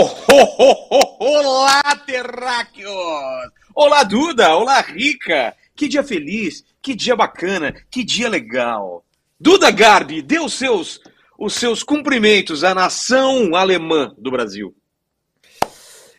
[0.00, 3.50] Oh, oh, oh, oh, olá, terráqueos!
[3.74, 4.54] Olá, Duda!
[4.54, 5.56] Olá, Rica!
[5.74, 9.04] Que dia feliz, que dia bacana, que dia legal!
[9.40, 11.00] Duda Garbi, dê os seus,
[11.36, 14.72] os seus cumprimentos à nação alemã do Brasil.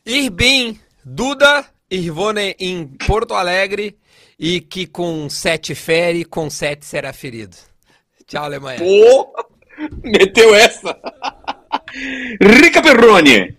[0.06, 3.98] Ich bin Duda, ich wohne em Porto Alegre
[4.38, 7.56] e que com sete fere, com sete será ferido.
[8.28, 8.80] Tchau, Alemanha.
[8.80, 9.34] Pô,
[10.04, 11.00] meteu essa!
[12.44, 13.59] Rica Perrone!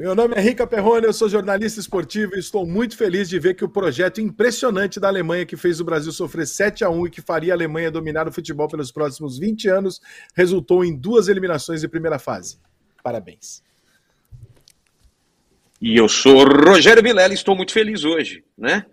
[0.00, 3.52] Meu nome é Rica Perrone, eu sou jornalista esportivo e estou muito feliz de ver
[3.52, 7.10] que o projeto impressionante da Alemanha que fez o Brasil sofrer 7 a 1 e
[7.10, 10.00] que faria a Alemanha dominar o futebol pelos próximos 20 anos
[10.34, 12.58] resultou em duas eliminações de primeira fase.
[13.02, 13.62] Parabéns.
[15.82, 18.86] E eu sou Rogério Vilela e estou muito feliz hoje, né?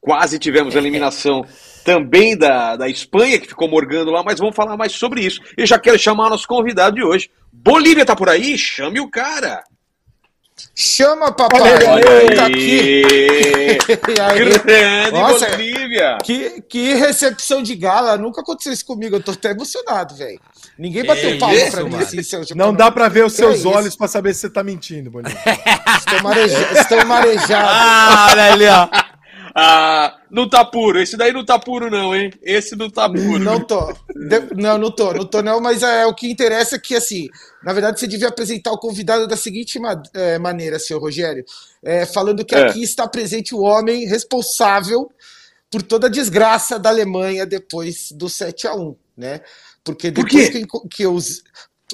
[0.00, 1.44] Quase tivemos a eliminação
[1.84, 5.40] também da, da Espanha, que ficou morgando lá, mas vamos falar mais sobre isso.
[5.56, 7.32] Eu já quero chamar nosso convidado de hoje.
[7.52, 8.56] Bolívia tá por aí?
[8.56, 9.64] Chame o cara!
[10.74, 11.60] Chama, papai!
[11.86, 12.34] Olha aí.
[12.36, 13.02] Tá aqui.
[14.22, 14.38] Aí?
[14.38, 16.18] Grande Nossa, Bolívia!
[16.22, 18.16] Que, que recepção de gala.
[18.16, 19.16] Nunca aconteceu isso comigo.
[19.16, 20.40] Eu tô até emocionado, velho.
[20.78, 22.02] Ninguém bateu palma isso, pra mim mano.
[22.02, 22.22] assim.
[22.22, 23.68] seu- Não dá pra ver os seus isso?
[23.68, 25.36] olhos pra saber se você tá mentindo, Bonito.
[25.98, 26.68] Estão, mareja...
[26.72, 27.50] Estão marejados.
[27.70, 28.88] Ah, olha ali, ó.
[29.54, 30.98] Ah, não tá puro.
[31.00, 32.32] Esse daí não tá puro, não, hein?
[32.42, 33.38] Esse não tá puro.
[33.38, 33.92] Não tô.
[34.14, 37.28] De- Não, não tô, não tô, não, mas é, o que interessa é que, assim,
[37.62, 41.44] na verdade, você devia apresentar o convidado da seguinte ma- é, maneira, senhor Rogério,
[41.82, 42.66] é, falando que É.
[42.68, 45.10] aqui está presente o homem responsável
[45.70, 49.40] por toda a desgraça da Alemanha depois do 7 a 1 né?
[49.84, 50.50] Porque Por depois quê?
[50.52, 51.18] que, eu enco- que eu.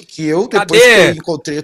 [0.07, 0.95] Que eu, depois Cadê?
[0.95, 1.63] que eu encontrei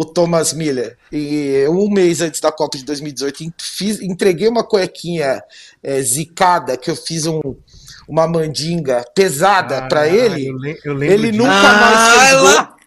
[0.00, 4.62] o- Thomas Miller, e um mês antes da Copa de 2018, en- fiz, entreguei uma
[4.64, 5.42] cuequinha
[5.82, 7.40] é, zicada, que eu fiz um,
[8.08, 10.46] uma mandinga pesada pra Ah, ele.
[10.48, 12.50] eu eu lembro Ele nunca Ah, mais fez gol.
[12.50, 12.77] Eu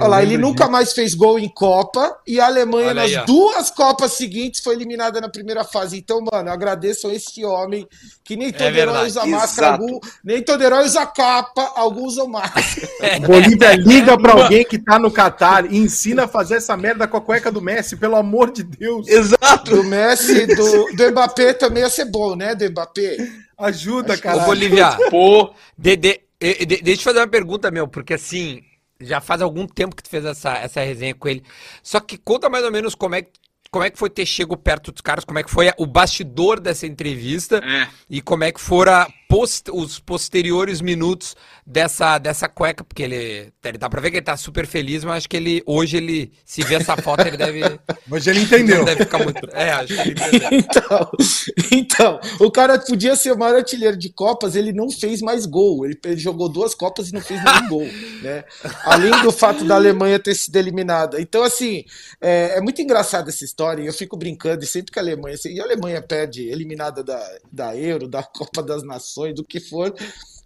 [0.00, 0.70] Olha lá, ele nunca disso.
[0.72, 3.24] mais fez gol em Copa e a Alemanha, Olha nas ó.
[3.24, 5.98] duas Copas seguintes, foi eliminada na primeira fase.
[5.98, 7.86] Então, mano, eu agradeço a esse homem
[8.24, 9.06] que nem todo herói verdade.
[9.06, 12.66] usa máscara, algum, nem todo herói usa capa, alguns usam máscara.
[13.26, 17.16] Bolívia liga pra alguém que tá no Catar e ensina a fazer essa merda com
[17.16, 19.08] a cueca do Messi, pelo amor de Deus.
[19.08, 19.70] Exato!
[19.76, 22.54] Do Messi, do, do Mbappé também ia ser bom, né?
[22.54, 23.16] Do Mbappé.
[23.58, 24.44] Ajuda, Ô, cara.
[24.44, 28.62] Bolívia, Pô, de- de- de- deixa eu fazer uma pergunta, meu, porque assim,
[29.00, 31.42] já faz algum tempo que tu fez essa, essa resenha com ele.
[31.82, 33.30] Só que conta mais ou menos como é, que-
[33.70, 36.60] como é que foi ter chego perto dos caras, como é que foi o bastidor
[36.60, 37.88] dessa entrevista é.
[38.08, 41.34] e como é que foram post- os posteriores minutos
[41.66, 45.16] dessa, dessa cueca, porque ele, ele dá pra ver que ele tá super feliz, mas
[45.18, 47.60] acho que ele, hoje ele, se vê essa foto, ele deve,
[48.10, 48.84] Hoje ele entendeu.
[48.84, 49.48] deve ficar muito...
[49.52, 50.48] É, acho que ele entendeu.
[50.66, 51.10] Então,
[51.72, 55.84] então, o cara podia ser o maior artilheiro de Copas, ele não fez mais gol.
[55.84, 57.86] Ele, ele jogou duas Copas e não fez nenhum gol,
[58.22, 58.44] né?
[58.84, 61.20] Além do fato da Alemanha ter sido eliminada.
[61.20, 61.84] Então, assim,
[62.20, 63.82] é, é muito engraçada essa história.
[63.82, 65.36] E eu fico brincando, e sempre que a Alemanha.
[65.46, 67.20] E a Alemanha perde eliminada da,
[67.52, 69.92] da Euro, da Copa das Nações, do que for.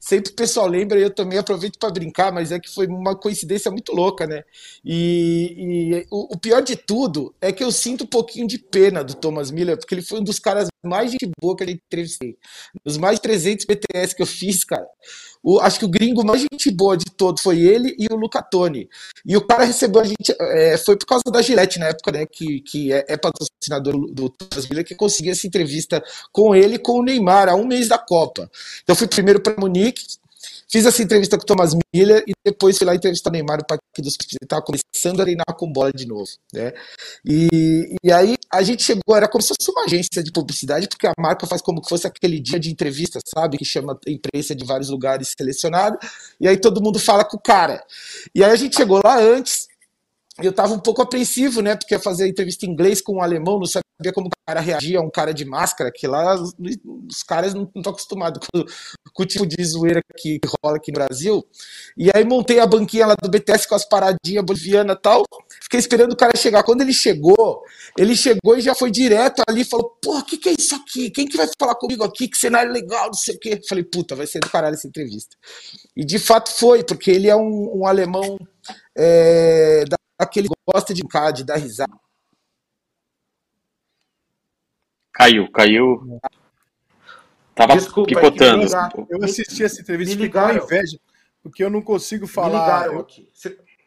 [0.03, 3.15] Sempre o pessoal lembra e eu também aproveito para brincar, mas é que foi uma
[3.15, 4.43] coincidência muito louca, né?
[4.83, 5.55] E,
[6.03, 9.15] e o, o pior de tudo é que eu sinto um pouquinho de pena do
[9.15, 12.37] Thomas Miller, porque ele foi um dos caras mais gente boa que eu entrevistei.
[12.83, 14.87] Os mais de 300 BTS que eu fiz, cara.
[15.43, 18.43] O- acho que o gringo mais gente boa de todos foi ele e o Luca
[18.43, 18.89] Toni.
[19.27, 20.35] E o cara recebeu a gente.
[20.39, 22.27] é, foi por causa da Gillette na época, né?
[22.27, 26.79] Que, que é, é patrocinador do Thomas Miller, que conseguiu essa entrevista com ele e
[26.79, 28.51] com o Neymar há um mês da Copa.
[28.83, 29.90] Então eu fui primeiro para Munique,
[30.71, 33.67] fiz essa entrevista com o Thomas Miller e depois fui lá entrevistar o Neymar no
[33.67, 36.73] Parque dos Ele estava começando a treinar com bola de novo, né?
[37.25, 41.07] E, e aí a gente chegou, era como se fosse uma agência de publicidade, porque
[41.07, 43.59] a marca faz como que fosse aquele dia de entrevista, sabe?
[43.59, 45.99] Que chama a imprensa de vários lugares selecionado,
[46.41, 47.85] e aí todo mundo fala com o cara.
[48.35, 49.69] E aí a gente chegou lá antes,
[50.43, 51.77] eu tava um pouco apreensivo, né?
[51.77, 55.03] Porque fazer entrevista em inglês com um alemão, não sabia como o cara reagia a
[55.03, 56.53] um cara de máscara, que lá os,
[57.09, 58.65] os caras não estão acostumados com,
[59.13, 61.47] com o tipo de zoeira que rola aqui no Brasil.
[61.97, 65.25] E aí montei a banquinha lá do BTS com as paradinhas bolivianas e tal.
[65.63, 66.63] Fiquei esperando o cara chegar.
[66.63, 67.63] Quando ele chegou,
[67.99, 70.75] ele chegou e já foi direto ali e falou: Pô, o que, que é isso
[70.75, 71.11] aqui?
[71.11, 72.29] Quem que vai falar comigo aqui?
[72.29, 73.61] Que cenário legal, não sei o quê.
[73.69, 75.37] Falei, puta, vai ser do caralho essa entrevista.
[75.97, 78.39] E de fato foi, porque ele é um, um alemão
[78.97, 79.85] é,
[80.21, 81.93] daquele que gosta de brincar, de dar risada.
[85.13, 86.21] Caiu, caiu.
[87.55, 88.67] Tava Desculpa, é picotando.
[89.09, 90.99] Eu assisti essa entrevista Me e fiquei com inveja,
[91.43, 92.87] porque eu não consigo falar.
[92.87, 93.07] Eu,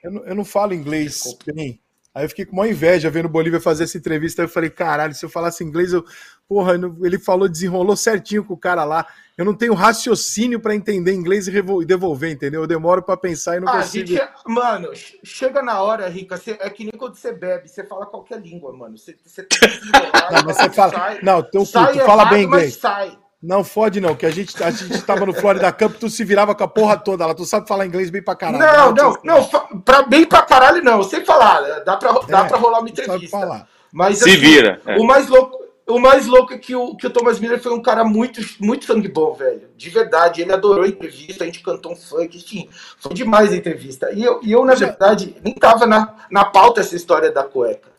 [0.03, 1.53] eu não, eu não falo inglês Desculpa.
[1.53, 1.79] bem.
[2.13, 4.41] Aí eu fiquei com uma inveja vendo o Bolívia fazer essa entrevista.
[4.41, 6.05] Aí eu falei, caralho, se eu falasse inglês, eu.
[6.47, 9.07] Porra, ele falou, desenrolou certinho com o cara lá.
[9.35, 12.61] Eu não tenho raciocínio para entender inglês e devolver, entendeu?
[12.61, 14.07] Eu demoro para pensar e não ah, consigo.
[14.07, 14.89] Gente, mano,
[15.23, 18.95] chega na hora, Rica, é que nem quando você bebe, você fala qualquer língua, mano.
[18.95, 19.85] Você, você tem que
[20.31, 20.91] não, mas você fala.
[20.91, 22.75] Sai, não, teu sai tu fala bem inglês.
[22.75, 23.17] Sai.
[23.43, 26.55] Não fode, não, que a gente, a gente tava no Florida Cup, tu se virava
[26.55, 28.57] com a porra toda lá, tu sabe falar inglês bem pra caralho.
[28.57, 32.47] Não, não, não, pra, bem pra caralho não, eu sei falar, dá pra, dá é,
[32.47, 33.37] pra rolar uma entrevista.
[33.37, 33.67] Falar.
[33.91, 34.79] Mas, se assim, vira.
[34.85, 34.97] É.
[34.97, 37.81] O mais louco, o mais louco é que o, que o Thomas Miller foi um
[37.81, 39.67] cara muito, muito sangue bom, velho.
[39.75, 43.57] De verdade, ele adorou a entrevista, a gente cantou um funk, enfim, foi demais a
[43.57, 44.09] entrevista.
[44.13, 47.92] E eu, e eu na verdade, nem tava na, na pauta essa história da cueca.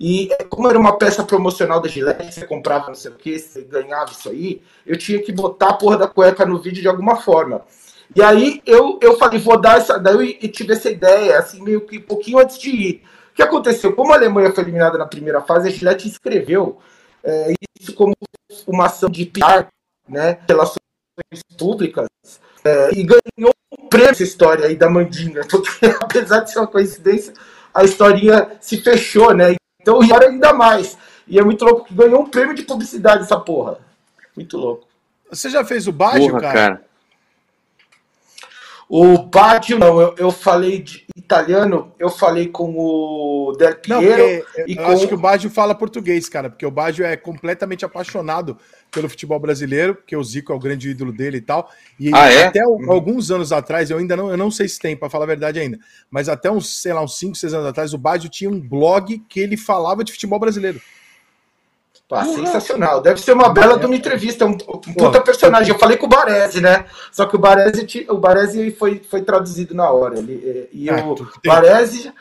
[0.00, 3.60] E como era uma peça promocional da Gillette, você comprava não sei o que, você
[3.60, 7.16] ganhava isso aí, eu tinha que botar a porra da cueca no vídeo de alguma
[7.16, 7.60] forma.
[8.16, 9.98] E aí eu, eu falei, vou dar essa.
[9.98, 13.02] Daí eu tive essa ideia, assim, meio que um pouquinho antes de ir.
[13.30, 13.94] O que aconteceu?
[13.94, 16.78] Como a Alemanha foi eliminada na primeira fase, a Gillette escreveu
[17.22, 18.14] é, isso como
[18.66, 19.66] uma ação de PR,
[20.08, 20.38] né?
[20.48, 20.80] Relações
[21.58, 22.08] públicas,
[22.64, 26.66] é, e ganhou um prêmio essa história aí da Mandinga, porque apesar de ser uma
[26.66, 27.34] coincidência,
[27.72, 29.59] a historinha se fechou, né?
[29.80, 30.96] Então, e ainda mais.
[31.26, 33.78] E é muito louco que ganhou um prêmio de publicidade essa porra.
[34.36, 34.86] Muito louco.
[35.30, 36.52] Você já fez o Baggio, cara?
[36.52, 36.84] cara?
[38.92, 40.00] O Baggio, não.
[40.00, 44.02] Eu, eu falei de italiano, eu falei com o Del Piero.
[44.02, 44.90] Não, e eu com...
[44.90, 48.58] acho que o Baggio fala português, cara, porque o Baggio é completamente apaixonado
[48.90, 51.70] pelo futebol brasileiro, porque o Zico é o grande ídolo dele e tal.
[52.00, 52.46] E ah, é?
[52.46, 52.90] até uhum.
[52.90, 55.60] alguns anos atrás, eu ainda não, eu não sei se tem, para falar a verdade
[55.60, 55.78] ainda,
[56.10, 59.22] mas até uns, sei lá, uns 5, 6 anos atrás, o Baggio tinha um blog
[59.28, 60.80] que ele falava de futebol brasileiro.
[62.10, 63.00] Pá, sensacional.
[63.00, 65.72] Deve ser uma bela de uma entrevista, um, um puta personagem.
[65.72, 66.86] Eu falei com o Baresi, né?
[67.12, 70.18] Só que o Baresi, o Baresi foi, foi traduzido na hora.
[70.18, 71.16] Ele, e ah, o
[71.46, 72.12] Baresi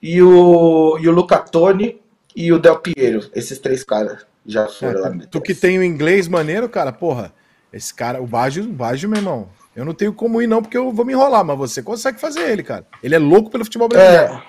[0.00, 2.00] e o, e o Luca Toni
[2.36, 3.28] e o Del Piero.
[3.34, 5.16] Esses três caras já foram é, lá.
[5.28, 7.34] Tu que tem o inglês maneiro, cara, porra.
[7.72, 9.48] Esse cara, o Baggio, o Baggio, meu irmão.
[9.74, 12.48] Eu não tenho como ir, não, porque eu vou me enrolar, mas você consegue fazer
[12.48, 12.86] ele, cara.
[13.02, 14.40] Ele é louco pelo futebol brasileiro.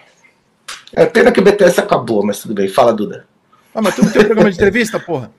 [0.96, 2.68] É, é pena que o BTS acabou, mas tudo bem.
[2.68, 3.26] Fala, Duda.
[3.76, 5.30] Ah, mas tu não tem programa de entrevista, porra?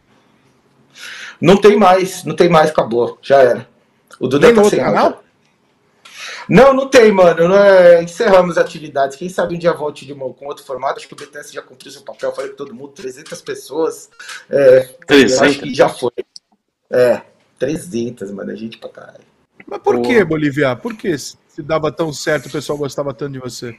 [1.40, 3.68] Não tem mais, não tem mais, acabou, já era.
[4.20, 5.24] O Duda tá sem canal?
[6.48, 7.48] Não, não tem, mano.
[7.48, 8.02] Não é...
[8.02, 9.16] Encerramos atividades.
[9.16, 10.98] Quem sabe um dia volte de uma, com outro formato.
[10.98, 12.32] Acho que o BTS já cumpriu seu papel.
[12.32, 14.08] Falei com todo mundo, 300 pessoas.
[14.48, 15.42] É, 300?
[15.42, 16.12] Acho que já foi.
[16.90, 17.22] É,
[17.58, 18.52] 300, mano.
[18.52, 19.24] É gente pra caralho.
[19.66, 20.76] Mas por que, Bolívia?
[20.76, 23.76] Por que se dava tão certo, o pessoal gostava tanto de você?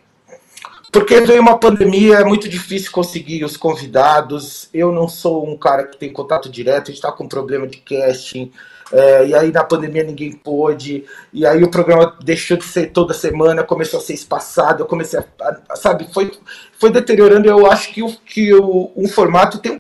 [0.92, 4.70] Porque veio uma pandemia, é muito difícil conseguir os convidados.
[4.74, 7.78] Eu não sou um cara que tem contato direto, a gente está com problema de
[7.78, 8.52] casting.
[8.92, 11.04] É, e aí na pandemia ninguém pôde,
[11.34, 15.20] e aí o programa deixou de ser toda semana, começou a ser espaçado, eu comecei
[15.20, 15.26] a,
[15.68, 16.32] a sabe, foi,
[16.80, 19.76] foi deteriorando, eu acho que, o, que o, um formato tem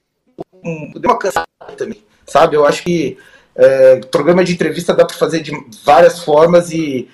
[0.62, 3.18] um, uma cansada também, sabe, eu acho que
[3.56, 5.52] é, programa de entrevista dá para fazer de
[5.86, 7.08] várias formas e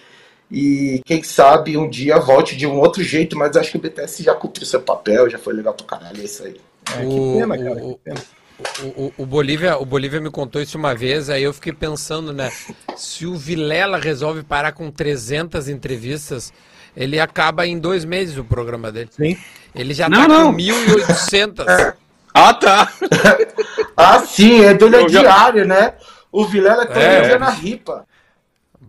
[0.56, 4.22] e quem sabe um dia volte de um outro jeito, mas acho que o BTS
[4.22, 6.62] já cumpriu seu papel, já foi legal pra caralho, é isso aí.
[6.92, 7.84] É, que pena, cara.
[7.84, 8.22] O, que pena.
[8.84, 12.32] O, o, o, Bolívia, o Bolívia me contou isso uma vez, aí eu fiquei pensando,
[12.32, 12.52] né?
[12.96, 16.54] Se o Vilela resolve parar com 300 entrevistas,
[16.96, 19.10] ele acaba em dois meses o programa dele.
[19.10, 19.36] Sim.
[19.74, 20.52] Ele já não, tá não.
[20.52, 21.66] com 1.800.
[22.32, 22.94] ah, tá.
[23.98, 25.08] ah, sim, é do já...
[25.08, 25.96] diário, né?
[26.32, 27.40] O Vilela tá é.
[27.40, 28.06] na ripa.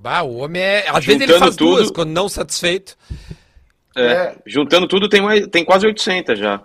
[0.05, 0.87] Bah, o homem é.
[0.91, 2.95] Às vezes ele faz tudo, duas quando não satisfeito.
[3.97, 4.37] É, é.
[4.45, 6.61] Juntando tudo tem, mais, tem quase 800 já.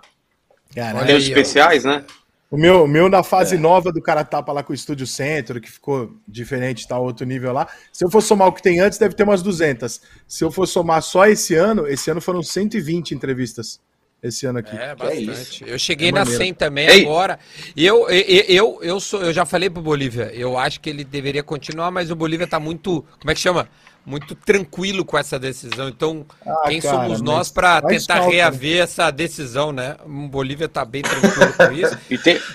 [0.74, 2.04] Caralho, tem os especiais, né?
[2.50, 3.58] O meu, o meu na fase é.
[3.58, 7.50] nova do cara tapa lá com o Estúdio Centro, que ficou diferente, tá outro nível
[7.54, 7.66] lá.
[7.90, 10.02] Se eu for somar o que tem antes, deve ter umas 200.
[10.28, 13.80] Se eu for somar só esse ano, esse ano foram 120 entrevistas
[14.22, 14.76] esse ano aqui.
[14.76, 15.64] É, bastante.
[15.64, 17.02] É eu cheguei é na 100 também Ei.
[17.02, 17.38] agora.
[17.74, 21.04] E eu, eu, eu, eu, sou, eu já falei pro Bolívia, eu acho que ele
[21.04, 23.68] deveria continuar, mas o Bolívia tá muito, como é que chama?
[24.04, 25.88] Muito tranquilo com essa decisão.
[25.88, 28.82] Então, ah, quem cara, somos nós para tentar falta, reaver né?
[28.82, 29.96] essa decisão, né?
[30.06, 31.98] O Bolívia tá bem tranquilo com isso.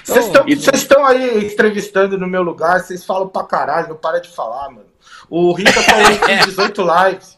[0.03, 4.29] Vocês então, estão aí entrevistando no meu lugar, vocês falam pra caralho, não para de
[4.29, 4.88] falar, mano.
[5.29, 7.34] O Rica falou tá com 18 lives.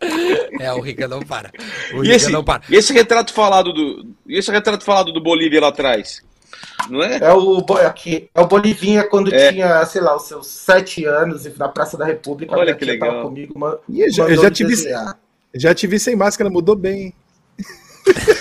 [0.60, 1.50] É, o Rica não para.
[1.92, 2.62] O e, Rica esse, não para.
[2.68, 4.06] e esse retrato falado do.
[4.26, 6.22] E esse retrato falado do Bolívia lá atrás?
[6.88, 7.18] Não é?
[7.18, 9.52] É o, aqui, é o Bolivinha quando é.
[9.52, 12.56] tinha, sei lá, os seus sete anos na Praça da República.
[12.56, 13.22] Olha que legal.
[13.22, 14.74] Comigo, uma, eu já, eu já tive,
[15.54, 17.12] já tive sem máscara, mudou bem.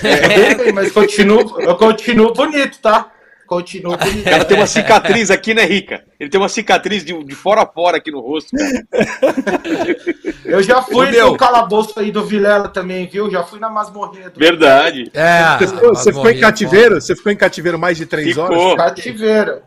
[0.03, 3.11] É, bem, mas continuo, eu continuo bonito, tá?
[3.47, 6.03] Continua O cara tem uma cicatriz aqui, né, Rica?
[6.19, 8.51] Ele tem uma cicatriz de, de fora a fora aqui no rosto.
[8.55, 9.95] cara.
[10.43, 11.31] Eu já fui meu.
[11.31, 13.29] no calabouço aí do Vilela também, viu?
[13.29, 15.11] Já fui na masmorrinha do Verdade.
[15.13, 16.95] É, Você, ficou- você ficou em cativeiro?
[17.01, 18.45] Você ficou em cativeiro mais de três Ficou.
[18.45, 18.75] horas?
[18.85, 19.61] cativeiro.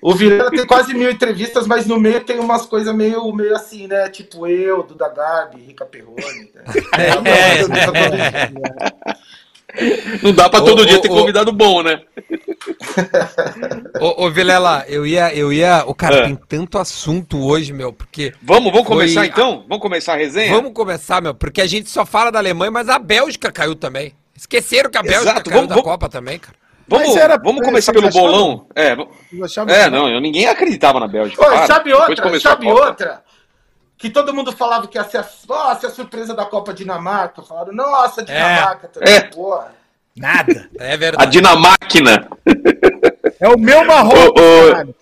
[0.00, 3.86] O Vilela tem quase mil entrevistas, mas no meio tem umas coisas meio, meio assim,
[3.86, 4.08] né?
[4.08, 6.50] Tipo eu, Duda Garbi, Rica Perrone.
[6.54, 6.62] Né?
[6.98, 9.14] É, Uma entrevista todo dia, né?
[10.22, 11.14] Não dá pra todo Ô, dia ô, ter ô.
[11.14, 12.02] convidado bom, né?
[14.00, 15.84] Ô, ô Vilela, eu ia, eu ia.
[15.86, 16.22] O cara É.
[16.24, 18.32] tem tanto assunto hoje, meu, porque.
[18.42, 19.64] Vamos, vamos Foi- começar então?
[19.68, 20.52] Vamos começar a resenha?
[20.54, 24.12] Vamos começar, meu, porque a gente só fala da Alemanha, mas a Bélgica caiu também.
[24.36, 26.56] Esqueceram que a Bélgica Exato, caiu vamos- da vamos- Copa também, cara.
[26.88, 28.30] Vamos, era- vamos começar pelo achavam?
[28.30, 28.66] bolão?
[28.74, 28.88] É,
[29.68, 31.40] é não, eu ninguém acreditava na Bélgica.
[31.40, 31.66] Ô, para.
[31.66, 32.40] sabe outra?
[32.40, 33.22] Sabe outra?
[34.02, 37.40] Que todo mundo falava que ia ser a, nossa, a surpresa da Copa Dinamarca.
[37.40, 39.14] Falaram, nossa, Dinamarca também.
[39.14, 39.20] É.
[39.20, 39.72] Porra.
[40.16, 40.68] Nada.
[40.76, 41.30] É A verdade.
[41.30, 42.28] Dinamáquina.
[43.38, 44.70] É o meu Marrocos, ô.
[44.72, 44.94] caralho.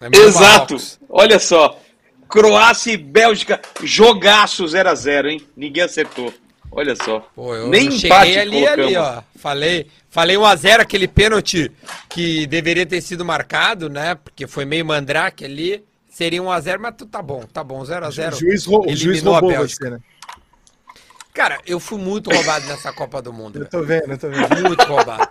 [0.00, 0.48] É meu Exato.
[0.74, 0.98] Marrocos.
[1.10, 1.78] Olha só.
[2.26, 5.46] Croácia e Bélgica, jogaço 0x0, hein?
[5.54, 6.32] Ninguém acertou.
[6.72, 7.20] Olha só.
[7.34, 8.86] Pô, eu Nem cheguei ali, colocamos.
[8.86, 9.22] ali, ó.
[9.38, 11.70] Falei, falei 1x0, aquele pênalti
[12.08, 14.14] que deveria ter sido marcado, né?
[14.14, 15.84] Porque foi meio mandrake ali.
[16.16, 18.32] Seria 1x0, mas tu tá bom, tá bom, 0x0.
[18.32, 19.84] O juiz, rou- o juiz Eliminou a roubou Bélgica.
[19.84, 19.98] você, né?
[21.34, 23.58] Cara, eu fui muito roubado nessa Copa do Mundo.
[23.58, 24.62] Eu tô vendo, eu tô vendo.
[24.66, 25.28] Muito roubado.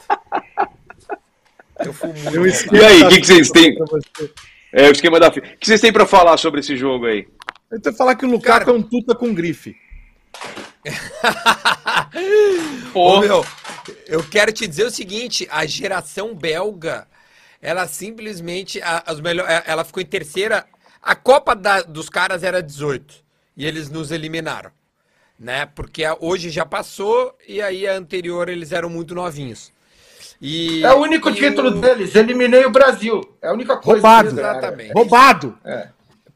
[1.79, 2.75] Eu fui muito um roubado.
[2.77, 3.75] E aí, o que que vocês têm?
[4.71, 5.47] É o esquema da FIFA.
[5.47, 7.27] O que vocês têm pra falar sobre esse jogo aí?
[7.71, 9.75] Eu tô falando que o Lukaku Cara- é um tuta com grife.
[12.93, 13.45] Pô, Ô, meu,
[14.05, 17.07] eu quero te dizer o seguinte: a geração belga,
[17.59, 18.79] ela simplesmente.
[18.83, 20.63] a- as melhor, é, ela ficou em terceira.
[21.05, 23.23] A Copa da- dos caras era 18.
[23.55, 24.71] E eles nos eliminaram.
[25.39, 25.65] Né?
[25.67, 29.71] Porque a- hoje já passou e aí a anterior eles eram muito novinhos.
[30.41, 32.15] E, É o único e título o- deles.
[32.15, 33.21] Eliminei o Brasil.
[33.41, 34.33] É a única coisa Roubado.
[34.33, 34.39] que.
[34.39, 34.93] Exatamente.
[34.93, 35.57] Roubado!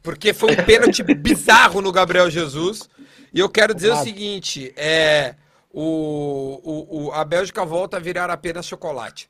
[0.02, 2.88] Porque foi um pênalti bizarro no Gabriel Jesus.
[3.34, 4.08] E eu quero dizer o Roubado.
[4.08, 5.34] seguinte: é,
[5.72, 9.28] o, o, o- a Bélgica volta a virar apenas chocolate.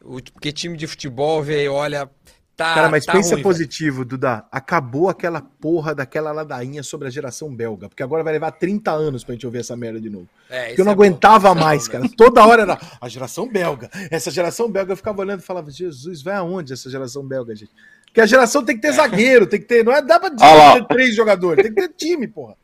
[0.00, 2.08] O- porque time de futebol, velho, olha.
[2.56, 4.46] Tá, Cara, mas tá pensa ruim, positivo, Duda.
[4.50, 7.86] Acabou aquela porra daquela ladainha sobre a geração belga.
[7.86, 10.26] Porque agora vai levar 30 anos pra gente ouvir essa merda de novo.
[10.48, 10.62] velho.
[10.62, 12.02] É, Porque eu não é aguentava é mais, bom cara.
[12.04, 12.16] mesmo.
[12.16, 13.90] Toda hora era a geração belga.
[14.10, 17.70] Essa geração belga eu ficava olhando e falava, Jesus, vai aonde essa geração belga, gente?
[18.06, 19.84] Porque a geração tem que ter zagueiro, tem que ter.
[19.84, 22.54] Não é dá pra Ah ter três jogadores, tem que ter time, porra.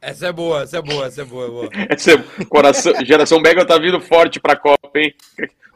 [0.00, 1.44] Essa é boa, essa é boa, essa é boa.
[1.44, 1.68] é boa.
[1.90, 5.12] essa é- coração, geração belga tá vindo forte pra Copa, hein?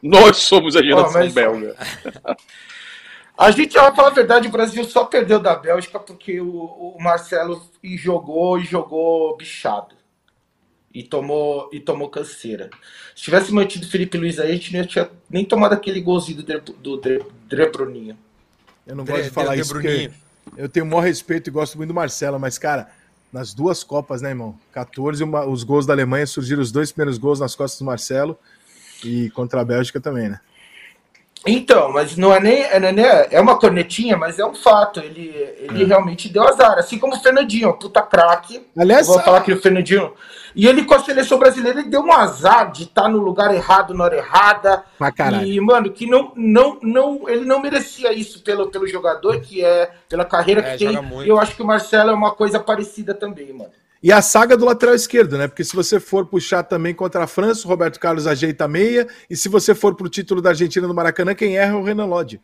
[0.01, 1.75] Nós somos a geração mas- belga.
[3.37, 6.47] A gente, vai falar a verdade, o Brasil só perdeu da Bélgica porque o,
[6.95, 9.95] o Marcelo e jogou e jogou bichado.
[10.93, 12.69] E tomou, e tomou canseira.
[13.15, 16.37] Se tivesse mantido o Felipe Luiz aí, a gente não tinha nem tomado aquele golzinho
[16.37, 18.15] do, Dre, do Dre, Dre Bruninho.
[18.85, 20.11] Eu não Dre- gosto de falar Dre- isso porque
[20.55, 22.91] eu tenho o maior respeito e gosto muito do Marcelo, mas, cara,
[23.31, 24.55] nas duas Copas, né, irmão?
[24.71, 28.37] 14, uma- os gols da Alemanha surgiram os dois primeiros gols nas costas do Marcelo
[29.03, 30.39] e contra a Bélgica também, né?
[31.45, 32.61] Então, mas não é nem.
[32.63, 34.99] É, é, nem- é uma cornetinha, mas é um fato.
[34.99, 35.27] Ele,
[35.59, 36.77] ele realmente deu azar.
[36.77, 38.65] Assim como o Fernandinho, puta craque.
[38.77, 40.13] Aliás, vou falar que o Fernandinho.
[40.55, 43.93] E ele com a seleção brasileira ele deu um azar de estar no lugar errado
[43.93, 44.83] na hora errada.
[44.97, 45.47] pra caralho.
[45.47, 49.91] E, mano, que não, não, não, ele não merecia isso pelo, pelo jogador, que é
[50.07, 51.01] pela carreira É, que tem.
[51.01, 51.27] muito.
[51.27, 53.71] Eu acho que o Marcelo é uma coisa parecida também, mano.
[54.03, 55.47] E a saga do lateral esquerdo, né?
[55.47, 59.07] Porque se você for puxar também contra a França, o Roberto Carlos ajeita a meia.
[59.29, 62.05] E se você for pro título da Argentina no Maracanã, quem erra é o Renan
[62.05, 62.41] Lodge.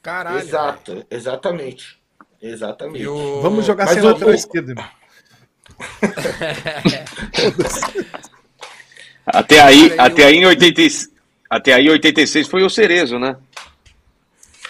[0.00, 0.38] Caralho.
[0.38, 1.98] Exato, exatamente.
[2.40, 3.06] Exatamente.
[3.08, 4.88] O- Vamos jogar Mas sem o- lateral o- esquerdo, irmão.
[9.26, 10.88] Até aí, até aí em 80, e-
[11.48, 13.36] até aí em 86 foi o Cerezo, né?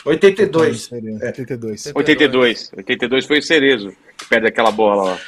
[0.04, 0.82] 82.
[0.84, 1.92] Seria, 82.
[1.94, 2.73] 82.
[2.76, 5.18] 82 foi o Cerezo, que perde aquela bola lá.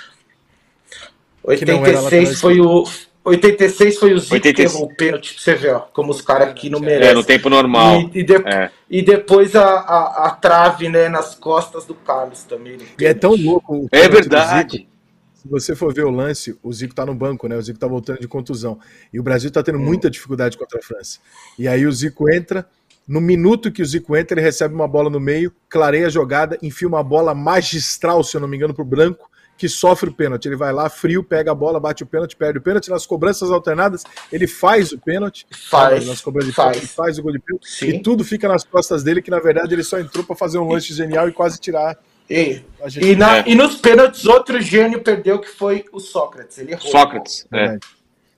[1.56, 2.84] Que não era lateral 86 foi o.
[3.24, 4.74] 86 foi o Zico que 86.
[4.74, 5.80] errou o pênalti pra você ver, ó.
[5.80, 7.14] Como os caras aqui não É, merecem.
[7.14, 8.02] no tempo normal.
[8.14, 8.70] E, e de- É.
[8.88, 12.78] e depois a, a, a trave, né, nas costas do Carlos também.
[12.98, 13.74] E é tão louco.
[13.78, 14.78] o É verdade.
[14.78, 14.90] Zico.
[15.34, 17.56] Se você for ver o lance, o Zico tá no banco, né?
[17.56, 18.78] O Zico tá voltando de contusão.
[19.12, 21.18] E o Brasil tá tendo muita dificuldade contra a França.
[21.58, 22.66] E aí o Zico entra.
[23.06, 26.58] No minuto que o Zico entra, ele recebe uma bola no meio, clareia a jogada,
[26.62, 30.46] enfia uma bola magistral, se eu não me engano, pro branco, que sofre o pênalti.
[30.46, 32.90] Ele vai lá, frio, pega a bola, bate o pênalti, perde o pênalti.
[32.90, 35.46] Nas cobranças alternadas, ele faz o pênalti.
[35.70, 36.68] Faz, Nas cobranças de faz.
[36.72, 37.70] pênalti, ele faz o gol de pênalti.
[37.70, 37.86] Sim.
[37.88, 40.68] E tudo fica nas costas dele, que na verdade ele só entrou para fazer um
[40.68, 41.96] lance genial e quase tirar
[42.28, 43.06] E, a gente.
[43.06, 43.44] e, na- É.
[43.46, 46.58] e nos pênaltis, outro gênio perdeu, que foi o Sócrates.
[46.58, 46.90] Ele errou.
[46.90, 47.46] Sócrates.
[47.52, 47.56] É.
[47.56, 47.86] Verdade.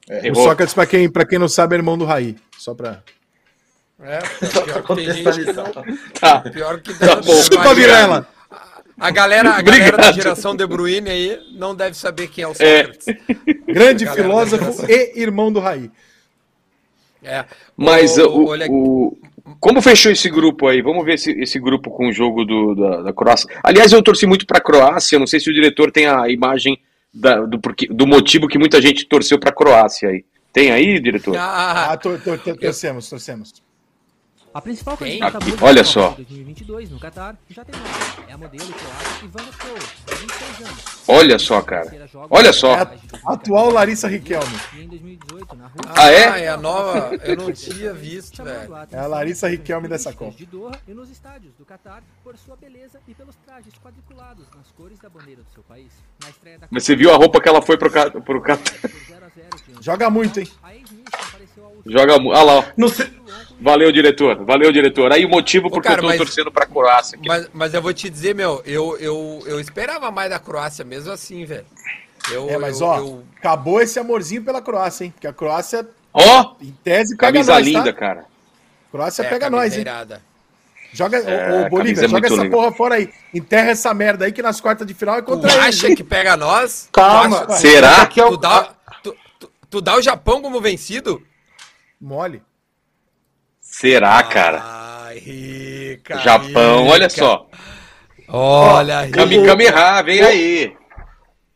[0.08, 0.44] O Errou.
[0.44, 2.36] Sócrates, para quem, pra quem não sabe, é irmão do Raí.
[2.56, 3.02] Só pra.
[4.00, 5.72] É, Só pra contextualizar.
[6.20, 6.40] Tá.
[6.40, 8.24] Pior que Tá bom.
[9.00, 9.96] A galera, a galera Obrigado.
[9.96, 12.82] da geração De Bruyne aí não deve saber quem é o É.
[12.84, 13.06] Sócrates.
[13.66, 15.88] Grande Galera, filósofo e irmão do Raí.
[17.22, 17.44] É.
[17.76, 19.16] Mas Ô, o, olha- o-
[19.60, 20.82] como fechou esse grupo aí?
[20.82, 23.48] Vamos ver esse, esse grupo com o jogo do, da, da Croácia.
[23.62, 25.18] Aliás, eu torci muito para a Croácia.
[25.18, 26.78] Não sei se o diretor tem a imagem
[27.14, 30.24] da- do, porquê- do motivo que muita gente torceu para a Croácia aí.
[30.52, 31.36] Tem aí, diretor?
[31.36, 33.52] Ah, Ah, tor- tor- tor- torcemos, torcemos.
[34.58, 35.20] A principal Tem?
[35.20, 36.08] candidata Aqui, muda olha só.
[36.08, 37.94] Copa de 2022 no Catar já tem nome.
[38.28, 40.84] É a modelo croata Ivana Kow, 26 anos.
[41.06, 42.10] Olha só, cara.
[42.28, 42.74] Olha só.
[42.74, 42.80] É
[43.24, 44.52] a atual Larissa Riquelme.
[44.76, 45.92] Em 2018 na Rússia.
[45.96, 46.42] Ah, é?
[46.42, 47.14] é a nova.
[47.22, 48.74] Eu não tinha visto, velho.
[48.90, 50.36] É a Larissa Riquelme dessa Copa.
[50.36, 54.72] De Doha e nos estádios do Catar por sua beleza e pelos trajes quadriculados nas
[54.76, 55.92] cores da bandeira do seu país.
[56.20, 58.72] Na estreia da Mas você viu a roupa que ela foi pro, ca- pro Catar?
[58.80, 60.48] por 0 a 0 diante Joga muito, hein?
[61.86, 62.18] Joga.
[62.18, 62.64] mu- Ah lá, ó.
[62.76, 63.06] Não sei,
[63.60, 64.44] Valeu, diretor.
[64.44, 65.12] Valeu, diretor.
[65.12, 67.18] Aí o motivo porque cara, eu tô mas- torcendo pra Croácia.
[67.18, 70.84] que- Mas, mas eu vou te dizer, meu, eu, eu, eu esperava mais da Croácia
[70.84, 71.66] mesmo assim, velho.
[72.30, 75.10] Eu, É, mas eu- ó, eu- acabou esse amorzinho pela Croácia, hein?
[75.10, 77.92] Porque a Croácia, Ó, em tese, pega camisa nós, linda, tá?
[77.92, 78.24] cara.
[78.92, 79.80] Croácia é, pega nós, hein?
[79.80, 80.22] irada.
[80.92, 82.60] Joga, É, ô, ô, Bolívia, é joga muito essa legal.
[82.60, 83.10] porra fora aí.
[83.34, 85.64] Enterra essa merda aí que nas quartas de final é Tu contra eles.
[85.64, 86.88] acha que pega nós?
[86.92, 87.44] calma.
[87.44, 88.02] Tu, acha- Será?
[88.02, 91.22] Aqui é o- tu dá, tu, tu- tu dá o Japão como vencido?
[92.00, 92.40] Mole.
[93.80, 94.60] Será, cara?
[95.04, 96.18] Ai, rica.
[96.18, 96.92] Japão, rica.
[96.92, 97.48] olha só.
[98.26, 99.18] Olha, rica.
[99.46, 99.64] Kami
[100.04, 100.76] vem aí.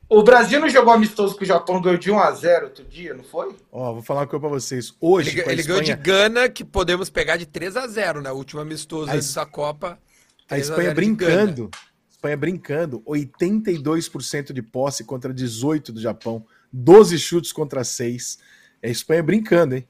[0.08, 3.12] O Brasil não jogou amistoso com o Japão, ganhou de 1 a 0 outro dia,
[3.12, 3.56] não foi?
[3.72, 4.94] Ó, vou falar uma coisa pra vocês.
[5.00, 7.88] Hoje, Ele, com a ele ganhou de Espanha, Gana, que podemos pegar de 3 a
[7.88, 8.30] 0 né?
[8.30, 9.98] O último amistoso A da Copa.
[10.44, 11.34] a 3 a Espanha 0 de Gana.
[11.34, 11.70] brincando.
[12.08, 13.00] Espanha brincando.
[13.00, 16.46] 82% de posse contra 18% do Japão.
[16.72, 18.38] 12 chutes contra 6.
[18.80, 19.88] É a Espanha brincando, hein?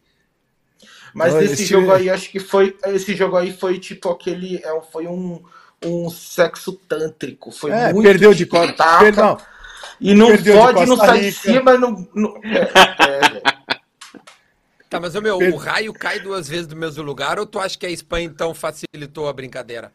[1.14, 2.76] Mas Olha, esse esse- jogo aí, acho que foi.
[2.86, 4.56] Esse jogo aí foi tipo aquele.
[4.64, 5.42] é, Foi um,
[5.84, 7.50] um sexo tântrico.
[7.50, 8.98] Foi É, muito perdeu de Costa.
[8.98, 9.36] Perdão.
[10.00, 12.08] E não perdeu de pode, não sai de cima, não.
[12.14, 13.42] não é, é, velho.
[14.90, 17.58] Tá, mas ô, meu, Per- o raio cai duas vezes do mesmo lugar ou tu
[17.58, 19.92] acha que a Espanha então facilitou a brincadeira?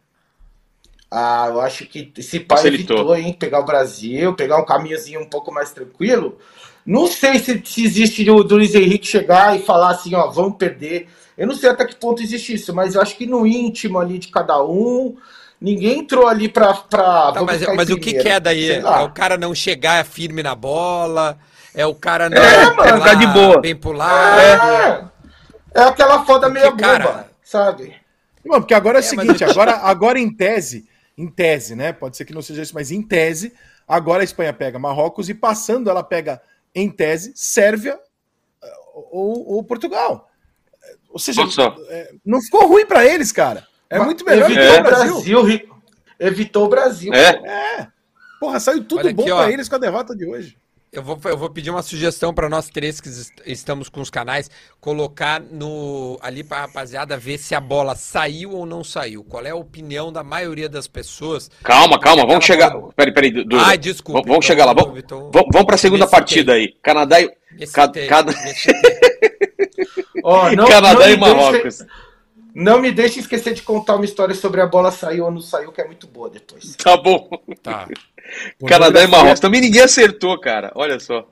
[1.10, 2.98] Ah, eu acho que esse pai Facilitou.
[2.98, 3.34] evitou, hein?
[3.34, 6.38] Pegar o Brasil, pegar um caminhozinho um pouco mais tranquilo.
[6.88, 10.56] Não sei se, se existe do, do Luiz Henrique chegar e falar assim, ó, vamos
[10.58, 11.10] perder.
[11.38, 14.17] Eu não sei até que ponto existe isso, mas eu acho que no íntimo ali
[14.17, 15.17] de cada um,
[15.60, 16.73] ninguém entrou ali pra.
[16.73, 18.80] pra Tá, mas mas o que, que é daí?
[18.80, 19.02] Lá.
[19.02, 21.38] É o cara não chegar firme na bola?
[21.76, 23.60] É o cara não É, pular ficar de boa.
[23.62, 24.39] bem pro lado?
[24.39, 27.93] É, é aquela foda meia boba, cara, sabe?
[28.43, 31.76] Não, porque agora é o É, mas seguinte, eu- agora, agora em tese, em tese,
[31.76, 31.91] né?
[31.91, 33.54] Pode ser que não seja isso, mas em tese,
[33.88, 36.41] agora a Espanha pega Marrocos e passando ela pega,
[36.73, 37.99] em tese, Sérvia
[38.63, 40.30] eh, ou, ou Portugal.
[41.10, 41.41] Ou seja,
[41.89, 43.65] eh, não ficou ruim pra eles, cara.
[43.89, 44.80] É Mas muito melhor Evitou que É.
[44.80, 45.43] o Brasil.
[45.43, 45.69] Ri-
[46.19, 47.13] Evitou o Brasil.
[47.13, 47.30] É.
[47.80, 47.88] É.
[48.39, 49.49] Porra, saiu tudo bom aqui, pra ó.
[49.49, 50.58] eles com a derrota de hoje.
[50.98, 54.10] Eu vou, eu vou pedir uma sugestão para nós três que est- estamos com os
[54.10, 54.50] canais,
[54.82, 59.24] colocar no ali para rapaziada ver se a bola saiu ou não saiu.
[59.24, 61.52] Qual é a opinião da maioria das pessoas?
[61.64, 62.72] Calma, calma, vamos chegar.
[62.72, 63.32] Bola- Peraí, peraí.
[63.60, 64.22] Ai, desculpa.
[64.22, 64.72] Vamos, então, chegar lá.
[64.72, 66.20] então, Vamos, então, vamos, vamos pra segunda Necessitei.
[66.20, 66.76] partida aí.
[66.82, 67.32] Canadá e.
[67.52, 68.34] necessitei, cada-.
[70.24, 71.86] Ó, não- Canadá não e me deixe- Marrocos.
[72.56, 75.72] Não me deixe esquecer de contar uma história sobre a bola saiu ou não saiu,
[75.72, 76.76] que é muito boa depois.
[76.76, 77.30] Tá bom.
[77.62, 77.88] Tá.
[78.68, 79.40] Canadá e Marrocos.
[79.40, 80.72] Também ninguém acertou, cara.
[80.76, 81.28] Olha só.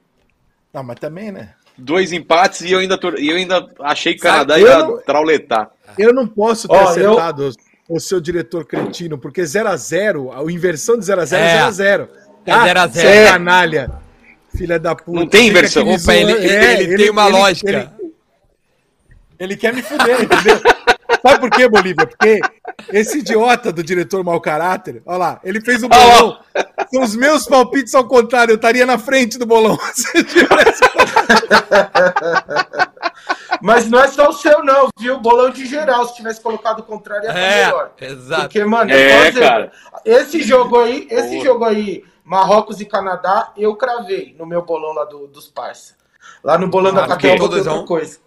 [0.73, 1.53] Não, mas também, né?
[1.77, 4.97] Dois empates e eu ainda, tor- eu ainda achei que o Canadá eu ia não-
[5.01, 5.69] trauletar.
[5.97, 7.51] Eu não posso ter Ó, eu- acertado
[7.89, 11.57] o seu diretor cretino, porque 0x0, a inversão de 0x0 é É.
[11.59, 12.09] 0x0.
[12.45, 12.89] É 0 a 0.
[12.93, 13.91] Você é canalha.
[14.55, 15.19] Filha da puta.
[15.19, 15.83] Não tem inversão.
[15.83, 17.69] Opa, ele, zoando- ele- É, ele tem uma lógica.
[17.69, 17.89] Ele,
[19.37, 20.61] ele quer me fuder, entendeu?
[21.21, 22.07] Sabe por quê, Bolívia?
[22.07, 22.39] Porque
[22.89, 26.39] esse idiota do diretor mau caráter, olha lá, ele fez o bolão.
[26.93, 29.77] São os meus palpites ao contrário, eu estaria na frente do bolão.
[29.93, 30.83] Se tivesse-
[33.61, 35.19] Mas não é só o seu, não, viu?
[35.19, 36.07] Bolão de geral.
[36.07, 37.91] Se tivesse colocado o contrário, ia estar É, melhor.
[37.99, 38.41] exato.
[38.43, 39.71] Porque, mano, É, dizer, cara.
[40.03, 45.05] Esse jogo aí, esse jogo aí, Marrocos e Canadá, eu cravei no meu bolão lá
[45.05, 45.95] do- dos parça.
[46.43, 47.07] Lá no bolão Ah, da.
[47.07, 48.19] Catel outra coisa.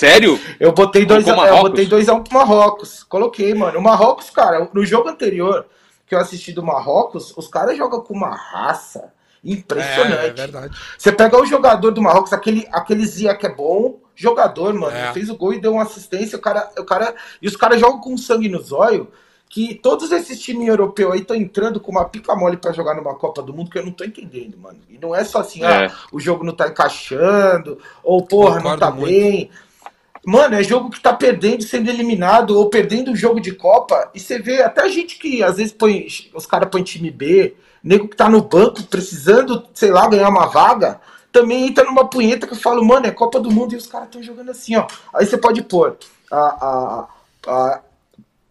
[0.00, 0.38] Sério?
[0.60, 1.70] Eu botei 2 Colocou a, eu Marrocos?
[1.70, 3.02] botei 2 a 1 pro Marrocos.
[3.04, 3.78] Coloquei, mano.
[3.78, 5.64] O Marrocos, cara, no jogo anterior
[6.06, 8.98] que eu assisti do Marrocos, os caras jogam com uma raça
[9.44, 10.36] É, é impressionante.
[10.36, 10.76] verdade.
[10.98, 14.94] Você pega o jogador do Marrocos, aquele, aquele Zia que é bom, jogador, mano.
[14.94, 15.12] É.
[15.14, 16.36] Fez o gol e deu uma assistência.
[16.36, 19.06] O cara, o cara, e os caras jogam com sangue nos olhos.
[19.48, 23.14] Que todos esses times europeus aí estão entrando com uma pica mole pra jogar numa
[23.14, 24.78] Copa do Mundo que eu não tô entendendo, mano.
[24.90, 25.86] E não é só assim, É.
[25.86, 29.06] ah, o jogo não tá encaixando, ou porra, Concordo não tá muito.
[29.06, 29.50] bem.
[30.26, 34.10] Mano, é jogo que tá perdendo, sendo eliminado, ou perdendo o jogo de Copa.
[34.12, 36.04] E você vê até gente que às vezes põe.
[36.34, 40.46] Os caras põem time B, nego que tá no banco precisando, sei lá, ganhar uma
[40.46, 43.86] vaga, também entra numa punheta que eu falo, mano, é Copa do Mundo e os
[43.86, 44.88] caras estão jogando assim, ó.
[45.14, 45.96] Aí você pode pôr
[46.28, 47.06] a, a,
[47.46, 47.80] a,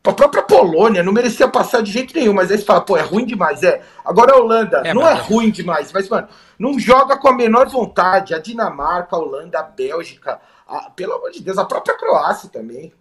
[0.05, 3.01] a própria Polônia, não merecia passar de jeito nenhum, mas aí você fala, pô, é
[3.01, 3.63] ruim demais.
[3.63, 3.81] É.
[4.05, 5.23] Agora a Holanda, É, não mas é é.
[5.23, 8.33] ruim demais, mas, mano, não joga com a menor vontade.
[8.33, 12.93] A Dinamarca, a Holanda, a Bélgica, a- pelo amor de Deus, a própria Croácia também.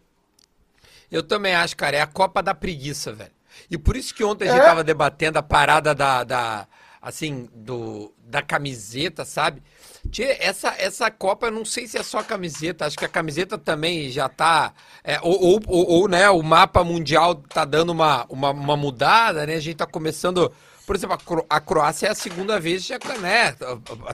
[1.11, 3.31] Eu também acho, cara, é a Copa da Preguiça, velho.
[3.71, 4.57] E por isso que ontem a É.
[4.57, 6.67] gente tava debatendo a parada da, da
[7.01, 9.63] assim, do, da camiseta, sabe?
[10.11, 13.09] Tchê, essa, essa Copa, eu não sei se é só a camiseta, acho que a
[13.09, 14.73] camiseta também já tá.
[15.05, 19.47] é, ou, ou, ou, ou, né, o mapa mundial tá dando uma, uma, uma mudada,
[19.47, 19.55] né?
[19.55, 20.51] A gente tá começando.
[20.87, 23.53] Por exemplo, a, Cro- a Croácia é a segunda vez, já, né?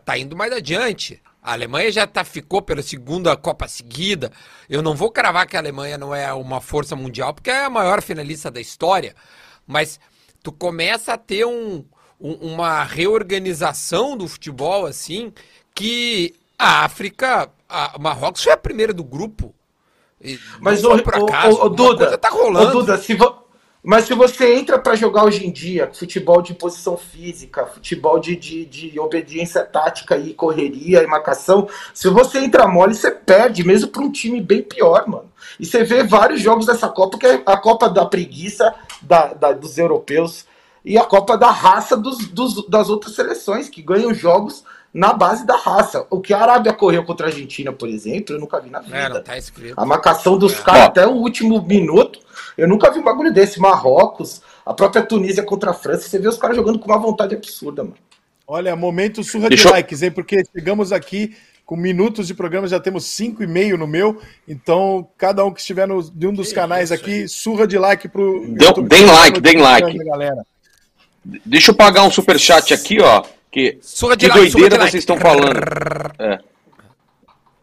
[0.05, 1.21] Tá indo mais adiante.
[1.43, 4.31] A Alemanha já tá, ficou pela segunda Copa seguida.
[4.69, 7.71] Eu não vou cravar que a Alemanha não é uma força mundial, porque é a
[7.71, 9.15] maior finalista da história.
[9.67, 9.99] Mas
[10.43, 11.85] tu começa a ter um,
[12.21, 15.33] um- uma reorganização do futebol, assim,
[15.75, 19.55] que a África, a Marrocos foi a primeira do grupo.
[20.23, 21.57] E Mas, ô, acaso.
[21.57, 22.69] ô, Uma Duda, tá rolando.
[22.69, 23.45] ô, Duda, se vo-
[23.83, 28.37] mas se você entra pra jogar hoje em dia, futebol de posição física, futebol de,
[28.37, 33.89] de, de obediência tática e correria e marcação, se você entra mole, você perde, mesmo
[33.89, 35.31] pra um time bem pior, mano.
[35.59, 39.53] E você vê vários jogos dessa Copa, que é a Copa da preguiça da, da-
[39.53, 40.45] dos europeus
[40.85, 45.47] e a Copa da raça dos, dos- das outras seleções, que ganham jogos na base
[45.47, 46.07] da raça.
[46.11, 48.97] O que a Arábia correu contra a Argentina, por exemplo, eu nunca vi na vida.
[48.97, 49.75] É, não tá escrito.
[49.77, 50.63] A marcação dos É.
[50.63, 52.19] caras até o último minuto.
[52.57, 53.61] Eu nunca vi um bagulho desse.
[53.61, 56.09] Marrocos, a própria Tunísia contra a França.
[56.09, 57.97] Você vê os caras jogando com uma vontade absurda, mano.
[58.47, 60.11] Olha, momento surra Deixa de likes, hein?
[60.11, 64.21] Porque chegamos aqui com minutos de programa, já temos cinco e meio no meu.
[64.49, 68.09] Então, cada um que estiver no, de um dos Que canais aqui, surra de like
[68.09, 68.45] pro.
[68.49, 68.89] Dê- YouTube.
[68.89, 69.99] deem like, deem like.
[70.05, 70.45] Galera.
[71.25, 73.23] Deixa eu pagar um superchat aqui, ó.
[73.51, 74.91] Que, que like, doideira like.
[74.93, 75.61] vocês estão falando.
[76.19, 76.39] É.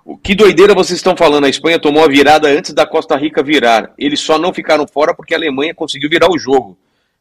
[0.04, 1.46] O que doideira vocês estão falando?
[1.46, 3.92] A Espanha tomou a virada antes da Costa Rica virar.
[3.98, 6.78] Eles só não ficaram fora porque a Alemanha conseguiu virar o jogo.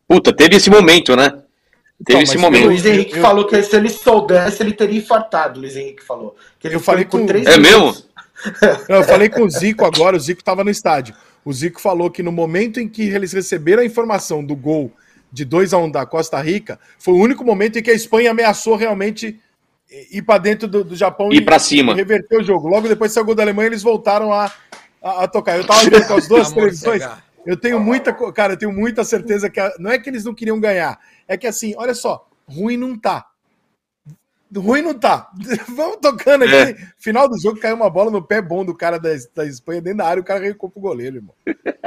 [0.09, 1.31] Puta, teve esse momento, né?
[1.31, 1.43] Teve
[2.01, 2.63] Então, esse O momento.
[2.65, 5.59] Eu- Luiz Henrique eu- falou que se ele soubesse, ele teria infartado.
[5.59, 6.37] O Luiz Henrique falou.
[6.61, 8.07] Que ele Eu falei com- três É minutos.
[8.89, 11.15] Não, eu falei com o Zico agora, o Zico estava no estádio.
[11.45, 14.93] O Zico falou que no momento em que eles receberam a informação do gol
[15.33, 18.31] de 2 a 1 da Costa Rica, foi o único momento em que a Espanha
[18.31, 19.39] ameaçou realmente
[20.11, 21.93] ir para dentro do, do Japão Ir pra cima.
[21.93, 22.69] e reverter o jogo.
[22.69, 24.51] Logo depois do saiu o gol da Alemanha, eles voltaram a,
[25.03, 25.57] a, a tocar.
[25.57, 27.03] Eu tava vendo com as duas televisões.
[27.45, 30.35] Eu tenho muita, cara, eu tenho muita certeza que a- não é que eles não
[30.35, 33.25] queriam ganhar, é que assim, olha só, ruim não tá.
[34.55, 35.29] Ruim não tá.
[35.69, 36.55] Vamos tocando aqui.
[36.55, 36.77] É.
[36.99, 39.99] Final do jogo caiu uma bola no pé bom do cara da, da Espanha dentro
[39.99, 41.35] da área, o cara recuou pro goleiro, irmão.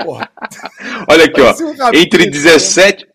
[0.04, 0.30] Porra.
[1.10, 1.54] Olha aqui, ó.
[1.64, 2.32] Um Entre né?
[2.32, 3.08] 17.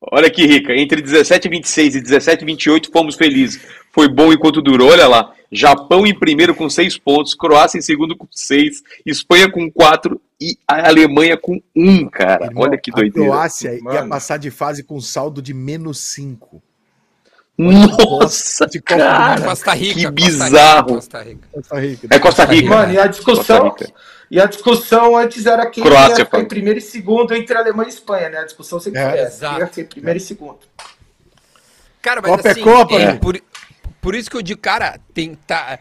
[0.00, 0.74] Olha que rica.
[0.74, 3.60] Entre 17 e 26 e 17 e 28 fomos felizes.
[3.92, 4.90] Foi bom enquanto durou.
[4.90, 5.32] Olha lá.
[5.52, 7.34] Japão em primeiro com 6 pontos.
[7.34, 8.82] Croácia em segundo com 6.
[9.04, 10.20] Espanha com 4.
[10.40, 12.46] E a Alemanha com 1, cara.
[12.46, 13.28] Irmão, Olha que A doideira.
[13.28, 14.08] Croácia ia Mano.
[14.08, 16.62] passar de fase com saldo de menos 5.
[17.60, 19.40] Nossa, de Copa cara.
[19.42, 20.00] Costa Rica.
[20.00, 20.94] Que bizarro.
[20.94, 21.48] Costa Rica.
[21.52, 22.08] Costa Rica.
[22.10, 22.68] É Costa Rica.
[22.70, 23.70] Mano, e a discussão.
[23.70, 24.00] Costa Rica.
[24.30, 27.88] E a discussão antes era quem Croácia, ia ficar em primeiro e segundo entre Alemanha
[27.88, 28.38] e Espanha, né?
[28.38, 29.36] A discussão sempre É, foi essa.
[29.36, 29.54] exato.
[29.56, 30.60] Quem ia ser primeiro e segundo.
[32.00, 33.18] Cara, mas Copa é assim, Copa, é, né?
[33.20, 33.40] por,
[34.00, 35.78] por isso que eu digo, cara, tem tá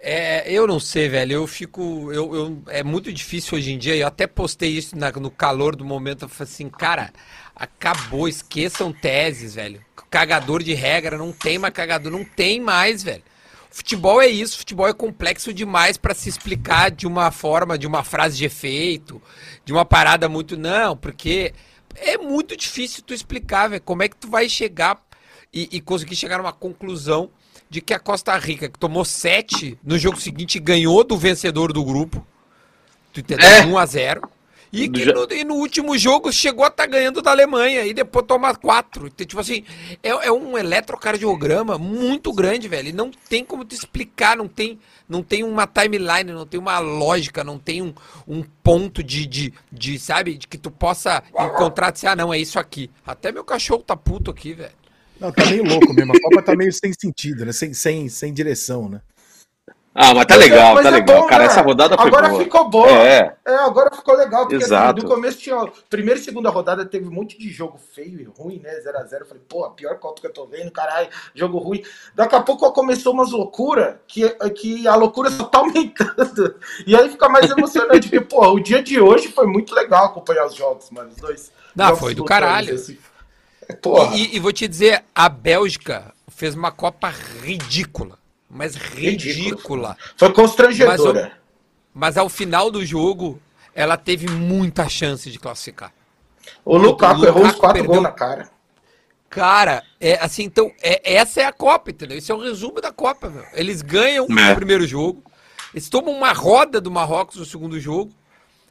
[0.00, 1.32] é, eu não sei, velho.
[1.34, 3.96] Eu fico eu, eu- é muito difícil hoje em dia.
[3.96, 7.12] Eu até postei isso na- no calor do momento, eu falei assim, cara,
[7.54, 9.84] acabou, esqueçam teses, velho.
[10.10, 13.22] Cagador de regra, não tem mais cagador, não tem mais, velho.
[13.70, 18.02] Futebol é isso, futebol é complexo demais pra se explicar de uma forma, de uma
[18.02, 19.22] frase de efeito,
[19.64, 21.54] de uma parada muito não, porque
[21.94, 25.00] é muito difícil tu explicar, velho, como é que tu vai chegar
[25.54, 27.30] e, e conseguir chegar numa conclusão
[27.70, 31.84] de que a Costa Rica, que tomou sete no jogo seguinte, ganhou do vencedor do
[31.84, 32.26] grupo,
[33.12, 33.48] tu entendeu?
[33.48, 33.64] É.
[33.64, 34.30] 1 a 0
[34.72, 38.24] e que no, e no último jogo chegou a estar ganhando da Alemanha e depois
[38.26, 39.08] toma quatro.
[39.08, 39.64] Então, Tipo assim,
[40.02, 42.88] é, é um eletrocardiograma muito grande, velho.
[42.88, 44.78] E não tem como te explicar, não tem,
[45.08, 47.92] não tem uma timeline, não tem uma lógica, não tem um,
[48.28, 52.38] um ponto de, de, de, sabe, de que tu possa encontrar, dizer, ah, não, é
[52.38, 52.90] isso aqui.
[53.04, 54.79] Até meu cachorro tá puto aqui, velho.
[55.20, 56.12] Não, tá meio louco mesmo.
[56.16, 57.52] A Copa tá meio sem sentido, né?
[57.52, 59.00] Sem, sem, sem direção, né?
[59.92, 61.20] Ah, mas tá Mas é- legal, mas tá é legal.
[61.22, 61.50] bom, Cara, né?
[61.50, 62.42] essa rodada foi Agora boa.
[62.44, 62.88] ficou boa.
[62.88, 65.02] É, É, agora ficou legal, porque assim, Exato.
[65.02, 65.56] no começo tinha.
[65.90, 68.70] Primeira e segunda rodada teve um monte de jogo feio e ruim, né?
[68.80, 69.26] 0x0.
[69.26, 71.82] Falei, pô, a pior Copa que eu tô vendo, caralho, jogo ruim.
[72.14, 76.54] Daqui a pouco começou umas loucuras que, que a loucura só tá aumentando.
[76.86, 80.46] E aí fica mais emocionante, porque, pô, o dia de hoje foi muito legal acompanhar
[80.46, 81.10] os jogos, mano.
[81.10, 81.50] Os dois.
[81.74, 82.74] Não, foi do caralho.
[82.76, 82.96] assim.
[83.72, 84.16] Porra.
[84.16, 88.18] E, e- vou te dizer, a Bélgica fez uma Copa ridícula.
[88.48, 89.96] Mas ridícula.
[90.16, 91.32] Foi constrangedora.
[91.94, 93.40] Mas ao final do jogo,
[93.74, 95.92] ela teve muita chance de classificar.
[96.64, 98.50] O Lukaku O errou uns Lukaku quatro perdeu- gols na cara.
[99.28, 102.18] Cara, é assim, então, é, essa é a Copa, entendeu?
[102.18, 103.44] Esse é o resumo da Copa, meu.
[103.52, 104.52] Eles ganham É.
[104.52, 105.22] o primeiro jogo,
[105.72, 108.12] eles tomam uma roda do Marrocos no segundo jogo,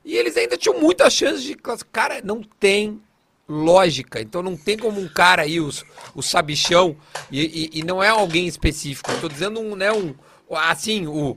[0.03, 2.09] e eles ainda tinham muita chance de classificar.
[2.09, 3.01] Cara, não tem
[3.49, 4.21] lógica.
[4.21, 5.83] Então não tem como um cara aí, os,
[6.13, 6.95] o sabichão,
[7.31, 7.41] e,
[7.73, 9.11] e- e não é alguém específico.
[9.19, 10.13] Tô dizendo um, né, um,
[10.55, 11.35] assim, o,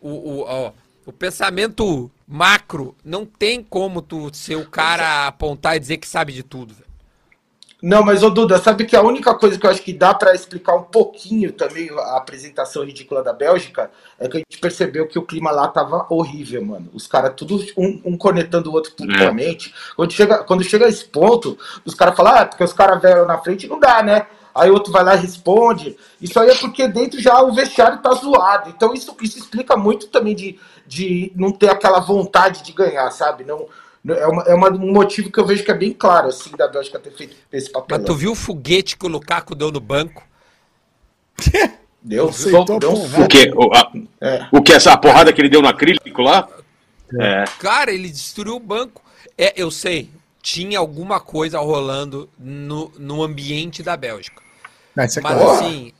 [0.00, 0.72] o, o,
[1.06, 6.32] o pensamento macro, não tem como tu ser o cara apontar e dizer que sabe
[6.32, 6.87] de tudo, velho.
[7.80, 10.34] Não, mas ô Duda, sabe que a única coisa que eu acho que dá pra
[10.34, 13.88] explicar um pouquinho também a apresentação ridícula da Bélgica
[14.18, 16.90] é que a gente percebeu que o clima lá tava horrível, mano.
[16.92, 19.72] Os caras tudo um, um cornetando o outro publicamente.
[19.94, 23.28] Quando, chega, quando chega a esse ponto, os caras falam, ah, porque os caras velhos
[23.28, 24.26] na frente não dá, né?
[24.52, 25.96] Aí o outro vai lá e responde.
[26.20, 28.70] Isso aí é porque dentro já o vestiário tá zoado.
[28.70, 33.44] Então isso, isso explica muito também de, de não ter aquela vontade de ganhar, sabe?
[33.44, 33.68] Não,
[34.14, 36.68] é, uma, é uma- um motivo que eu vejo que é bem claro, assim, da
[36.68, 37.98] Bélgica ter feito esse papel.
[37.98, 40.22] Mas tu viu o foguete que o Lukaku deu no banco?
[42.02, 43.24] Deu, deu, deu um.
[43.24, 43.50] O que?
[43.54, 44.46] O, a- É.
[44.52, 44.72] o que?
[44.72, 46.48] Essa porrada que ele deu no acrílico lá?
[47.20, 47.44] É.
[47.58, 49.02] Cara, ele destruiu o banco.
[49.36, 50.10] É, eu sei,
[50.42, 54.42] tinha alguma coisa rolando no, no ambiente da Bélgica.
[54.94, 55.50] Não, isso é Mas claro.
[55.50, 55.92] assim,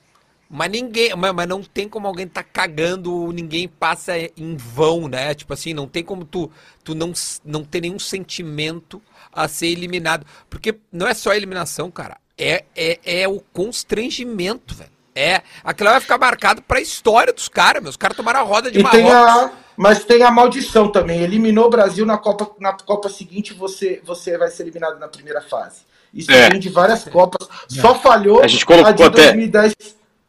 [0.51, 5.35] mas ninguém, mas, mas não tem como alguém tá cagando, ninguém passa em vão, né?
[5.35, 6.51] Tipo assim, não tem como tu,
[6.83, 7.13] tu não,
[7.45, 9.01] não ter nenhum sentimento
[9.33, 10.25] a ser eliminado.
[10.49, 12.17] Porque não é só a eliminação, cara.
[12.37, 14.91] É, é, é o constrangimento, velho.
[15.15, 17.95] É, aquilo vai ficar marcado pra história dos caras, meus.
[17.95, 21.21] Os caras tomaram a roda de E tem a, mas tem a maldição também.
[21.23, 25.41] Eliminou o Brasil na Copa, na Copa seguinte, você, você vai ser eliminado na primeira
[25.43, 25.81] fase.
[26.15, 26.49] Isso É.
[26.51, 27.49] vem de várias Copas.
[27.69, 29.75] Só falhou A gente colocou de até- 2010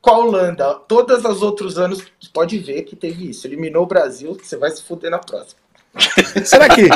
[0.01, 0.75] com a Holanda.
[0.87, 3.45] Todos os outros anos, pode ver que teve isso.
[3.47, 5.59] Eliminou o Brasil, você vai se fuder na próxima.
[6.45, 6.87] Será que.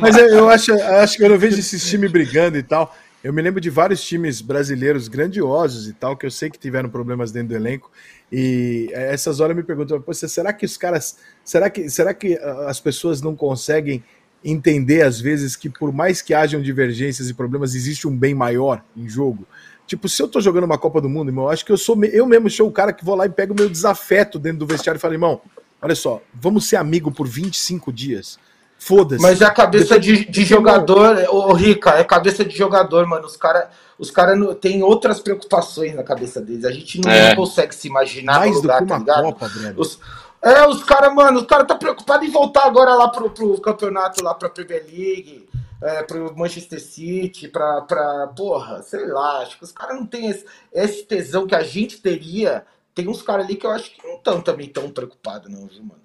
[0.00, 2.94] Mas eu, eu acho, acho que eu não vejo esses times brigando e tal.
[3.22, 6.88] Eu me lembro de vários times brasileiros grandiosos e tal, que eu sei que tiveram
[6.88, 7.90] problemas dentro do elenco.
[8.30, 11.16] E eh, essas horas eu me perguntam, "Pô, será que os caras.
[11.44, 14.04] Será que, será que ah, as pessoas não conseguem
[14.44, 18.84] entender, às vezes, que por mais que hajam divergências e problemas, existe um bem maior
[18.96, 19.44] em jogo?
[19.86, 21.96] Tipo, se eu tô jogando uma Copa do Mundo, irmão, eu acho que eu sou
[22.04, 24.66] eu mesmo sou o cara que vou lá e pego o meu desafeto dentro do
[24.66, 25.40] vestiário e falo, irmão,
[25.80, 28.38] olha só, vamos ser amigo por 25 dias.
[28.78, 29.22] Foda-se.
[29.22, 33.24] Mas é a cabeça de, de jogador, ô Rica, é cabeça de jogador, mano.
[33.26, 33.68] Os caras
[33.98, 36.64] os cara não- têm outras preocupações na cabeça deles.
[36.66, 37.30] A gente não, É.
[37.30, 39.22] não consegue se imaginar mais no do lugar, que tá uma ligado?
[39.22, 39.80] Copa, Breno.
[39.80, 39.98] Os,
[40.42, 44.22] é, os caras, mano, os caras tá preocupado em voltar agora lá pro, pro campeonato,
[44.22, 45.48] lá pra Premier League,
[45.82, 48.28] é, pro Manchester City, pra, pra.
[48.28, 49.38] Porra, sei lá.
[49.42, 52.64] Acho que os caras não têm esse, esse tesão que a gente teria.
[52.94, 55.82] Tem uns caras ali que eu acho que não estão também tão preocupados, não, viu,
[55.84, 56.00] mano?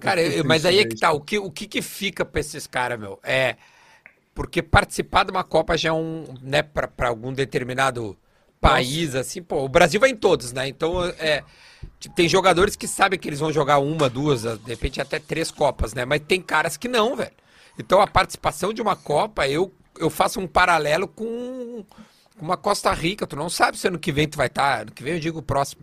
[0.00, 1.12] Cara, eu- triste mas aí é que tá.
[1.12, 3.18] O que, o que que fica pra esses caras, meu?
[3.22, 3.56] É.
[4.34, 6.24] Porque participar de uma Copa já é um.
[6.42, 8.16] né, pra, pra algum determinado
[8.60, 10.68] país, assim, pô, o Brasil vai em todos, né?
[10.68, 11.42] Então, é.
[12.14, 15.94] Tem jogadores que sabem que eles vão jogar uma, duas, de repente até três Copas,
[15.94, 16.04] né?
[16.04, 17.32] Mas tem caras que não, velho.
[17.78, 21.84] Então a participação de uma Copa, eu, eu faço um paralelo com
[22.40, 23.26] uma Costa Rica.
[23.26, 24.82] Tu não sabe se ano que vem tu vai estar.
[24.82, 25.82] ano que vem eu digo o próximo.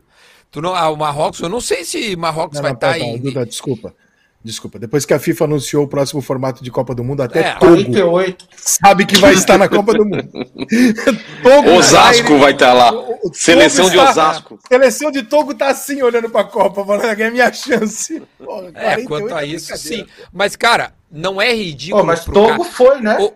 [0.51, 3.03] Tu não, ah, o Marrocos, eu não sei se Marrocos Não, vai não, estar pera,
[3.03, 3.19] em.
[3.19, 3.95] Duda, desculpa.
[4.43, 4.77] Desculpa.
[4.77, 7.75] Depois que a FIFA anunciou o próximo formato de Copa do Mundo, até É, Togo
[7.75, 8.45] 48.
[8.58, 10.29] sabe que vai estar na Copa do Mundo.
[11.41, 12.91] Togo Osasco Zaire- vai estar lá.
[12.93, 14.60] o- o Seleção de está- Osasco.
[14.67, 18.21] Seleção de Togo tá assim olhando pra Copa, falando que é minha chance.
[18.38, 20.06] Porra, É, 48 quanto a é isso, sim.
[20.32, 22.03] Mas, cara, não é ridículo.
[22.03, 23.17] Ô, mas Togo cara- foi, né?
[23.21, 23.34] O-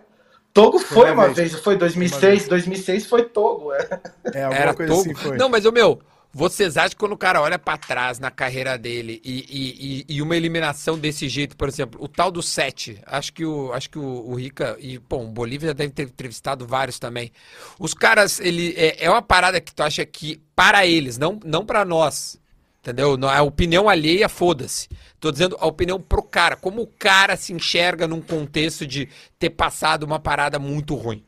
[0.52, 1.52] Togo foi Uma uma vez.
[1.52, 3.88] vez, foi 2006, 2006 foi Togo, é.
[4.34, 5.02] É, alguma Era coisa Togo.
[5.02, 5.36] assim foi.
[5.36, 6.00] Não, mas, ô meu,
[6.32, 10.22] vocês acham que quando o cara olha pra trás na carreira dele e, e, e-
[10.22, 13.98] uma eliminação desse jeito, por exemplo, o tal do 7, acho que o, acho que
[13.98, 17.32] o, o Rica e, bom, o Bolívia deve ter entrevistado vários também.
[17.78, 21.64] Os caras, ele é, é uma parada que tu acha que para eles, não, não
[21.64, 22.38] para nós.
[22.80, 23.18] Entendeu?
[23.28, 24.88] A opinião alheia, foda-se.
[25.20, 26.56] Tô dizendo a opinião pro cara.
[26.56, 31.22] Como o cara se enxerga num contexto de ter passado uma parada muito ruim.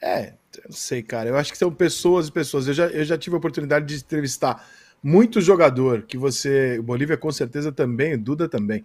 [0.00, 0.34] É,
[0.68, 1.28] não sei, cara.
[1.28, 2.66] Eu acho que são pessoas e pessoas.
[2.68, 4.64] Eu já, eu já tive a oportunidade de entrevistar
[5.02, 6.78] muito jogador que você.
[6.78, 8.84] O Bolívia com certeza também, o Duda também.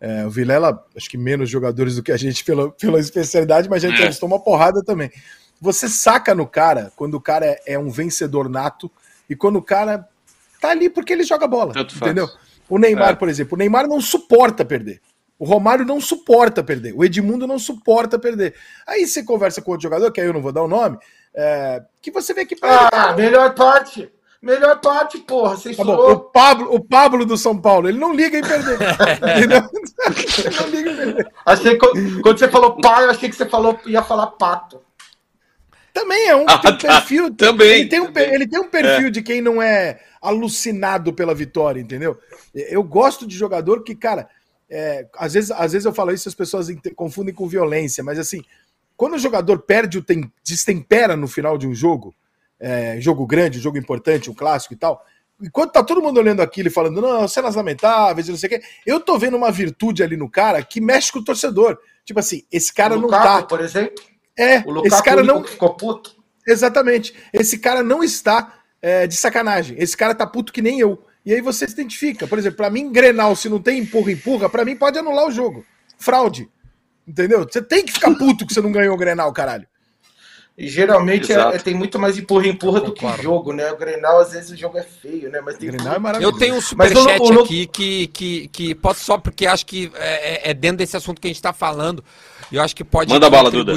[0.00, 3.84] É, o Vilela, acho que menos jogadores do que a gente pela, pela especialidade, mas
[3.84, 4.26] a gente é.
[4.26, 5.10] uma porrada também.
[5.60, 8.90] Você saca no cara quando o cara é, é, um vencedor nato
[9.30, 10.08] e quando o cara
[10.60, 12.26] tá ali porque ele joga bola, Tanto entendeu?
[12.26, 12.40] Faz.
[12.68, 13.14] O Neymar, é.
[13.14, 15.00] por exemplo, o Neymar não suporta perder.
[15.42, 16.94] O Romário não suporta perder.
[16.94, 18.54] O Edmundo não suporta perder.
[18.86, 20.96] Aí você conversa com outro jogador, que aí eu não vou dar o nome,
[21.34, 22.56] é, que você vê que.
[22.62, 24.10] Ah, melhor parte.
[24.42, 25.56] Melhor parte, porra.
[25.56, 28.76] Vocês tá bom, o, Pablo, o Pablo do São Paulo, ele não liga em perder.
[29.36, 29.46] Ele
[30.60, 31.32] não liga em perder.
[31.46, 34.80] Achei que, quando você falou pai, eu achei que você falou, ia falar pato.
[35.92, 36.72] Também é um, ah, um tá.
[36.72, 37.32] perfil.
[37.34, 37.80] Também.
[37.82, 38.34] Ele tem um, também.
[38.34, 39.10] Ele tem um perfil é.
[39.10, 42.18] de quem não é alucinado pela vitória, entendeu?
[42.52, 44.28] Eu gosto de jogador que, cara,
[44.68, 48.42] é, às, vezes, às vezes eu falo isso as pessoas confundem com violência, mas assim,
[49.02, 52.14] quando o jogador perde o tem, destempera no final de um jogo,
[52.60, 55.04] é, jogo grande, jogo importante, um clássico e tal,
[55.42, 58.62] enquanto tá todo mundo olhando aquilo e falando, não, cenas lamentáveis, não sei o quê,
[58.86, 61.80] eu tô vendo uma virtude ali no cara que mexe com o torcedor.
[62.04, 63.42] Tipo assim, esse cara não tá.
[63.42, 64.04] por exemplo?
[64.38, 65.42] É, esse cara não.
[65.42, 66.14] Ficou puto.
[66.46, 67.12] Exatamente.
[67.32, 69.76] Esse cara não está é, de sacanagem.
[69.80, 71.04] Esse cara tá puto que nem eu.
[71.26, 72.28] E aí você se identifica.
[72.28, 75.32] Por exemplo, para mim, Grenal, se não tem empurra, empurra, para mim pode anular o
[75.32, 75.66] jogo.
[75.98, 76.48] Fraude.
[77.06, 77.46] Entendeu?
[77.48, 79.66] Você tem que ficar puto que você não ganhou o Grenal, caralho.
[80.56, 83.72] E geralmente é, é, tem muito mais empurra-empurra do que jogo, né?
[83.72, 85.40] O Grenal, às vezes, o jogo é feio, né?
[85.40, 86.36] Mas tem Grenal é maravilhoso.
[86.36, 87.40] Eu tenho um superchat no...
[87.40, 91.20] aqui que, que, que posso só porque acho que é, é, é, dentro desse assunto
[91.20, 92.04] que a gente está falando.
[92.50, 93.12] E eu acho que pode.
[93.12, 93.74] Manda bala, Duda.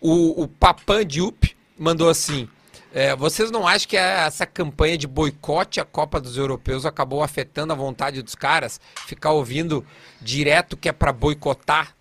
[0.00, 2.48] O, o Papan Diup mandou assim:
[2.94, 7.72] é, vocês não acham que essa campanha de boicote à Copa dos Europeus acabou afetando
[7.72, 8.80] a vontade dos caras?
[9.06, 9.84] Ficar ouvindo
[10.20, 11.97] direto que é para boicotar?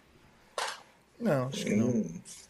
[1.20, 2.06] Não, acho que não.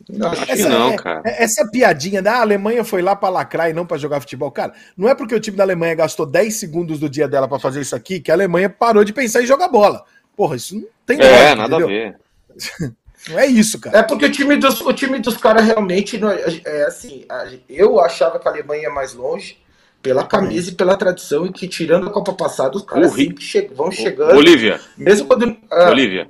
[0.10, 1.22] Não, acho essa, que não, é, cara.
[1.26, 4.52] É, essa piadinha da Alemanha foi lá para lacrar e não para jogar futebol.
[4.52, 7.60] Cara, não é porque o time da Alemanha gastou 10 segundos do dia dela para
[7.60, 10.04] fazer isso aqui que a Alemanha parou de pensar em jogar bola.
[10.36, 11.88] Porra, isso não tem É, nada entendeu?
[11.88, 12.16] a ver.
[13.30, 13.98] Não é isso, cara.
[13.98, 17.26] É porque o time dos, o time dos caras realmente não, é, é assim.
[17.68, 19.58] Eu achava que a Alemanha ia mais longe
[20.02, 23.92] pela camisa e pela tradição e que tirando a Copa passada os caras che vão
[23.92, 24.38] chegando.
[24.38, 24.80] Olivia.
[24.98, 25.58] Mesmo quando.
[25.70, 26.30] Ah, Olivia.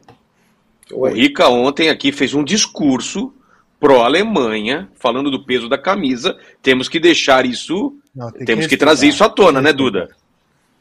[0.91, 1.12] Oi.
[1.12, 3.34] O Rica ontem aqui fez um discurso
[3.80, 6.38] pró-Alemanha, falando do peso da camisa.
[6.62, 7.95] Temos que deixar isso.
[8.15, 10.10] Não, temos que, que trazer isso à tona, né, Duda?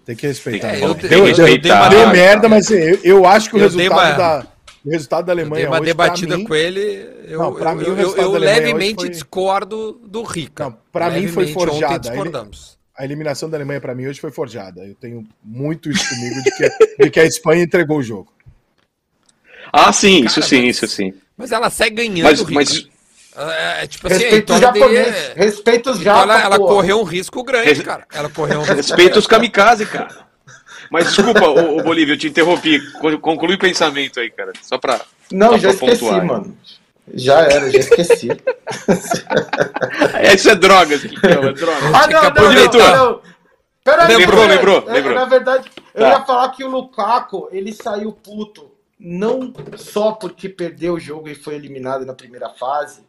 [0.05, 0.75] Tem que respeitar.
[0.75, 4.47] É, eu, deu, deu, deu, merda, mas eu, eu acho que o resultado da
[4.87, 7.09] o resultado da Alemanha eu dei uma hoje, debatida mim, com ele.
[7.27, 9.09] Eu, não, eu, mim, eu, eu, eu levemente foi...
[9.09, 10.73] discordo do Rica.
[10.93, 12.13] Para mim foi forjada.
[12.97, 14.87] A eliminação da Alemanha para mim hoje foi forjada.
[14.87, 18.33] Eu tenho muito isso comigo de que, de que a Espanha entregou o jogo.
[19.73, 21.15] Ah, sim, Cara, isso sim, mas, isso sim.
[21.37, 22.25] Mas ela segue ganhando.
[22.25, 22.89] Mas, mas...
[23.37, 25.15] É, é, tipo assim, respeito os japoneses.
[25.15, 25.35] De...
[25.35, 28.07] Respeito os então ela, ela correu um risco grande, cara.
[28.13, 30.27] Ela correu um risco Respeita os kamikaze, cara.
[30.91, 32.81] Mas desculpa, o, o Bolívia, eu te interrompi.
[33.21, 34.53] Conclui o pensamento aí, cara.
[34.63, 35.01] Só pra.
[35.31, 36.25] Não, só já pra esqueci, pontuar.
[36.25, 36.57] mano.
[37.15, 38.29] Já era, já esqueci.
[40.15, 41.63] é, isso é drogas que é drogas.
[41.93, 43.21] Ah, não, não, não, não,
[43.87, 45.15] Pera lembrou, aí, lembrou, é, lembrou.
[45.15, 46.09] Na verdade, eu tá.
[46.09, 51.35] ia falar que o Lukaku, ele saiu puto, não só porque perdeu o jogo e
[51.35, 53.03] foi eliminado na primeira fase,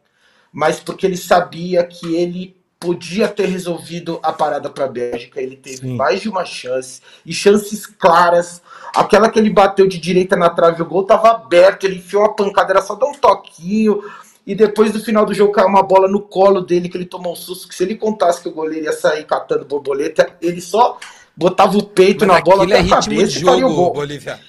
[0.51, 5.41] mas porque ele sabia que ele podia ter resolvido a parada para a Bélgica.
[5.41, 5.95] Ele teve Sim.
[5.95, 8.61] mais de uma chance e chances claras.
[8.95, 12.35] Aquela que ele bateu de direita na trave, o gol estava aberto, ele enfiou uma
[12.35, 14.03] pancada, era só dar um toquinho.
[14.45, 17.33] E depois do final do jogo caiu uma bola no colo dele que ele tomou
[17.33, 17.67] um susto.
[17.67, 20.97] Que se ele contasse que o goleiro ia sair catando borboleta, ele só
[21.35, 23.93] botava o peito Mas na bola até é a cabeça e faria o gol.
[23.93, 24.39] Bolívia.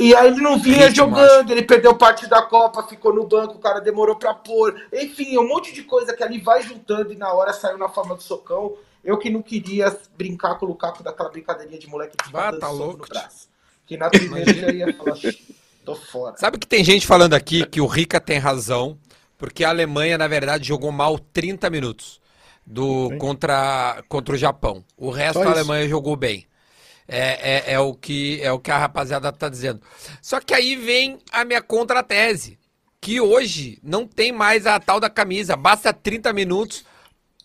[0.00, 3.56] E aí ele não vinha Ritmo, jogando, ele perdeu parte da Copa, ficou no banco,
[3.56, 4.74] o cara demorou para pôr.
[4.90, 8.14] Enfim, um monte de coisa que ali vai juntando e na hora saiu na forma
[8.14, 8.78] do socão.
[9.04, 12.70] Eu que não queria brincar com o Lukaku daquela brincadeirinha de moleque que ah, tá
[12.70, 13.02] louco.
[13.02, 13.48] no braço.
[13.84, 15.18] Que na primeira já ia falar,
[15.84, 16.36] tô fora.
[16.38, 18.98] Sabe que tem gente falando aqui que o Rica tem razão,
[19.36, 22.22] porque a Alemanha, na verdade, jogou mal 30 minutos
[22.64, 24.82] do contra, contra o Japão.
[24.96, 26.46] O resto da Alemanha jogou bem.
[27.12, 29.80] É, é, é, o que, é o que a rapaziada tá dizendo.
[30.22, 32.56] Só que aí vem a minha contratese.
[33.00, 35.56] Que hoje não tem mais a tal da camisa.
[35.56, 36.84] Basta 30 minutos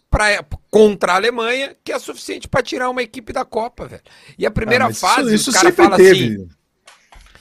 [0.08, 4.04] pra, contra a Alemanha, que é suficiente para tirar uma equipe da Copa, velho.
[4.38, 6.26] E a primeira ah, fase, isso, isso o cara fala teve.
[6.26, 6.50] assim.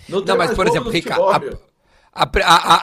[0.08, 1.58] Não, não mas, por exemplo, Ricardo.
[2.10, 2.82] A, a, a,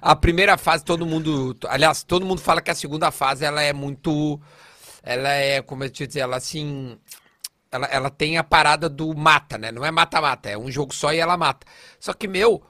[0.12, 1.54] a, primeira fase, todo mundo.
[1.68, 4.40] Aliás, todo mundo fala que a segunda fase ela é muito.
[5.02, 6.96] Ela é, como eu te dizer, ela assim
[7.70, 9.70] ela, ela tem a parada do mata, né?
[9.70, 11.66] Não é mata-mata, é um jogo só e ela mata.
[11.98, 12.62] Só que, meu,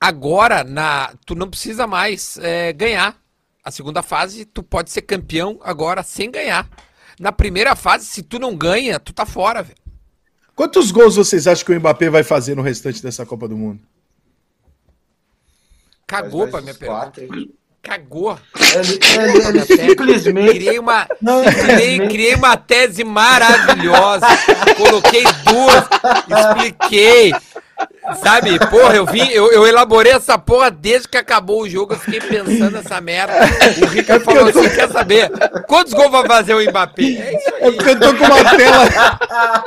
[0.00, 3.20] agora na tu não precisa mais é, ganhar.
[3.64, 6.68] A segunda fase, tu pode ser campeão agora sem ganhar.
[7.18, 9.78] na primeira fase, se tu não ganha, tu tá fora, velho.
[10.54, 13.80] Quantos gols vocês acham que o Mbappé vai fazer no restante dessa Copa do Mundo?
[16.06, 17.00] Cagou pra mais minha pergunta.
[17.00, 17.54] quatro, hein?
[17.86, 18.38] Cagou.
[18.74, 20.54] Ele, ele, ele simplesmente.
[20.54, 24.26] Criei uma, Não, criei, criei uma tese maravilhosa.
[24.76, 25.84] Coloquei duas,
[26.38, 27.32] expliquei.
[28.22, 31.98] Sabe, porra, eu vim, eu, eu elaborei essa porra desde que acabou o jogo, eu
[31.98, 33.34] fiquei pensando nessa merda.
[33.82, 35.30] O Rica falou assim: quer saber?
[35.66, 37.02] Quantos gols vai fazer o Mbappé?
[37.02, 37.72] É isso É aí.
[37.72, 38.86] porque eu tô com uma tela.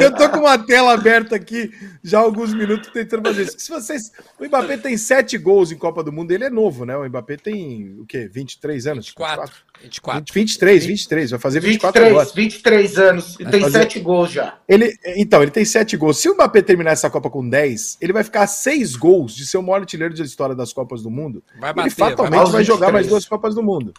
[0.00, 1.70] eu tô com uma tela aberta aqui
[2.02, 3.58] já há alguns minutos tentando fazer isso.
[3.58, 6.96] Se vocês, o Mbappé tem sete gols em Copa do Mundo, ele é novo, né?
[6.96, 8.28] O Mbappé tem o quê?
[8.32, 9.06] 23 anos?
[9.06, 9.52] 24.
[9.82, 10.34] 24.
[10.34, 12.34] 23, 23, vai fazer 24 23, agora.
[12.34, 14.58] 23 anos e tem fazer- 7 gols já.
[14.68, 16.18] Ele, então, ele tem sete gols.
[16.18, 19.46] Se o Mbappé terminar essa Copa com 10, ele vai ficar a seis gols de
[19.46, 21.42] ser o maior artilheiro da história das Copas do Mundo.
[21.60, 23.08] Vai ele bater, fatalmente vai vai, jogar mais 23.
[23.10, 23.92] duas Copas do Mundo.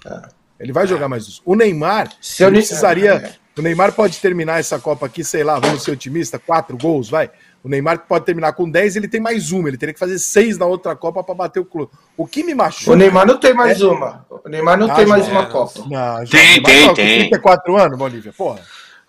[0.59, 1.41] Ele vai jogar mais duas.
[1.45, 3.13] O Neymar, Se eu precisaria.
[3.13, 3.47] É.
[3.59, 7.31] O Neymar pode terminar essa Copa aqui, sei lá, vamos ser otimista, quatro gols, vai.
[7.63, 9.67] O Neymar pode terminar com 10, ele tem mais uma.
[9.67, 11.91] Ele teria que fazer seis na outra Copa para bater o clube.
[12.15, 12.91] O que me machuca.
[12.91, 14.25] O Neymar não tem mais uma.
[14.29, 15.45] O Neymar não Ah, tem mais já uma.
[15.47, 15.79] Copa.
[15.89, 17.19] Não, Tem, Neymar tem, tem.
[17.29, 18.59] 34 anos, Bolívia, porra.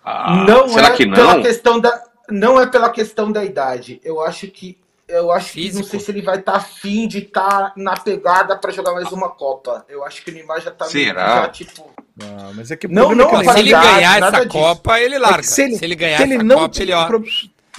[0.03, 1.42] Ah, não será é que pela não?
[1.42, 4.01] questão da não é pela questão da idade.
[4.03, 4.78] Eu acho que
[5.09, 5.78] eu acho que Físico.
[5.82, 9.28] não sei se ele vai estar afim de estar na pegada para jogar mais uma
[9.30, 9.84] Copa.
[9.88, 11.42] Eu acho que o Neymar já tá meio Será?
[11.42, 14.48] já, tipo, Não, mas é que Não, não, é que Se ele ganhar essa disso.
[14.48, 15.38] Copa, ele É larga.
[15.38, 17.04] que se ele, se ele ganhar se ele essa não Copa, ele ó.
[17.06, 17.06] O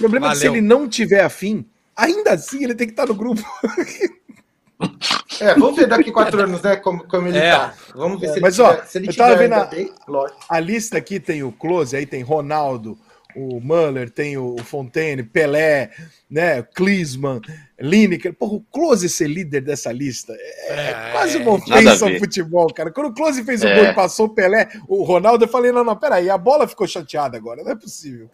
[0.00, 0.52] problema é que se Valeu.
[0.54, 1.64] ele não tiver afim,
[1.96, 3.42] ainda assim ele tem que estar no grupo.
[5.40, 7.50] é, vamos ver daqui quatro anos, né, como, como ele É.
[7.52, 7.74] tá.
[7.94, 9.68] Vamos ver se ele Mas, ó, tiver, se ele eu tava tiver vendo ainda a-
[9.68, 10.40] bem, lógico.
[10.48, 12.98] A lista aqui tem o Close, aí tem Ronaldo,
[13.36, 15.90] o Muller, tem o Fontaine, Pelé,
[16.30, 17.40] né, Klinsmann,
[17.78, 18.32] Lineker.
[18.34, 21.40] Porra, o Close ser líder dessa lista é, É, quase é.
[21.40, 22.90] uma ofensa ao futebol, cara.
[22.90, 23.74] Quando o Close fez o É.
[23.74, 26.86] gol e passou o Pelé, o Ronaldo, eu falei, não, não, peraí, a bola ficou
[26.86, 28.28] chateada agora, não é possível.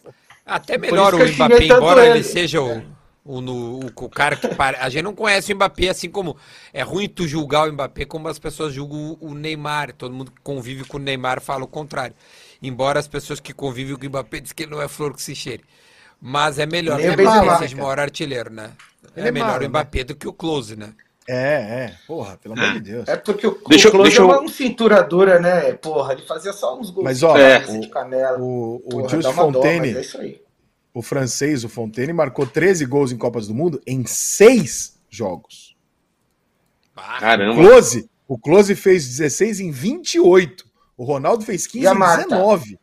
[0.45, 2.23] Até melhor o Mbappé, embora ele ele.
[2.25, 2.81] seja o,
[3.25, 4.77] o, no- o- o cara que pare...
[4.81, 6.37] A gente não conhece o Mbappé, assim como
[6.73, 9.93] é ruim tu julgar o Mbappé como as pessoas julgam o Neymar.
[9.93, 12.15] Todo mundo que convive com o Neymar fala o contrário.
[12.63, 15.23] Embora as pessoas que convivem com o Mbappé dizem que ele não é flor que
[15.23, 15.65] se cheire.
[16.21, 18.73] Mas é melhor Nem que seja o maior artilheiro, né?
[19.17, 20.95] Ele é é melhor mala, o Mbappé do que o Close, né?
[21.29, 21.35] É,
[21.85, 23.09] é, porra, pelo amor de Deus.
[23.09, 25.73] É porque o, Deixa o Klose deixa eu- é uma cintura dura, né?
[25.73, 27.61] Porra, ele fazia só uns gols Mas, ó, É.
[27.61, 28.39] cabeça, de canela.
[28.39, 30.41] O, o Porra, dó, Fontaine, mas é isso aí.
[30.95, 35.77] o francês, o Fontaine, marcou 13 gols em Copas do Mundo em seis jogos.
[37.19, 37.55] Caramba.
[37.61, 40.66] Close, o Close fez 16 em 28.
[40.97, 42.25] O Ronaldo fez 15 E Marta?
[42.29, 42.79] 19.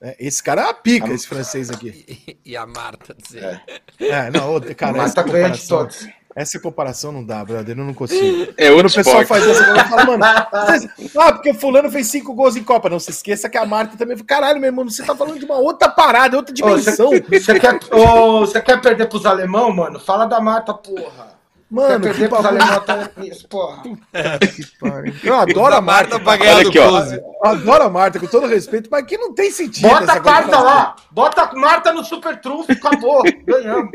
[0.00, 2.38] É, esse cara é uma pica, A- esse francês aqui.
[2.44, 3.60] e a Marta dizer.
[3.98, 4.06] É.
[4.06, 6.08] É, não, cara, essa de comparação, todos.
[6.36, 8.52] essa comparação não dá, brother, eu não consigo.
[8.56, 12.32] É Quando o pessoal faz essa coisa, eu falo, mano, ah, porque fulano fez cinco
[12.32, 12.88] gols em Copa.
[12.88, 14.16] Não se esqueça que a Marta também.
[14.18, 17.10] Caralho, meu irmão, você tá falando de uma outra parada, outra Ô, Você dimensão.
[17.28, 19.98] você quer, ô, você quer perder pros alemão, mano?
[19.98, 21.37] Fala da Marta, porra.
[21.70, 23.82] Mano, que perder bagulho alemão até isso, porra.
[23.82, 25.14] que pariu.
[25.22, 26.18] Eu adoro a Marta.
[26.18, 27.46] pra ganhar Olha aqui, ó.
[27.46, 29.86] Adoro a Marta, com todo respeito, mas aqui não tem sentido.
[29.86, 30.64] Bota a carta comparação.
[30.64, 30.96] lá.
[31.10, 33.22] Bota a Marta no super trunfo, acabou.
[33.44, 33.90] Ganhamos.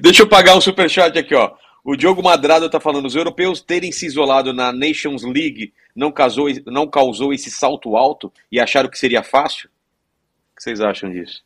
[0.00, 1.52] Deixa eu pagar um superchat aqui, ó.
[1.84, 6.48] O Diogo Madrado tá falando, os europeus terem se isolado na Nations League não, causou,
[6.66, 9.68] não causou esse salto alto e acharam que seria fácil?
[9.68, 11.45] O que vocês acham disso?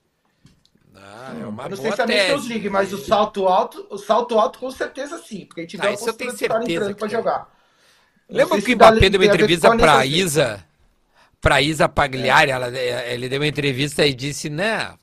[1.38, 2.48] É uma Eu não sei se é a Nations tese.
[2.48, 5.82] League, mas o salto alto, o salto alto com certeza sim, porque a gente Ah,
[5.82, 7.16] vê a dos caras certeza entrando pra tem.
[7.18, 7.48] jogar.
[8.28, 10.20] Lembra que o Mbappé deu uma entrevista com a pra Nations League.
[10.20, 10.64] Isa?
[11.40, 14.94] Pra Isa Pagliari, ela, ele deu uma entrevista e disse, né,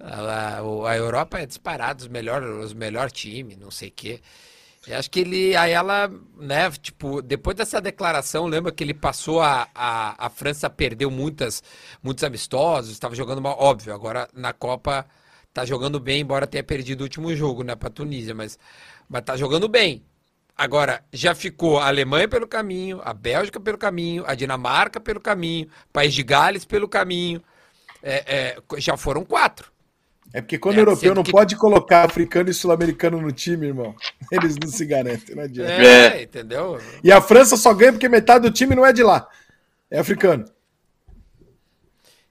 [0.00, 0.58] a,
[0.88, 4.20] a Europa é disparado os melhor, os melhor time, não sei o quê.
[4.86, 9.40] E acho que ele, aí ela, né, tipo, depois dessa declaração, lembra que ele passou
[9.42, 11.62] a, a, a França perdeu muitas,
[12.02, 15.06] muitos amistosos, estava jogando mal, óbvio, agora na Copa
[15.52, 18.58] tá jogando bem, embora tenha perdido o último jogo, né, pra Tunísia, mas,
[19.08, 20.02] mas tá jogando bem.
[20.56, 25.68] Agora, já ficou a Alemanha pelo caminho, a Bélgica pelo caminho, a Dinamarca pelo caminho,
[25.92, 27.42] País de Gales pelo caminho.
[28.02, 29.70] É, é, já foram quatro.
[30.32, 33.66] É porque quando É, o europeu não que- pode colocar africano e sul-americano no time,
[33.68, 33.94] irmão,
[34.30, 35.72] eles não se garantem, não adianta.
[35.72, 36.22] É, É.
[36.22, 36.78] entendeu?
[37.02, 39.26] E a França só ganha porque metade do time não é de lá.
[39.90, 40.44] É africano.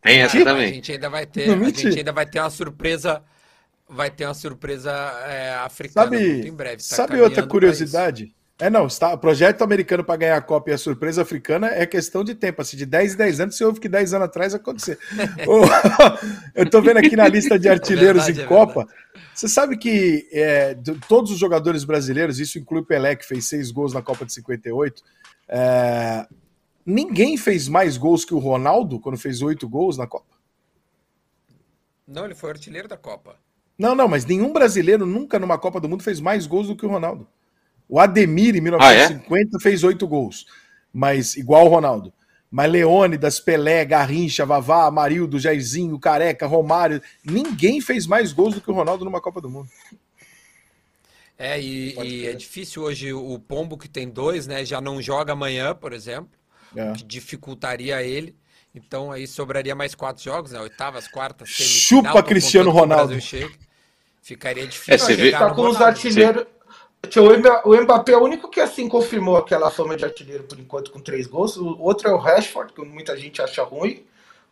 [0.01, 0.73] Tem essa A também.
[0.73, 3.21] gente ainda vai ter, Não, a gente ainda vai ter uma surpresa,
[3.87, 4.91] vai ter uma surpresa
[5.27, 6.77] é, africana muito Sabe, em breve.
[6.77, 8.33] tá sabe outra curiosidade?
[8.61, 11.85] É, não, está, o projeto americano para ganhar a Copa e a surpresa africana é
[11.85, 12.61] questão de tempo.
[12.61, 14.99] Assim, de 10 em 10 anos, você ouve que 10 anos atrás acontecer.
[16.53, 18.85] Eu tô vendo aqui na lista de artilheiros verdade, em é Copa.
[19.33, 20.77] Você sabe que é,
[21.07, 24.33] todos os jogadores brasileiros, isso inclui o Pelé, que fez seis gols na Copa de
[24.33, 25.03] 58,
[25.47, 26.27] é,
[26.85, 30.37] ninguém fez mais gols que o Ronaldo quando fez oito gols na Copa?
[32.07, 33.37] Não, ele foi artilheiro da Copa.
[33.77, 36.85] Não, não, mas nenhum brasileiro nunca numa Copa do Mundo fez mais gols do que
[36.85, 37.27] o Ronaldo.
[37.87, 39.07] O Ademir, em Ah, é?
[39.09, 40.45] 1950, fez oito gols,
[40.93, 42.13] mas igual o Ronaldo.
[42.51, 48.71] Mas Leônidas, Pelé, Garrincha, Vavá, Amarildo, Jairzinho, Careca, Romário, ninguém fez mais gols do que
[48.71, 49.69] o Ronaldo numa Copa do Mundo.
[51.37, 54.65] É, e, e é difícil hoje o Pombo que tem dois, né?
[54.65, 56.37] Já não joga amanhã, por exemplo,
[56.75, 56.91] É.
[56.93, 58.35] que dificultaria ele.
[58.73, 60.59] Então aí sobraria mais quatro jogos, né?
[60.61, 63.19] Oitavas, quartas, Chupa tô Cristiano Ronaldo.
[63.19, 63.55] Chegue.
[64.21, 64.93] Ficaria difícil.
[64.93, 66.45] É, você vê- Tá com os artilheiros.
[67.17, 70.59] O Mba- O Mbappé é o único que assim confirmou aquela fama de artilheiro por
[70.59, 71.55] enquanto com três gols.
[71.57, 74.03] O outro é o Rashford, que muita gente acha ruim.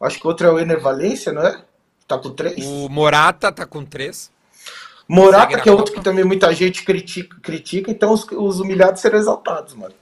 [0.01, 1.61] Acho que o outro é o Ener Valência, não é?
[2.07, 2.65] Tá com três.
[2.65, 4.31] O Morata tá com três.
[5.07, 9.17] Morata, que é outro que também muita gente critica, critica então os, os humilhados serão
[9.17, 9.93] exaltados, mano.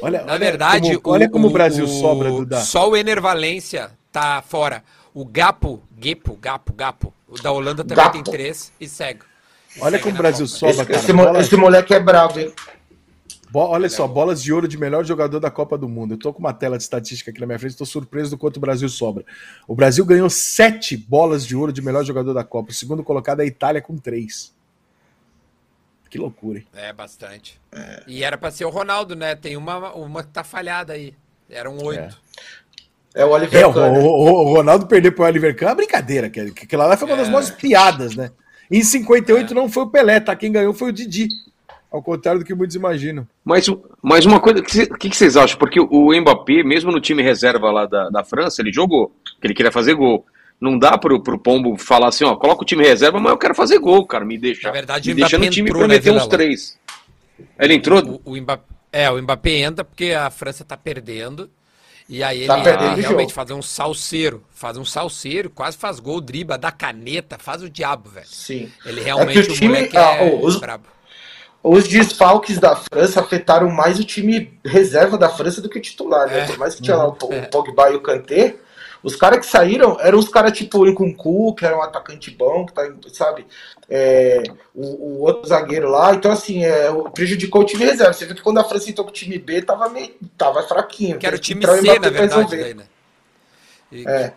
[0.00, 2.60] Olha, Na verdade, como, olha como o Brasil sobra, Duda.
[2.60, 4.84] Só o Ener Valência tá fora.
[5.14, 8.12] O Gapo, Gepo, Gapo, Gapo, o da Holanda também Gapo.
[8.12, 9.20] tem três e segue.
[9.76, 10.58] E Olha segue como o Brasil Copa.
[10.58, 11.36] sobra, Esse, cara.
[11.38, 12.52] esse esse moleque é bravo, hein?
[13.52, 16.14] Bo- olha só, bolas de ouro de melhor jogador da Copa do Mundo.
[16.14, 18.56] Eu tô com uma tela de estatística aqui na minha frente, tô surpreso do quanto
[18.56, 19.26] o Brasil sobra.
[19.68, 22.70] O Brasil ganhou sete bolas de ouro de melhor jogador da Copa.
[22.70, 24.54] O segundo colocado é a Itália com três.
[26.08, 26.66] Que loucura, hein?
[26.74, 27.60] É, bastante.
[28.06, 29.34] E era pra ser o Ronaldo, né?
[29.34, 31.12] Tem uma, uma que tá falhada aí.
[31.50, 32.18] Eram oito.
[33.14, 33.98] É o Oliver É, o, Kahn, né?
[33.98, 36.30] o- o Ronaldo perder pro Oliver Kahn é uma brincadeira.
[36.30, 37.30] Que, que aquela lá foi uma das É.
[37.30, 38.30] maiores piadas, né?
[38.70, 40.34] Em 58 não foi o Pelé, tá?
[40.34, 41.28] Quem ganhou foi o Didi.
[41.92, 43.28] Ao contrário do que muitos imaginam.
[43.44, 43.66] Mas,
[44.02, 45.58] mas uma coisa, o que, o que que vocês acham?
[45.58, 49.52] Porque o Mbappé, mesmo no time reserva lá da, da França, ele jogou, que ele
[49.54, 50.24] queria fazer gol.
[50.58, 53.54] Não dá pro, pro Pombo falar assim, ó, coloca o time reserva, mas eu quero
[53.54, 54.68] fazer gol, cara, me deixa.
[54.68, 56.78] Na verdade, me o deixa Mbappé no time entrou, pra né, uns três.
[57.58, 58.20] Ele entrou?
[58.24, 61.50] O, o Mbappé, é, o Mbappé entra porque a França tá perdendo.
[62.08, 64.42] E aí ele, Tá perdendo ele o realmente faz um salseiro.
[64.50, 68.26] Faz um salseiro, quase faz gol, dribla, dá caneta, faz o diabo, velho.
[68.26, 68.70] Sim.
[68.86, 70.84] Ele realmente, É que o o time- moleque ah, é os- brabo.
[71.62, 76.26] Os desfalques da França afetaram mais o time reserva da França do que o titular,
[76.26, 76.40] né?
[76.40, 76.46] É.
[76.46, 78.56] Por mais que tinha lá o, o Pogba e o Kanté,
[79.00, 82.66] os caras que saíram eram os caras tipo o Nkunku, que era um atacante bom,
[82.66, 82.82] que tá,
[83.12, 83.46] sabe?
[83.88, 84.42] É,
[84.74, 86.12] o, o outro zagueiro lá.
[86.14, 88.12] Então, assim, é, o- prejudicou o time reserva.
[88.12, 91.16] Você viu que quando a França entrou com o time B, tava, meio, tava fraquinho.
[91.18, 92.84] Que era o time C, na pra verdade, daí, né?
[93.92, 94.32] E É.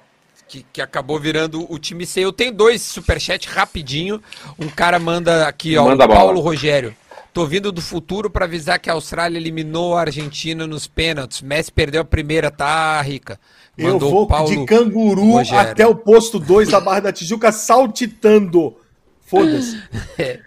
[0.47, 2.19] que, que acabou virando o time C.
[2.21, 4.21] Eu tenho dois superchat rapidinho.
[4.59, 6.09] Um cara manda aqui, ó, Manda o.
[6.09, 6.95] Paulo Rogério.
[7.35, 11.41] Tô vindo do futuro pra avisar que a Austrália eliminou a Argentina nos pênaltis.
[11.41, 13.37] Messi perdeu a primeira, tá, Rica?
[13.77, 15.69] Eu vou o Paulo de canguru Rogério.
[15.69, 18.77] até o posto 2 da Barra da Tijuca saltitando.
[19.19, 19.77] Foda-se.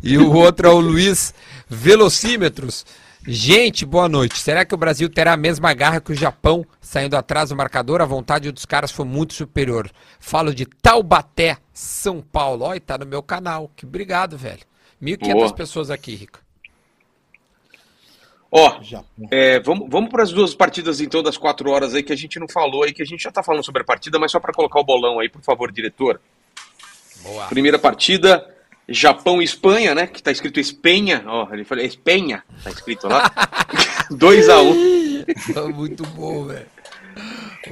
[0.00, 1.34] E o outro é o Luiz
[1.68, 2.86] Velocímetros.
[3.26, 4.38] Gente, boa noite.
[4.38, 8.00] Será que o Brasil terá a mesma garra que o Japão, saindo atrás do marcador?
[8.00, 9.90] A vontade dos caras foi muito superior.
[10.20, 12.66] Falo de Taubaté, São Paulo.
[12.66, 13.68] Olha, tá no meu canal.
[13.74, 14.60] Que obrigado, velho.
[15.02, 15.54] 1.500 Boa.
[15.54, 16.40] pessoas aqui, Rica.
[18.50, 18.80] Ó,
[19.30, 22.38] é, vamos, vamos para as duas partidas então das quatro horas aí que a gente
[22.38, 24.52] não falou aí, que a gente já tá falando sobre a partida, mas só para
[24.52, 26.20] colocar o bolão aí, por favor, diretor.
[27.22, 27.46] Boa.
[27.48, 28.48] Primeira partida,
[28.88, 30.06] Japão e Espanha, né?
[30.06, 33.30] Que tá escrito Espenha, ó, ele falou Espenha, tá escrito lá.
[34.10, 35.24] 2 a 1 um.
[35.74, 36.66] muito bom, velho.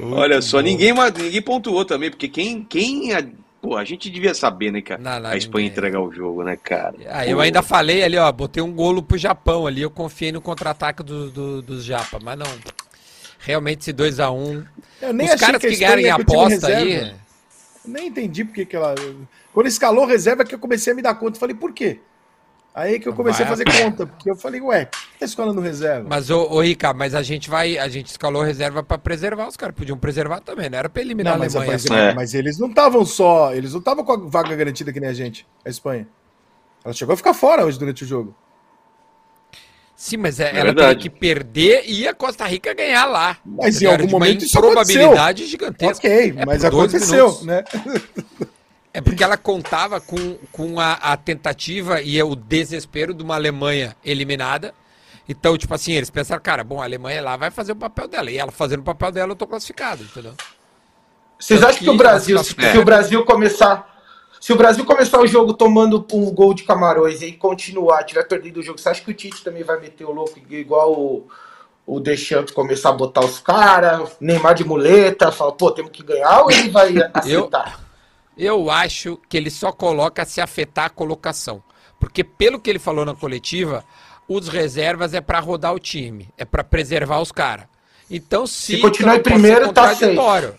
[0.01, 3.25] Olha só, ninguém, ninguém pontuou também, porque quem, quem a,
[3.65, 5.01] pô, a gente devia saber, né, cara?
[5.01, 5.71] Não, não, a Espanha ninguém.
[5.77, 6.95] entregar o jogo, né, cara?
[7.09, 10.39] Ah, eu ainda falei ali, ó, botei um golo pro Japão ali, eu confiei no
[10.41, 12.45] contra-ataque do, do- dos Japa, mas não.
[13.39, 14.65] Realmente esse 2x1.
[15.01, 17.13] Eu nem Os caras a que Espanha ganharem time aposta aí.
[17.85, 18.95] Nem entendi por que que ela.
[19.53, 21.39] Quando escalou reserva, que eu comecei a me dar conta.
[21.39, 21.99] Falei, por quê?
[22.77, 24.05] Aí que eu comecei Vai a fazer conta.
[24.05, 26.07] Porque eu falei, ué, por que tá escalando reserva?
[26.09, 27.77] Mas, ô, ô Rica, mas a gente vai.
[27.77, 29.47] A gente escalou reserva pra preservar.
[29.47, 31.71] Os caras podiam preservar também, não era pra eliminar Não, a Alemanha.
[31.71, 32.13] mas, É.
[32.13, 33.53] mas eles não estavam só.
[33.53, 36.05] Eles não estavam com a vaga garantida que nem a gente, a Espanha.
[36.83, 38.35] Ela chegou a ficar fora hoje durante o jogo.
[39.95, 40.87] Sim, mas é- É ela verdade.
[40.89, 43.37] teria que perder e a Costa Rica ganhar lá.
[43.45, 46.05] Mas em algum momento isso probabilidade gigantesca.
[46.05, 47.63] Ok, É, mas aconteceu, né?
[48.95, 53.93] É porque ela contava com, com a, a tentativa e o desespero de uma Alemanha
[54.05, 54.73] eliminada.
[55.27, 58.31] Então, tipo assim, eles pensaram, cara, bom, a Alemanha lá vai fazer o papel dela.
[58.31, 60.31] E ela fazendo o papel dela, eu tô classificado, entendeu?
[61.37, 63.99] Vocês acham que o que Brasil, as se, se o Brasil começar.
[64.39, 68.61] Se o Brasil começar o jogo tomando um gol de Camarões e continuar, tiver perdido
[68.61, 71.27] o jogo, você acha que o Tite também vai meter o louco igual o,
[71.85, 76.43] o Deschamps começar a botar os caras, Neymar de muleta, fala, pô, temos que ganhar
[76.43, 77.79] ou ele vai aceitar?
[77.79, 77.84] Eu
[78.71, 81.63] acho que ele só coloca se afetar a colocação.
[81.99, 83.83] Porque pelo que ele falou na coletiva,
[84.27, 87.65] os reservas é pra rodar o time, é pra preservar os caras.
[88.09, 90.55] Então, se, Se continuar então, em primeiro, tá contraditório.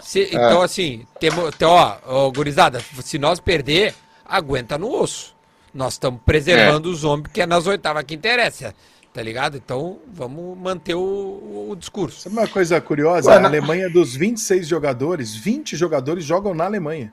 [0.00, 0.26] Se- É.
[0.34, 3.94] Então, assim, temos, então, ó, ó, gurizada, se nós perder,
[4.24, 5.34] aguenta no osso.
[5.74, 8.74] Nós estamos preservando os homens, que é nas oitavas que interessa,
[9.18, 9.56] tá ligado?
[9.56, 12.20] Então, vamos manter o, o discurso.
[12.20, 13.28] Sabe uma coisa curiosa?
[13.30, 17.12] Ué, a na- Alemanha, dos 26 jogadores, 20 jogadores jogam na Alemanha.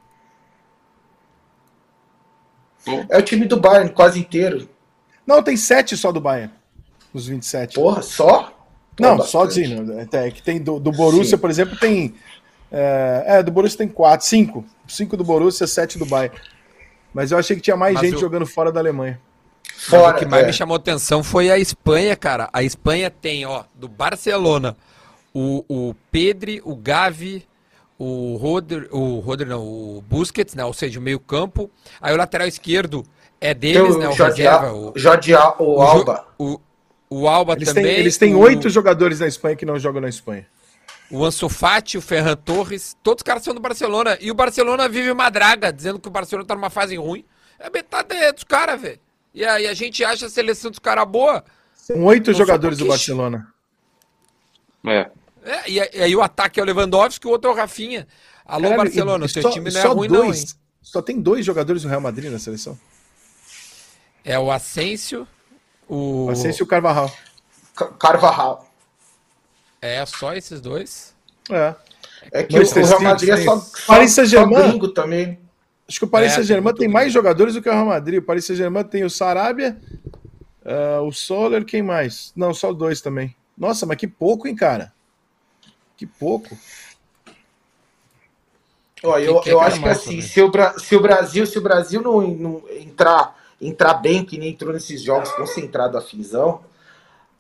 [3.09, 4.69] É o time do Bayern quase inteiro.
[5.25, 6.53] Não, tem 7 só do Bayern.
[7.11, 7.73] Os 27.
[7.73, 8.53] Porra, só?
[8.99, 9.73] não, Pô, só bastante.
[9.73, 9.81] assim.
[9.81, 11.41] não, É que tem do, do Borussia, Sim.
[11.41, 12.13] por exemplo, tem.
[12.71, 14.63] É, é, do Borussia tem 4, 5.
[14.87, 16.37] 5 do Borussia, 7 do Bayern.
[17.11, 19.19] Mas eu achei que tinha mais Mas gente o- jogando fora da Alemanha.
[19.73, 20.15] Mas Fora.
[20.15, 20.47] o que mais é.
[20.47, 22.49] me chamou atenção foi a Espanha, cara.
[22.51, 24.75] A Espanha tem, ó, do Barcelona,
[25.33, 27.45] o, o Pedri, o Gavi,
[27.99, 30.65] o Roder, o Roder não, o Busquets, né?
[30.65, 31.69] Ou seja, o meio-campo.
[32.01, 33.03] Aí o lateral esquerdo
[33.39, 34.07] é deles, o né?
[34.09, 36.27] O Jordi, reserva, o, Jordi Al- o o Alba.
[36.37, 36.59] O,
[37.09, 37.97] o Alba Eles têm, também.
[37.99, 40.47] eles têm o- 8 jogadores na Espanha que não jogam na Espanha.
[41.11, 44.17] O Ansu Fati, o Ferran Torres, todos os caras são do Barcelona.
[44.19, 47.23] E o Barcelona vive uma draga, dizendo que o Barcelona tá numa fase ruim.
[47.59, 48.99] É metade é dos caras, velho.
[49.35, 51.43] E aí a gente acha a seleção dos caras boa.
[51.75, 53.53] São 8 Não jogadores do Barcelona.
[54.87, 55.09] É.
[55.43, 58.07] É, e, e aí o ataque é o Lewandowski, o outro é o Rafinha.
[58.45, 60.59] Alô, Caralho, Barcelona, e o seu só- time não é ruim, não, dois- hein?
[60.81, 62.79] Só tem dois jogadores no Real Madrid na seleção.
[64.23, 65.27] É o Asensio,
[65.87, 66.29] o.
[66.31, 67.11] Asensio e o Carvajal.
[67.75, 68.71] Ca- Carvajal.
[69.81, 71.13] É só esses dois.
[71.49, 71.75] É.
[72.31, 74.23] É que o, o Real Madrid é só, só, Paris só
[74.93, 75.39] também.
[75.87, 78.19] Acho que o Paris É, Saint-Germain tem tem mais jogadores do que o Real Madrid.
[78.19, 79.79] O Paris Saint-Germain tem o Sarabia,
[80.65, 82.33] ah, o Soler, quem mais?
[82.35, 83.35] Não, só dois também.
[83.57, 84.91] Nossa, mas que pouco, hein, cara?
[85.95, 86.57] Que pouco.
[89.03, 90.21] Ó, eu, que eu acho que assim, também?
[90.21, 94.49] se o, se o Brasil, se o Brasil não, não entrar, entrar bem, que nem
[94.49, 96.63] entrou nesses jogos concentrado a finzão,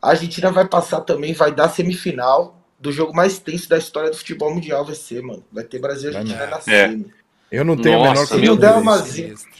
[0.01, 4.17] a Argentina vai passar também, vai dar semifinal do jogo mais tenso da história do
[4.17, 5.43] futebol mundial, vai ser, mano.
[5.51, 6.61] Vai ter Brasil e Argentina na É.
[6.61, 7.11] semi.
[7.55, 9.45] Eu não tenho Nossa, a menor Se não disso.
[9.49, 9.55] uma.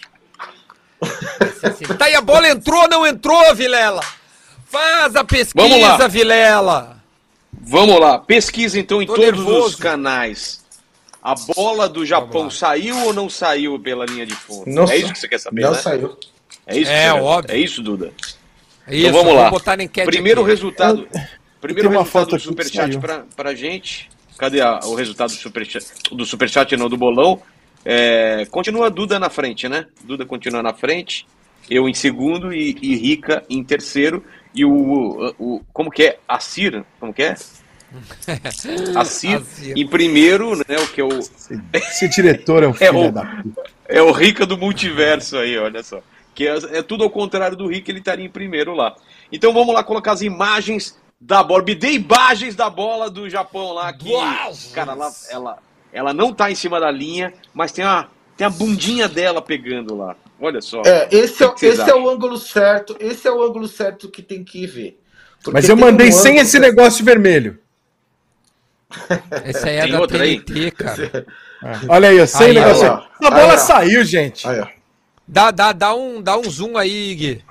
[1.98, 4.02] Tá aí, a bola entrou ou não entrou, Vilela?
[4.66, 6.08] Faz a pesquisa, Vamos lá.
[6.08, 6.98] Vilela.
[7.54, 9.68] Vamos lá, pesquisa então em Tô todos nervoso.
[9.68, 10.64] os canais.
[11.24, 14.66] A bola do Japão saiu ou não saiu pela linha de fundo?
[14.70, 15.78] Não é isso que você quer saber, Não né?
[15.80, 16.18] saiu.
[16.68, 17.56] É isso, que É, óbvio.
[17.56, 18.12] É isso, Duda.
[18.88, 19.50] Isso, então vamos lá.
[19.50, 20.50] botar na enquete Primeiro aqui.
[20.52, 21.08] resultado.
[21.62, 24.10] Primeiro tem uma resultado foto do Superchat pra, pra gente.
[24.38, 25.86] Cadê a- o resultado do Superchat?
[26.12, 27.41] Do Superchat, não, do bolão.
[27.86, 29.86] É, continua a Duda na frente, né?
[30.04, 31.26] Duda continua na frente.
[31.70, 34.24] Eu em segundo e, e Rica em terceiro.
[34.54, 35.62] E o, o.
[35.72, 36.20] Como que é?
[36.28, 36.86] A Cira?
[37.00, 37.36] Como que é?
[38.96, 39.74] A Cir Assir.
[39.78, 40.76] em primeiro, né?
[40.84, 43.64] O que é o, Esse, esse diretor é um filho o- da puta.
[43.88, 46.02] é o Rica do multiverso aí, olha só.
[46.34, 48.94] Que é, é tudo ao contrário do Rica, ele estaria em primeiro lá.
[49.32, 51.64] Então vamos lá colocar as imagens da bola.
[51.64, 53.94] Me dê imagens da bola do Japão lá.
[53.94, 54.54] Que, Uau!
[54.74, 55.58] cara, ela, ela,
[55.96, 59.96] ela não tá em cima da linha, mas tem a, tem a bundinha dela pegando
[59.96, 60.16] lá.
[60.39, 60.82] Olha só.
[60.86, 62.96] É, esse, é, esse é o ângulo certo.
[63.00, 65.00] Esse é o ângulo certo que tem que ver.
[65.38, 67.58] Porque Mas eu tem um mandei sem esse negócio vermelho.
[69.46, 70.39] Esse aí é Tem da outra aí?
[70.39, 71.26] TNT, cara.
[71.89, 72.88] Olha aí, ó, sem Aí, negócio.
[72.88, 73.26] ó.
[73.28, 74.48] A bola Aí, saiu, gente.
[74.48, 74.64] Aí.
[75.28, 77.43] Dá, dá, dá, um, dá um zoom aí, Gui.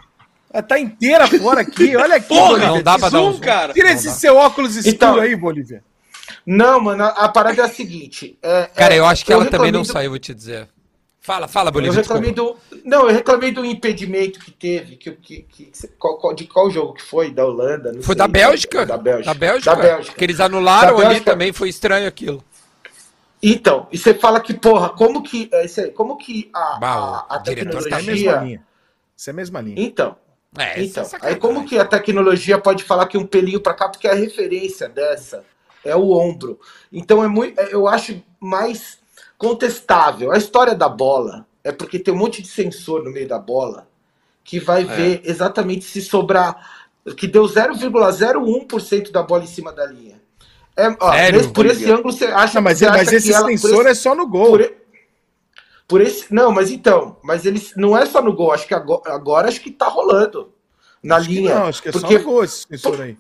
[0.52, 1.96] Ela tá inteira fora aqui.
[1.96, 2.68] Olha aqui, Porra, Bolívia.
[2.68, 3.40] não dá pra dar um zoom, zoom.
[3.40, 3.72] cara.
[3.72, 4.12] Tira Não esse dá.
[4.12, 5.82] seu óculos escuro Então- aí, Bolívia.
[6.46, 8.38] Não, mano, a, parada é a seguinte.
[8.42, 10.68] é- Cara, é- eu acho que ela também não reclamei do- saiu, vou te dizer.
[11.20, 12.00] Fala, fala, Eu Bolívia.
[12.02, 12.60] reclamei desculpa.
[12.70, 12.80] do.
[12.84, 14.96] Não, eu reclamei do impedimento que teve.
[14.96, 17.30] Que, que, que, qual- de qual jogo que foi?
[17.30, 17.92] Da Holanda?
[17.92, 18.16] Não Foi sei.
[18.16, 18.84] da Bélgica.
[18.84, 19.32] Da Bélgica.
[19.32, 19.74] Da Bélgica.
[19.76, 20.16] Da Bélgica.
[20.18, 22.44] Que eles anularam ali também, foi estranho aquilo.
[23.42, 25.48] Então, e você fala que, porra, como que.
[25.52, 28.36] é Como que a, Bah, a, a Isso é tá mesma tecnologia.
[28.40, 28.62] linha.
[29.16, 29.76] Isso é a mesma linha.
[29.78, 30.16] Então,
[30.58, 33.74] É, isso então é aí como que a tecnologia pode falar que um pelinho pra
[33.74, 35.42] cá, porque a referência dessa
[35.84, 36.58] é o ombro.
[36.92, 38.98] Então é muito, é- eu acho mais
[39.38, 40.32] contestável.
[40.32, 43.86] A história da bola é porque tem um monte de sensor no meio da bola
[44.42, 44.84] que vai É.
[44.84, 50.20] ver exatamente se sobrar, que deu 0,01% da bola em cima da linha.
[50.76, 51.38] É, ó, Sério?
[51.40, 53.90] nesse- por esse ângulo você acha Não, mas, você mas acha esse ela- sensor esse-
[53.90, 54.50] é só no gol.
[54.58, 54.72] por,
[55.86, 59.14] por esse, não, mas então, mas eles não é só no gol, acho que agora,
[59.14, 60.52] agora acho que tá rolando
[61.02, 61.54] na Acho que linha.
[61.54, 63.16] Não, acho que é porque, só no gol esse sensor aí.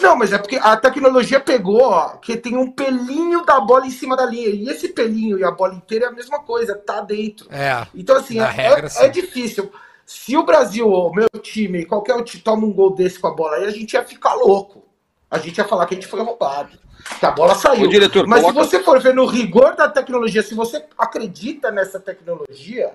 [0.00, 3.90] Não, mas é porque a tecnologia pegou, ó, que tem um pelinho da bola em
[3.90, 7.00] cima da linha e esse pelinho e a bola inteira é a mesma coisa, tá
[7.00, 7.46] dentro.
[7.50, 7.86] É.
[7.94, 9.70] Então assim, é, regra, é- é difícil.
[10.04, 13.56] Se o Brasil, o meu time, qualquer time toma um gol desse com a bola
[13.56, 14.84] aí, a gente ia ficar louco.
[15.30, 16.78] A gente ia falar que a gente foi roubado.
[17.18, 17.84] Que a bola saiu.
[17.84, 21.70] Ô, diretor, Mas coloca- se você for ver no rigor da tecnologia, se você acredita
[21.70, 22.92] nessa tecnologia,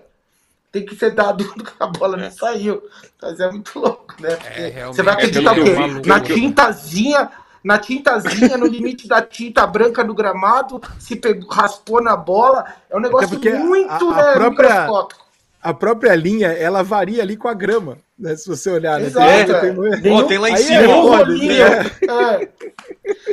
[0.72, 2.22] tem que ser dado que a bola É.
[2.24, 2.82] não saiu.
[3.22, 4.36] Mas é muito louco, né?
[4.36, 4.96] Porque É, realmente.
[4.96, 6.08] você vai É, acreditar pelo o quê?
[6.10, 7.30] Na tintazinha,
[7.64, 12.66] na tintazinha, no limite da tinta branca do gramado, se pegou, raspou na bola.
[12.90, 15.22] É um negócio muito a- a né, própria- microscópico.
[15.64, 18.36] A própria linha, ela varia ali com a grama, né?
[18.36, 19.08] Se você olhar, né?
[19.08, 19.28] Exato,
[19.62, 20.02] Tem- é.
[20.02, 21.64] tem- Ó, tem lá em Aí cima, é rolinho.
[21.64, 22.50] É.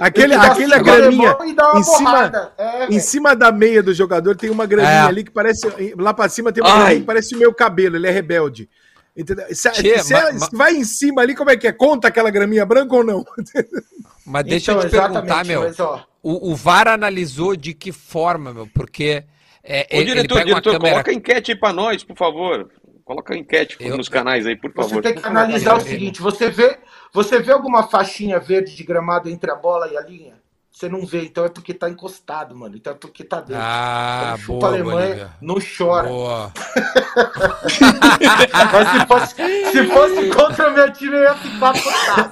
[0.01, 1.36] Aquele, dar aquela cinco graminha
[1.76, 2.53] em cima.
[2.59, 5.01] É, em cima da meia do jogador tem uma graminha É.
[5.07, 5.66] ali que parece.
[5.97, 8.68] Lá pra cima tem uma graminha que parece o meu cabelo, ele é rebelde.
[9.16, 9.47] Entendeu?
[9.53, 11.72] Se, Tchê, se- ma- se vai em cima ali, como é que é?
[11.72, 13.24] Conta aquela graminha branca ou não?
[14.24, 15.62] Mas deixa Então, eu te perguntar, exatamente, meu.
[15.62, 15.78] mas,
[16.22, 18.68] O, o VAR analisou de que forma, meu?
[18.74, 19.24] Porque
[19.64, 20.91] é, Ô, ele diretor, pega uma diretor, câmera.
[20.93, 22.68] coloca a enquete aí pra nós, por favor.
[23.09, 25.02] Coloca a enquete Eu- nos canais aí, por Você favor.
[25.02, 26.78] tem que analisar o seguinte: você vê,
[27.11, 30.34] você vê alguma faixinha verde de gramado entre a bola e a linha?
[30.70, 32.76] Você não vê, então é porque tá encostado, mano.
[32.76, 33.62] Então é porque tá dentro.
[33.64, 35.30] Ah, Então, chupa boa, a Alemanha, Bolívia.
[35.40, 36.06] não chora.
[36.09, 36.52] Boa.
[38.72, 42.30] Mas se fosse, se fosse contra o meu time, eu ia ficar putado.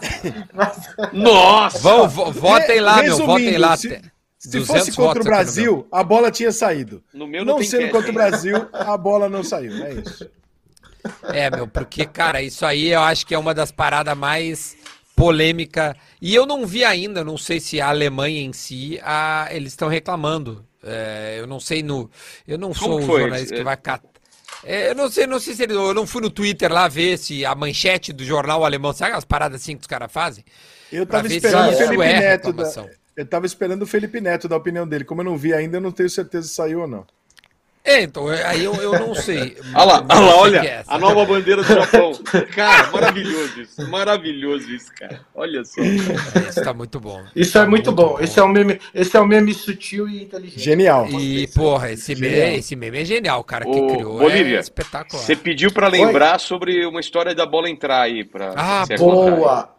[0.52, 0.78] Mas,
[1.14, 1.78] Nossa!
[1.78, 3.02] Vão, vo- votem lá, meu.
[3.04, 3.76] Resumindo, Votem lá.
[3.78, 4.00] se-
[4.38, 5.32] Se 200 fosse contra o meu.
[5.32, 7.02] Brasil, a bola tinha saído.
[7.14, 8.14] No meu não, sendo enquete contra o.
[8.14, 9.72] Brasil, a bola não saiu.
[9.84, 10.30] É isso.
[11.32, 14.76] É, meu, porque, cara, isso aí eu acho que é uma das paradas mais
[15.14, 15.96] polêmica.
[16.20, 19.88] E eu não vi ainda, não sei se a Alemanha em si, a, eles estão
[19.88, 20.64] reclamando.
[20.82, 22.10] É, eu não sei no.
[22.46, 23.20] Eu não sou que o foi?
[23.22, 23.64] jornalista que É.
[23.64, 24.08] vai catar.
[24.64, 27.18] É, eu não sei, não sei se ele, eu não fui no Twitter lá ver
[27.18, 30.44] se a manchete do jornal alemão, sabe as paradas assim que os caras fazem?
[30.90, 32.52] Eu tava esperando o Felipe é Neto.
[32.52, 32.86] Da...
[33.16, 35.04] Eu tava esperando o Felipe Neto da opinião dele.
[35.04, 37.06] Como eu não vi ainda, eu não tenho certeza se saiu ou não.
[37.86, 39.56] É, então, é, aí eu, eu não sei.
[39.74, 42.12] Olha lá, olha lá, olha, que é a nova bandeira do Japão.
[42.54, 45.20] Cara, maravilhoso isso, maravilhoso isso, cara.
[45.34, 45.80] Olha só.
[45.82, 47.22] Isso tá muito bom.
[47.34, 48.18] isso é muito bom.
[48.20, 50.60] Esse é um meme, esse é um meme sutil e inteligente.
[50.60, 51.06] Genial.
[51.10, 52.32] E, porra, esse Genial.
[52.46, 54.18] meme, esse meme é genial, o cara que Ô, criou.
[54.18, 55.22] Bolívia, é espetacular.
[55.22, 58.24] Você pediu pra lembrar sobre uma história da bola entrar aí.
[58.24, 58.96] Pra, Ah, é.
[58.96, 59.75] Boa!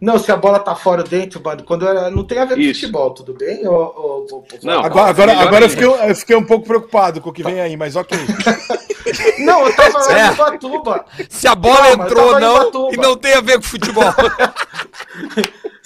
[0.00, 2.54] Não, se a bola tá fora ou dentro, mano, quando era, não tem a ver
[2.54, 2.80] com Isso.
[2.80, 3.66] futebol, tudo bem?
[3.66, 4.80] Ô, ô, ô, Não.
[4.84, 7.76] Agora, agora, agora eu, fiquei, eu fiquei um pouco preocupado com o que vem aí,
[7.76, 8.16] mas ok.
[9.40, 10.32] Não, eu tava lá É.
[10.32, 11.04] em Batuba.
[11.30, 14.04] Se a bola eu entrou ou não, e não tem a ver com futebol.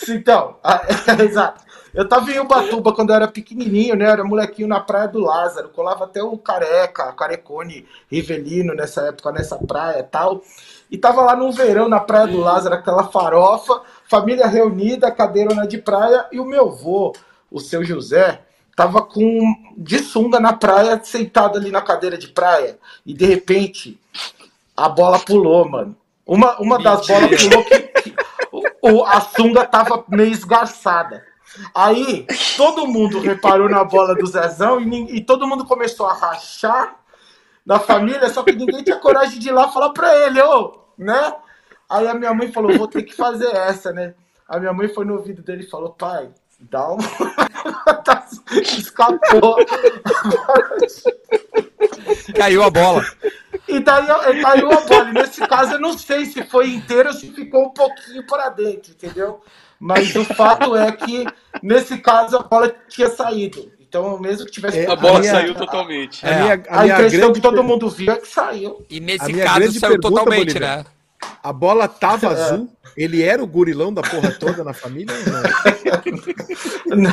[0.08, 0.82] Então, a-
[1.22, 1.62] exato.
[1.94, 4.06] Eu tava em Ubatuba quando eu era pequenininho, né?
[4.06, 5.68] Eu era molequinho na praia do Lázaro.
[5.68, 10.40] Colava até o Careca, Carecone, Rivelino nessa época, nessa praia e tal.
[10.90, 13.80] E tava lá no verão, na praia do Lázaro, aquela farofa,
[14.12, 16.26] família reunida, cadeirona de praia.
[16.30, 17.14] E o meu vô,
[17.50, 18.42] o seu José,
[18.76, 19.40] tava com
[19.74, 22.78] de sunga na praia, sentado ali na cadeira de praia.
[23.06, 23.98] E de repente,
[24.76, 25.96] a bola pulou, mano.
[26.26, 28.14] Uma, uma das bolas pulou que, que
[28.82, 31.24] o, a sunga tava meio esgarçada.
[31.74, 32.26] Aí
[32.58, 36.96] todo mundo reparou na bola do Zezão e, e todo mundo começou a rachar
[37.64, 41.34] na família, só que ninguém tinha coragem de ir lá falar pra ele, ô, né?
[41.92, 44.14] Aí a minha mãe falou, vou ter que fazer essa, né?
[44.48, 46.28] A minha mãe foi no ouvido dele e falou, pai,
[46.60, 47.02] dá uma.
[48.62, 49.56] Escapou.
[52.36, 53.04] Caiu a bola.
[53.68, 54.06] E daí
[54.42, 55.08] caiu a bola.
[55.10, 58.48] E nesse caso, eu não sei se foi inteiro ou se ficou um pouquinho para
[58.48, 59.40] dentro, entendeu?
[59.78, 61.26] Mas o fato é que,
[61.62, 63.70] nesse caso, a bola tinha saído.
[63.80, 64.78] Então, mesmo que tivesse.
[64.78, 66.24] É, A bola A minha- saiu totalmente.
[66.24, 66.40] A É.
[66.42, 68.86] minha, A, a minha impressão grande que todo mundo viu é que saiu.
[68.88, 70.84] E A nesse caso saiu pergunta, totalmente, Bolívia, né?
[71.42, 72.68] A bola tava azul?
[72.96, 75.14] Ele era o gurilão da porra toda na família
[76.86, 77.10] não?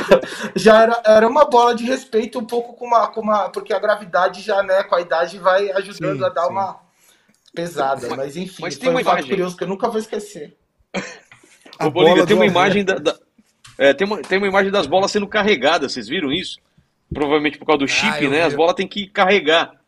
[0.54, 3.48] Já era, era uma bola de respeito, um pouco com uma, com uma.
[3.48, 6.50] Porque a gravidade já, né, com a idade, vai ajudando Sim, a dar sim.
[6.50, 6.76] uma
[7.54, 8.14] pesada.
[8.16, 9.30] Mas enfim, mas tem foi uma um fato imagem.
[9.30, 10.56] curioso que eu nunca vou esquecer.
[11.78, 12.94] A Ô, Bolívia, bola tem uma imagem da.
[12.96, 13.16] da-
[13.78, 16.58] é, tem, uma, tem uma imagem das bolas sendo carregadas, vocês viram isso?
[17.12, 18.36] Provavelmente por causa do chip, eu né?
[18.40, 18.42] vi.
[18.42, 19.79] As bolas tem que carregar.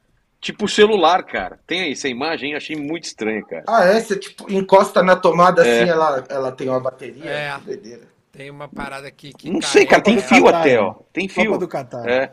[0.43, 1.59] Tipo o celular, cara.
[1.67, 2.55] Tem aí essa imagem?
[2.57, 3.65] Achei muito estranha, cara.
[3.69, 4.01] Ah, é?
[4.01, 5.83] Você tipo, encosta na tomada É.
[5.83, 7.25] assim, ela, ela tem uma bateria?
[7.31, 7.55] É.
[7.61, 8.03] Que doideira.
[8.33, 9.49] Tem uma parada aqui que.
[9.49, 10.95] Não sei, cara, tem fio Catar, até, ó.
[11.13, 11.59] Tem Copa fio.
[11.59, 12.09] do Catar.
[12.09, 12.33] É.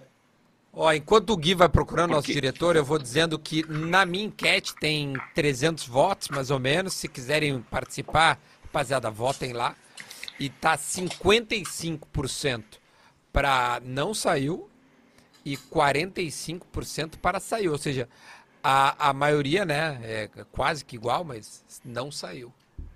[0.73, 4.25] Ó, enquanto o Gui vai procurando nosso Porque- diretor, eu vou dizendo que na minha
[4.25, 6.93] enquete tem 300 votos, mais ou menos.
[6.93, 9.75] Se quiserem participar, rapaziada, votem lá.
[10.39, 12.63] E tá 55%
[13.33, 14.68] para não saiu
[15.53, 17.71] e 45% para saiu.
[17.71, 18.07] Ou seja,
[18.63, 22.51] a, a maioria, né, é quase que igual, mas não saiu.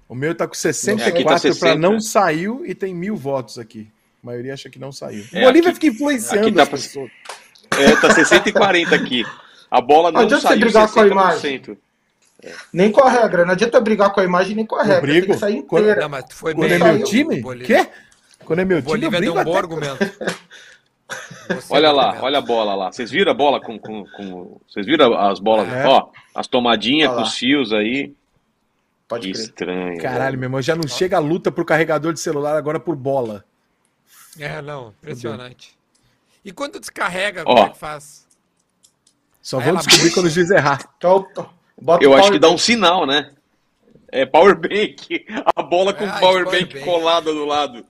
[0.07, 1.75] O meu tá com Aqui 64 tá para 60.
[1.75, 3.87] não saiu e tem mil votos aqui.
[4.21, 5.25] A maioria acha que não saiu.
[5.33, 7.11] É, o Bolívia aqui- fica influenciando aqui tá as pra- pessoas.
[7.71, 9.25] É, tá 640 aqui.
[9.71, 11.77] A bola não Adianta você saiu brigar com a 60%.
[12.71, 13.45] Nem com a regra.
[13.45, 15.01] Não adianta brigar com a imagem nem com a Eu regra.
[15.01, 15.25] brigo.
[15.27, 16.01] Tem que sair Quando- inteira.
[16.01, 16.75] Não, mas foi Quando bem.
[16.79, 17.41] é meu o time?
[17.41, 17.83] Bolívia.
[17.85, 17.89] Quê?
[18.45, 19.59] Quando é meu O time, eu Bolívia deu brigo um bom até...
[19.59, 19.97] argumento.
[21.47, 22.91] Você Olha deu lá, olha a bola lá.
[22.91, 23.77] Vocês viram a bola com.
[23.77, 24.59] com, com...
[24.67, 25.67] Vocês viram as bolas?
[25.71, 25.85] É.
[25.85, 28.13] Ó, as tomadinhas com os fios aí.
[29.07, 29.43] Pode Que crer.
[29.43, 30.01] estranho.
[30.01, 33.43] Caralho, meu irmão, já não chega a luta pro carregador de celular agora por bola.
[34.39, 35.77] É, não, impressionante.
[36.43, 37.53] E quando descarrega, Ó.
[37.53, 38.25] como é que faz?
[39.41, 40.89] Só Aí vou descobrir quando o juiz errar.
[40.97, 41.27] Então,
[41.79, 43.31] bota Eu acho que dá um sinal, né?
[44.11, 45.25] É power bank.
[45.55, 46.85] A bola com É, power power bank bank.
[46.85, 47.85] colada do lado.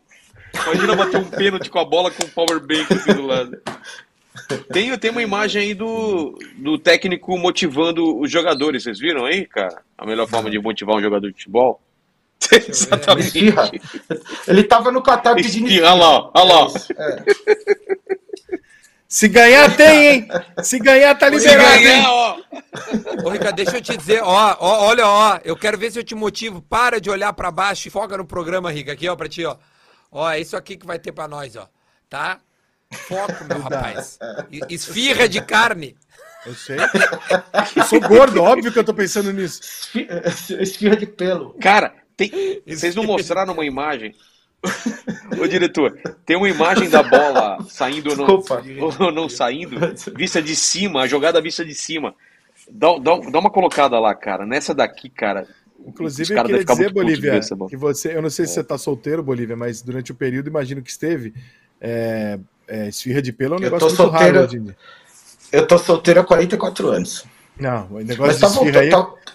[0.54, 3.62] Imagina bater um pênalti com a bola com power bank assim do lado.
[4.72, 8.84] Tem, tem uma imagem aí do, do técnico motivando os jogadores.
[8.84, 9.82] Vocês viram aí, cara?
[9.98, 11.82] A melhor forma de motivar um jogador de futebol?
[12.52, 13.28] Exatamente.
[13.28, 13.72] Esfirra.
[14.48, 16.68] Ele tava no Qatar pedindo Esfirra, olha lá, olha lá.
[16.98, 17.24] É.
[19.08, 20.28] Se ganhar, tem, hein?
[20.64, 21.84] Se ganhar, tá Se liberado, hein?
[21.84, 22.38] ganhar, ó.
[23.24, 26.04] Ô, Ricardo, deixa eu te dizer, ó, ó, olha, ó, eu quero ver se eu
[26.04, 26.64] te motivo.
[26.64, 29.56] Para de olhar pra baixo e foca no programa, Rica, aqui, ó, pra ti, ó.
[30.14, 31.68] Ó, é isso aqui que vai ter pra nós, ó,
[32.10, 32.40] tá?
[32.92, 34.20] Foco, meu rapaz.
[34.70, 35.96] Esfirra de carne.
[36.46, 36.78] Eu sei.
[37.76, 39.62] Eu sou gordo, óbvio que eu tô pensando nisso.
[40.60, 41.54] Esfirra- de pelo.
[41.54, 44.14] Cara, tem- vocês não mostraram uma imagem?
[45.42, 48.26] Ô diretor, tem uma imagem da bola saindo ou não,
[49.02, 49.78] ou não saindo,
[50.16, 52.14] vista de cima, a jogada vista de cima.
[52.70, 54.46] Dá, dá, dá uma colocada lá, cara.
[54.46, 55.48] Nessa daqui, cara.
[55.86, 59.22] Inclusive, eu queria dizer, de Bolívia, que você, eu não sei se você tá solteiro,
[59.22, 61.34] Bolívia, mas durante o período, imagino que esteve,
[61.82, 64.46] é, é, esfirra de pelo é um Eu negócio tô muito raro solteiro.
[64.48, 64.78] hoje em dia.
[65.52, 67.26] Eu tô solteiro há 44 anos.
[67.60, 69.32] Não, o negócio Mas de tá esfirra aí voltando, tá,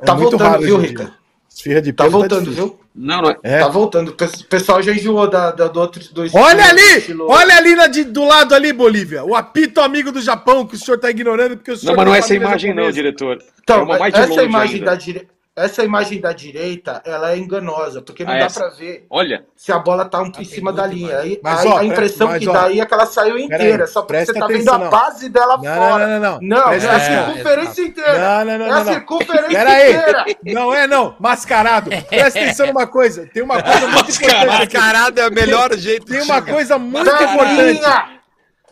[0.00, 0.76] é tá muito voltando, raro viu.
[0.76, 1.12] Rica?
[1.52, 2.66] Esfirra de Tá pelo voltando, difícil.
[2.66, 2.80] viu?
[2.94, 3.36] Não, não é.
[3.42, 3.58] É.
[3.60, 4.08] Tá voltando.
[4.10, 6.80] O pe- pessoal já enjoou da, da- do outro do Olha ali!
[6.98, 9.24] estilo- Olha ali na de- do lado ali, Bolívia.
[9.24, 12.04] O apito amigo do Japão que o senhor tá ignorando porque o senhor Não, mas
[12.06, 12.92] não da é essa imagem, não, japonesa.
[12.92, 13.36] diretor.
[13.38, 14.86] é Então, uma mais de essa longe imagem ainda.
[14.86, 15.28] da direita.
[15.56, 19.72] Essa imagem da direita, ela é enganosa, porque não Ah, dá pra ver Olha, se
[19.72, 21.18] a bola tá um em tem cima da linha.
[21.18, 23.36] Aí, Mas, a, ó, a impressão mas, que ó, dá aí é que ela saiu
[23.36, 24.90] inteira, só porque presta você tá atenção, vendo a não.
[24.90, 26.06] base dela Não, fora.
[26.06, 26.48] não, não, não.
[26.62, 28.18] Não, é a circunferência inteira.
[28.18, 28.92] Não, não, não, é não, a não.
[28.92, 29.90] circunferência Pera aí.
[29.92, 30.24] inteira.
[30.44, 31.16] Não é, não.
[31.18, 31.90] Mascarado.
[32.08, 33.26] Presta atenção numa coisa.
[33.26, 34.46] Tem uma coisa muito importante.
[34.46, 36.06] Mascarado é o melhor jeito.
[36.06, 37.80] Tem uma coisa muito importante.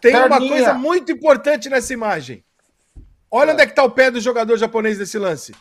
[0.00, 2.42] Tem uma coisa muito importante nessa imagem.
[3.30, 5.52] Olha onde é que tá o pé do jogador japonês nesse lance.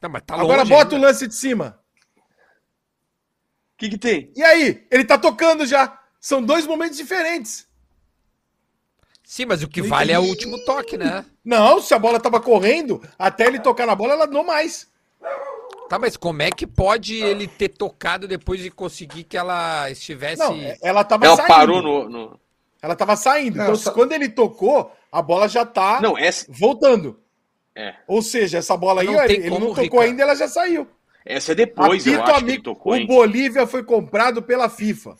[0.00, 1.06] Não, mas tá Agora longe bota o ainda.
[1.08, 1.78] lance de cima.
[2.16, 4.32] o que, que tem?
[4.36, 4.86] E aí?
[4.90, 6.00] Ele tá tocando já.
[6.20, 7.66] São dois momentos diferentes.
[9.22, 11.24] Sim, mas o que vale é o último toque, né?
[11.44, 14.86] Não, se a bola tava correndo, até ele tocar na bola, ela não mais.
[15.88, 20.38] Tá, mas como é que pode ele ter tocado depois de conseguir que ela estivesse.
[20.42, 21.48] Não, ela tava Ela saindo.
[21.48, 22.08] parou no.
[22.08, 22.40] no-
[22.80, 23.56] Ela tava saindo.
[23.56, 27.18] Não, então, só- quando ele tocou, a bola já tá Não, essa, voltando.
[27.76, 27.94] É.
[28.06, 30.00] Ou seja, essa bola aí, Não ó, ele, ele não tocou Rica.
[30.02, 30.86] ainda, ela já saiu.
[31.24, 33.06] essa é depois, eu Apito acho que ele amigo, tocou, o hein?
[33.06, 35.16] Bolívia foi comprado pela FIFA.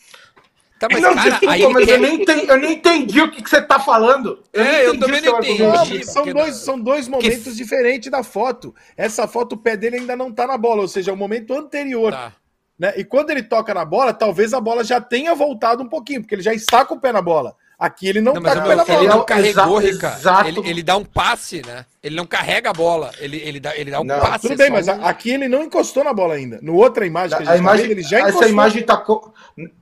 [0.78, 3.42] Tá, mas, não, cara, desculpa, aí mas eu, nem entendi, eu nem entendi o que,
[3.42, 4.42] que você tá falando.
[4.52, 5.62] É, eu também não entendi.
[5.62, 8.74] Não, Imagina, são, dois, são dois momentos diferentes da foto.
[8.96, 11.54] Essa foto, o pé dele ainda não tá na bola, ou seja, é o momento
[11.54, 12.12] anterior.
[12.12, 12.32] Tá.
[12.78, 12.92] Né?
[12.96, 16.34] E quando ele toca na bola, talvez a bola já tenha voltado um pouquinho, porque
[16.34, 17.56] ele já está com o pé na bola.
[17.76, 18.76] Aqui ele não, Não, tá filho bola.
[18.76, 20.14] não Exa- carregou, Rica.
[20.16, 20.48] exato.
[20.48, 21.84] Ele, ele dá um passe, né?
[22.02, 23.10] Ele não carrega a bola.
[23.18, 24.48] Ele, ele, dá, ele dá um Não, passe.
[24.48, 26.60] Tudo é bem, mas um- aqui ele não encostou na bola ainda.
[26.62, 28.42] No outra imagem que a gente A imagem, tá vendo, ele já encostou.
[28.42, 29.34] essa imagem tá co...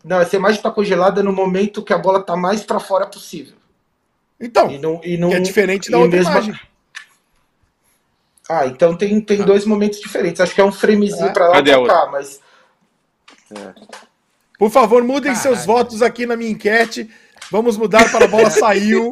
[0.02, 3.54] não, essa imagem tá congelada no momento que a bola tá mais pra fora possível.
[4.40, 6.60] Então, E não, e não, que é diferente da outra mesmo- imagem.
[8.48, 9.44] Ah, então tem, tem Tá.
[9.44, 10.40] dois momentos diferentes.
[10.40, 11.32] Acho que é um framezinho É.
[11.32, 12.40] pra lá e cá, mas
[14.58, 15.66] Por favor, mudem seus Caralho.
[15.66, 17.08] votos aqui na minha enquete.
[17.50, 19.10] Vamos mudar para a bola saiu.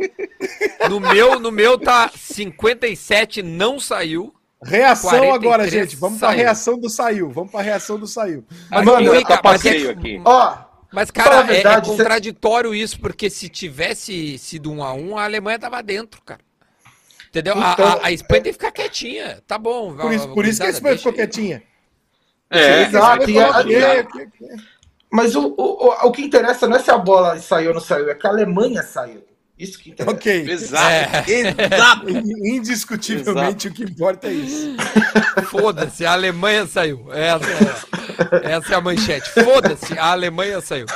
[0.88, 4.34] No meu, no meu tá 57, não saiu.
[4.62, 5.96] Reação 43 agora, gente.
[5.96, 7.30] Vamos para a reação do saiu.
[7.30, 8.44] Vamos para a reação do saiu.
[8.70, 10.20] Mas, mano, eu tá mas é- aqui.
[10.24, 10.56] ó,
[10.92, 14.92] Mas, cara, a verdade, é, é cê- contraditório isso, porque se tivesse sido um a
[14.92, 16.40] um, a Alemanha tava dentro, cara.
[17.28, 17.54] Entendeu?
[17.56, 19.42] A- Então- a, a Espanha tem que ficar quietinha.
[19.46, 19.94] Tá bom.
[19.96, 21.62] Por isso, por isso que a Espanha ficou quietinha.
[22.50, 23.34] É, Exato, e
[25.10, 27.80] mas o, o, o, o que interessa não é se a bola saiu ou não
[27.80, 29.24] saiu, é que a Alemanha saiu.
[29.58, 30.16] Isso que interessa.
[30.16, 30.50] Ok.
[30.50, 32.08] exato, exato.
[32.48, 34.74] Indiscutivelmente o que importa é isso.
[35.50, 37.06] Foda-se, a Alemanha saiu.
[37.12, 37.44] Essa
[38.46, 39.28] é, essa é a manchete.
[39.30, 40.86] Foda-se, a Alemanha saiu.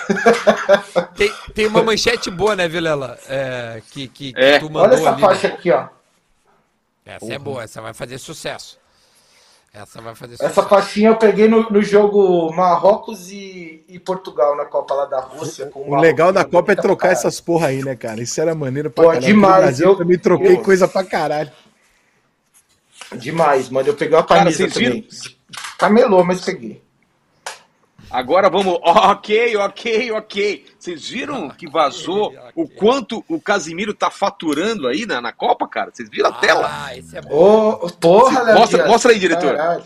[1.14, 3.18] Tem, tem uma manchete boa, né, Vilela?
[3.28, 4.58] É, que, que, que É.
[4.58, 5.20] tu Olha mandou essa ali.
[5.20, 5.54] faixa né?
[5.54, 5.88] aqui, ó.
[7.04, 8.78] Essa é boa, essa vai fazer sucesso.
[9.74, 10.68] Essa vai fazer Essa sucesso.
[10.68, 15.66] faixinha eu peguei no, no jogo Marrocos e, e Portugal na Copa lá da Rússia.
[15.66, 17.18] com O Marrocos legal da e Copa é trocar caralho.
[17.18, 18.22] essas porra aí, né, cara?
[18.22, 19.26] Isso era maneiro pra Pô, caralho.
[19.26, 21.50] demais, Brasil eu- também troquei eu- coisa pra caralho.
[23.16, 23.88] Demais, mano.
[23.88, 25.08] Eu peguei uma Cara, camisa vocês também.
[25.76, 26.80] Camelô, mas peguei.
[28.14, 28.78] Agora vamos.
[28.82, 30.66] Ok, ok, ok.
[30.78, 35.90] Vocês viram que vazou o quanto o Casimiro tá faturando aí na, na Copa, cara?
[35.92, 36.70] Vocês viram a tela?
[36.72, 37.30] Ah, esse é bom.
[37.82, 39.56] Ô, porra, Léo Mostra- mostra aí, diretor.
[39.56, 39.84] Caralho.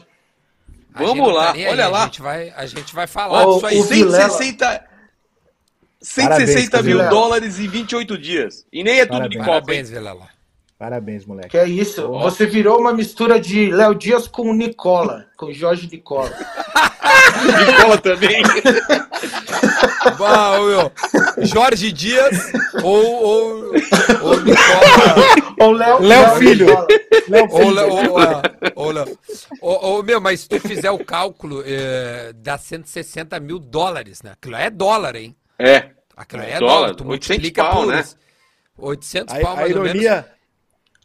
[0.90, 2.02] Vamos não tá lá, nem aí, olha lá.
[2.02, 3.78] A gente vai, a gente vai falar Ó, disso aí.
[3.80, 4.84] o Vilela- 160,
[6.00, 7.08] 160 Parabéns, mil Vilela.
[7.10, 8.66] dólares em 28 dias.
[8.72, 9.30] E nem é tudo Parabéns.
[9.30, 9.50] de Copa?
[9.52, 10.28] Parabéns, Vilela.
[10.78, 11.48] Parabéns, moleque.
[11.48, 12.06] Que é isso?
[12.20, 16.30] Você virou uma mistura de Léo Dias com o Nicola, com Jorge Nicola.
[17.66, 18.42] Nicola também.
[20.18, 20.92] Bah, meu,
[21.46, 22.52] Jorge Dias
[22.82, 23.72] ou, ou,
[24.22, 25.36] ou Nicola.
[25.61, 26.66] Ou Léo, Léo Filho.
[27.28, 27.92] Léo Ou, Filho.
[27.92, 28.42] Ou, ah,
[28.74, 29.18] ou, Le-
[29.61, 34.32] ou- ou, meu, mas se tu fizer o cálculo, eh, dá 160 mil dólares, né?
[34.32, 35.36] Aquilo é dólar, hein?
[35.59, 35.90] É.
[36.16, 36.94] Aquilo é Dólar, dólar.
[36.94, 38.04] Tu 800 multiplica pau, por né?
[38.78, 40.02] 800 A, pau, a mais ou menos.
[40.02, 40.26] ironia,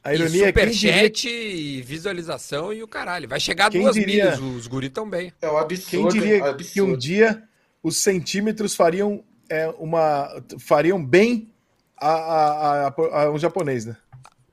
[0.03, 3.27] a E ironia é quem diria, superchat, e visualização e o caralho.
[3.27, 5.31] Vai chegar a Quem duas diria- milhas, os guri tão bem.
[5.41, 6.13] É um quem absurdo.
[6.13, 6.97] diria é um que um absurdo.
[6.97, 7.43] dia
[7.81, 10.29] os centímetros fariam é, uma
[10.59, 11.49] fariam bem
[11.97, 13.95] a, a, a, a um japonês, né?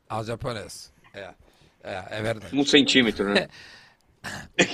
[0.08, 0.92] Aos japoneses.
[1.14, 1.28] É,
[1.82, 2.56] é, é verdade.
[2.56, 3.48] Um centímetro, né?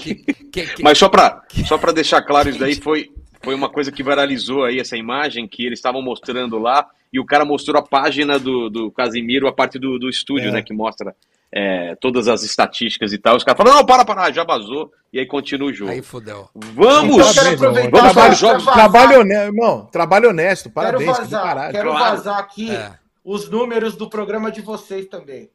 [0.02, 3.12] Que- que- que- Mas só pra, só pra deixar claro isso daí, foi,
[3.46, 7.24] foi uma coisa que viralizou aí, essa imagem que eles estavam mostrando lá, e o
[7.24, 10.52] cara mostrou a página do, do Casimiro, a parte do, do estúdio, É.
[10.54, 11.14] né, que mostra
[11.52, 13.36] é, todas as estatísticas e tal.
[13.36, 15.92] Os caras falaram, não, para, para, já vazou, e aí continua o jogo.
[15.92, 16.48] Aí fudeu.
[16.54, 17.16] Vamos!
[17.18, 18.00] Então, quero aproveitar irmão.
[18.00, 18.64] Vamos Trabalho, para os jogos.
[18.64, 19.88] trabalho honesto, irmão.
[19.92, 20.70] Trabalho honesto.
[20.70, 21.04] Parabéns.
[21.16, 22.16] quero vazar, quero Claro.
[22.16, 22.92] vazar aqui É.
[23.24, 25.48] os números do programa de vocês também.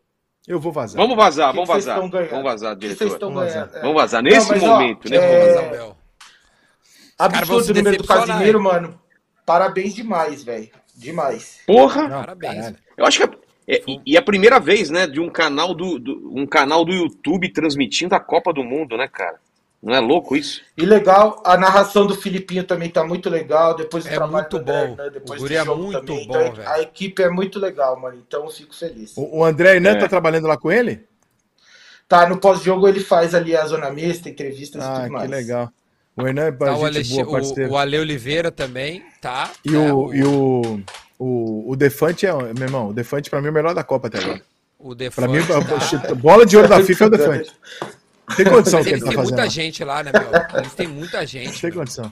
[0.48, 1.00] Eu vou vazar.
[1.00, 1.96] Vamos vazar, que vamos que vocês vazar.
[1.98, 2.30] estão ganhando?
[2.32, 3.14] Vamos vazar, que vocês diretor.
[3.16, 3.76] estão Vamos ganhando?
[3.76, 3.82] É.
[3.82, 5.18] Vamos vazar nesse mas, ó, momento, né?
[5.18, 6.01] é, Vamos vazar, meu.
[7.26, 9.00] Absurdo o número do Casimiro, mano.
[9.46, 10.70] Parabéns demais, velho.
[10.96, 11.60] Demais.
[11.66, 12.04] Porra!
[12.04, 12.56] Não, Parabéns.
[12.56, 12.78] caralho.
[12.98, 13.24] Eu acho que
[13.68, 16.46] é, é- e- e é a primeira vez, né, de um canal do, do- um
[16.46, 19.40] canal do YouTube transmitindo a Copa do Mundo, né, cara?
[19.82, 20.62] Não é louco isso?
[20.78, 23.76] E legal, a narração do Filipinho também tá muito legal.
[23.76, 24.74] Depois o É trabalho muito do bom.
[24.74, 26.28] Hernan, depois O do guri é jogo muito também.
[26.28, 26.70] bom, Então, velho.
[26.70, 28.22] a equipe é muito legal, mano.
[28.28, 29.18] Então eu fico feliz.
[29.18, 29.96] O, o André Hernan É.
[29.96, 31.04] tá trabalhando lá com ele?
[32.08, 35.30] Tá, no pós-jogo ele faz ali a zona mista, entrevistas e Ah, tudo que mais.
[35.32, 35.72] legal.
[36.24, 37.72] O Hernan é Tá, o, Alex- boa, o- parceiro.
[37.72, 39.50] o Ale Oliveira também, tá?
[39.66, 40.82] E, É, o, e o,
[41.20, 44.08] o, o Defante é, meu irmão, o Defante pra mim é o melhor da Copa
[44.08, 44.42] até agora.
[44.80, 46.16] o Pra mim, Defante, tá?
[46.16, 47.52] bola de ouro da FIFA é o Defante.
[48.38, 49.36] Tem condição Mas que ele tá têm fazendo.
[49.36, 50.60] muita gente lá, né, meu?
[50.60, 51.60] Eles têm muita gente.
[51.62, 51.80] Tem meu.
[51.80, 52.12] condição.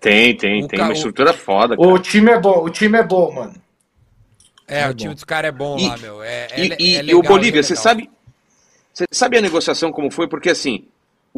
[0.00, 1.88] Tem, tem, O tem ca- uma o- estrutura foda, cara.
[1.88, 3.54] O time é bom, o time é bom, mano.
[4.66, 5.14] É, É o time bom.
[5.14, 6.22] dos caras é bom E- lá, meu.
[6.22, 7.82] É, é, E, le- e- é e legal, o Bolívia, é você legal.
[7.82, 8.10] sabe,
[8.94, 10.26] você sabe a negociação como foi?
[10.28, 10.84] Porque assim,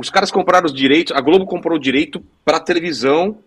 [0.00, 3.38] os caras compraram os direitos, a Globo comprou o direito para televisão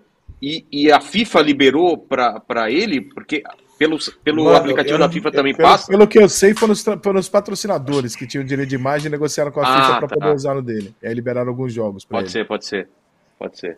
[0.42, 3.44] e, e a FIFA liberou para ele, porque
[3.78, 5.88] pelo, pelo Mano, aplicativo eu da FIFA também Pelo, passa.
[5.88, 9.10] pelo que eu sei, foram os, foram os patrocinadores que tinham direito de imagem e
[9.10, 10.16] negociaram com a Ah, FIFA pra tá.
[10.16, 10.94] poder usar no dele.
[11.02, 12.32] E aí liberaram alguns jogos Pode ele.
[12.32, 12.88] ser, pode ser,
[13.38, 13.78] pode ser.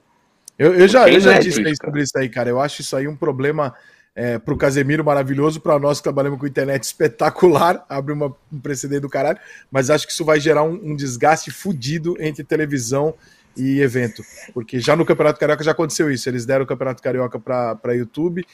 [0.60, 2.50] Eu, eu já, eu já é disse isso, sobre isso aí, cara.
[2.50, 3.74] Eu acho isso aí um problema
[4.16, 9.02] é, pro Casemiro maravilhoso, para nós que trabalhamos com internet espetacular, abre uma, um precedente
[9.02, 9.38] do caralho,
[9.70, 13.14] mas acho que isso vai gerar um, um desgaste fudido entre televisão
[13.58, 14.24] e evento.
[14.54, 16.28] Porque já no Campeonato Carioca já aconteceu isso.
[16.30, 18.46] Eles deram o Campeonato Carioca para YouTube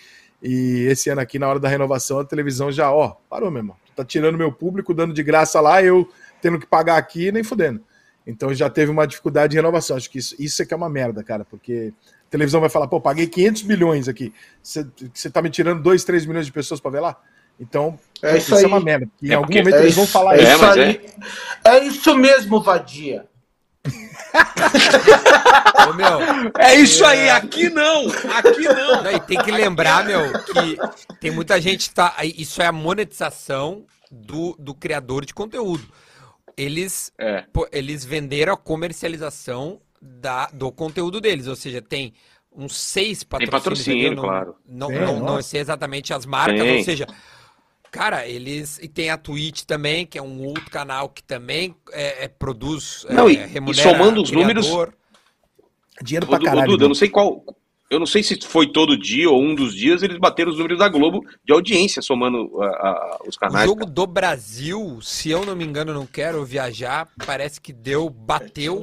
[0.41, 3.76] e esse ano aqui, na hora da renovação, a televisão já, ó, parou, meu irmão.
[3.95, 6.09] Tá tirando meu público, dando de graça lá, eu
[6.41, 7.82] tendo que pagar aqui, nem fudendo.
[8.26, 9.95] Então já teve uma dificuldade de renovação.
[9.95, 11.93] Acho que isso, isso é que é uma merda, cara, porque
[12.32, 14.34] televisão vai falar, pô, paguei 500 milhões aqui.
[14.64, 17.16] Você tá me tirando 2, 3 milhões de pessoas para ver lá?
[17.60, 18.64] Então, É isso isso aí.
[18.64, 19.08] é uma merda.
[19.22, 20.66] E em É algum momento É eles vão falar é isso.
[20.66, 21.02] aí.
[21.64, 23.26] É isso mesmo, vadia.
[25.90, 26.20] Ô, meu,
[26.58, 29.04] É isso aí, aqui não, aqui não.
[29.04, 30.78] não, e tem que lembrar, meu, que
[31.20, 32.16] tem muita gente que tá.
[32.24, 35.84] Isso é a monetização do, do criador de conteúdo.
[36.58, 37.46] Eles, É.
[37.52, 42.14] pô, eles venderam a comercialização da, do conteúdo deles, ou seja, tem
[42.54, 43.64] uns seis patrocínios.
[43.64, 44.56] patrocínio, ali, eu não, claro.
[44.68, 46.78] Não, Tem, não, não sei exatamente as marcas, Tem.
[46.80, 47.08] ou seja,
[47.91, 48.80] cara, eles.
[48.82, 53.06] E tem a Twitch também, que é um outro canal que também é, é, produz.
[53.10, 54.93] Não, é, e- e somando os números, criador.
[56.04, 56.68] Dinheiro Ô, pra caralho.
[56.72, 57.43] Duda, eu não sei qual.
[57.89, 60.80] Eu não sei se foi todo dia ou um dos dias, eles bateram os números
[60.80, 63.66] da Globo de audiência, somando a- a- os O canais.
[63.66, 68.82] jogo do Brasil, se eu não me engano, não quero viajar, parece que deu, bateu.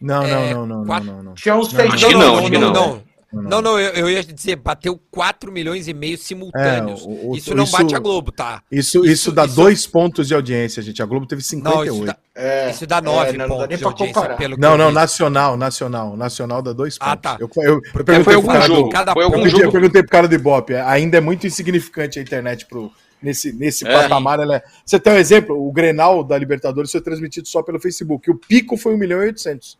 [0.00, 1.34] Não, É, não, não, não, quatro- não, não, não.
[1.34, 2.72] Tinha uns Não, seis acho que não, acho que não.
[2.72, 3.06] não.
[3.32, 7.02] Não, Não, não, eu, eu ia dizer, bateu 4 milhões e meio simultâneos.
[7.02, 8.62] É, o- o- isso não isso- bate a Globo, tá?
[8.70, 11.02] Isso, isso, Isso- dá isso- dois pontos de audiência, gente.
[11.02, 11.94] A Globo teve Não, 58.
[11.96, 14.36] isso dá, É, isso dá 9 é, não, não dá pontos nem de audiência, comparar.
[14.36, 16.16] pelo que Não, eu não, nacional, nacional.
[16.16, 17.12] Nacional dá dois pontos.
[17.12, 17.36] Ah, tá.
[17.38, 18.90] Eu, eu, eu perguntei foi algum cara do- jogo.
[18.90, 19.72] cada Foi Eu, algum pedi- eu jogo.
[19.72, 20.74] perguntei pro cara do Ibope.
[20.76, 22.90] Ainda é muito insignificante a internet pro,
[23.20, 23.92] nesse, nesse É.
[23.92, 24.38] patamar.
[24.40, 24.62] Ela é...
[24.84, 25.56] Você tem um exemplo?
[25.68, 28.30] O Grenal da Libertadores foi transmitido só pelo Facebook.
[28.30, 29.76] O pico foi 1 milhão e 800.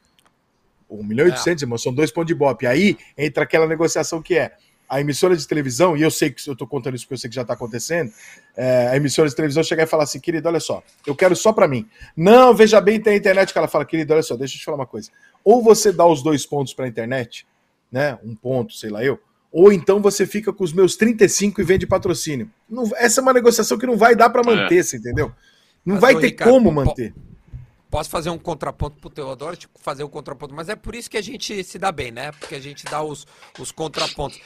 [0.90, 1.32] 1 milhão e É.
[1.32, 2.66] 800, irmão, são dois pontos de Ibope.
[2.66, 4.52] Aí entra aquela negociação que é
[4.88, 7.28] a emissora de televisão, e eu sei que eu tô contando isso porque eu sei
[7.28, 8.12] que já tá acontecendo,
[8.56, 11.52] é, a emissora de televisão chegar e falar assim, querido, olha só, eu quero só
[11.52, 11.88] para mim.
[12.16, 14.64] Não, veja bem, tem a internet que ela fala, querido, olha só, deixa eu te
[14.64, 15.10] falar uma coisa.
[15.44, 17.46] Ou você dá os dois pontos para a internet,
[17.90, 18.16] né?
[18.22, 19.18] Um ponto, sei lá eu,
[19.50, 22.50] ou então você fica com os meus 35 e vende patrocínio.
[22.68, 25.32] Não, essa é uma negociação que não vai dar para manter, você entendeu?
[25.84, 27.14] Não Mas, vai ter Ricardo, como manter.
[27.90, 31.16] Posso fazer um contraponto pro adoro tipo, fazer o contraponto, mas é por isso que
[31.16, 32.32] a gente se dá bem, né?
[32.32, 33.26] Porque a gente dá os,
[33.58, 34.40] os contrapontos.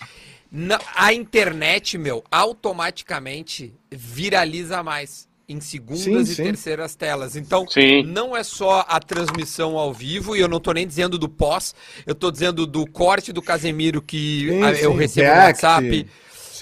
[0.53, 6.43] Na- a internet, meu, automaticamente viraliza mais em segundas Sim, e sim.
[6.45, 7.35] terceiras telas.
[7.35, 8.05] Então, Sim.
[8.05, 11.75] não é só a transmissão ao vivo, e eu não tô nem dizendo do pós,
[12.07, 15.37] eu tô dizendo do corte do Casemiro que Sim, eu recebo no.
[15.39, 16.07] WhatsApp,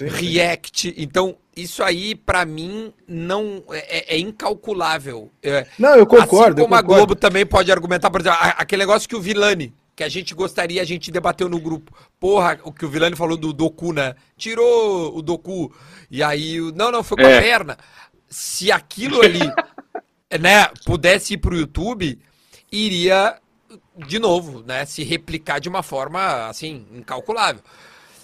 [0.07, 0.15] Sim.
[0.15, 0.93] react.
[0.97, 5.31] Então, isso aí, pra mim, não é, é incalculável.
[5.43, 6.61] É, Não, eu concordo.
[6.61, 6.95] Assim como eu a concordo.
[7.05, 10.33] Globo também pode argumentar, por exemplo, a- aquele negócio que o Vilani, que a gente
[10.33, 11.93] gostaria, a gente debateu no grupo.
[12.19, 14.15] Porra, o que o Vilani falou do Doku, né?
[14.37, 15.73] Tirou o Doku.
[16.09, 17.41] E aí, o- não, não, foi com a É.
[17.41, 17.77] perna.
[18.29, 19.39] Se aquilo ali,
[20.39, 22.19] né, pudesse ir pro YouTube,
[22.71, 23.37] iria,
[24.07, 27.61] de novo, né, se replicar de uma forma, assim, incalculável.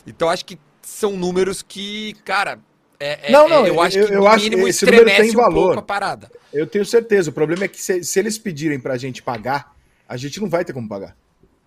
[0.07, 2.59] Então, acho que são números que, cara,
[2.99, 5.03] é, é- Não, não, é- eu acho eu- que eu acho que mínimo esse número
[5.09, 5.77] estremece tem um valor.
[5.77, 6.31] a parada.
[6.53, 7.29] Eu tenho certeza.
[7.29, 9.75] O problema é que se, se eles pedirem pra gente pagar,
[10.07, 11.15] a gente não vai ter como pagar.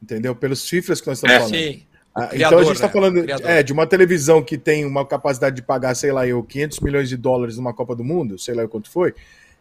[0.02, 0.34] Entendeu?
[0.34, 1.54] Pelos cifras que nós estamos É, falando.
[1.54, 1.82] Sim.
[2.14, 2.92] Ah, O então a criador, gente está né?
[2.92, 3.50] falando criador.
[3.50, 7.08] é, de uma televisão que tem uma capacidade de pagar, sei lá, eu, 500 milhões
[7.08, 9.12] de dólares numa Copa do Mundo, sei lá eu quanto foi.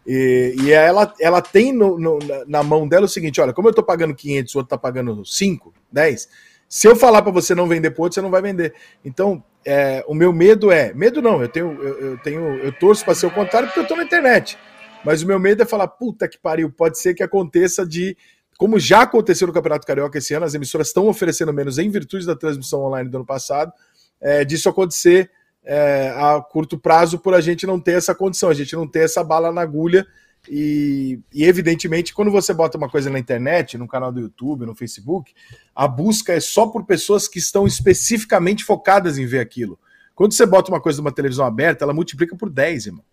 [0.06, 3.74] E, e ela, ela tem no- no- na, mão dela o seguinte: olha, como eu
[3.74, 6.30] tô pagando 500, o outro tá pagando 5, 10,
[6.68, 8.74] se eu falar para você não vender outro, você não vai vender.
[9.04, 13.06] Então, é, o meu medo é: medo não, eu tenho, eu, eu tenho, eu torço
[13.06, 14.58] para ser o contrário porque eu tô na internet.
[15.06, 18.18] Mas o meu medo é falar: puta que pariu, pode ser que aconteça de
[18.58, 22.26] como já aconteceu no Campeonato Carioca esse ano, as emissoras estão oferecendo menos em virtude
[22.26, 23.72] da transmissão online do ano passado,
[24.20, 25.30] é, disso acontecer
[25.64, 29.02] é, a curto prazo por a gente não ter essa condição, a gente não ter
[29.02, 30.08] essa bala na agulha.
[30.50, 34.76] E, e, evidentemente, quando você bota uma coisa na internet, no canal do YouTube, no
[34.76, 35.34] Facebook,
[35.76, 39.80] a busca é só por pessoas que estão especificamente focadas em ver aquilo.
[40.16, 43.04] Quando você bota uma coisa numa televisão aberta, ela multiplica por 10, irmão.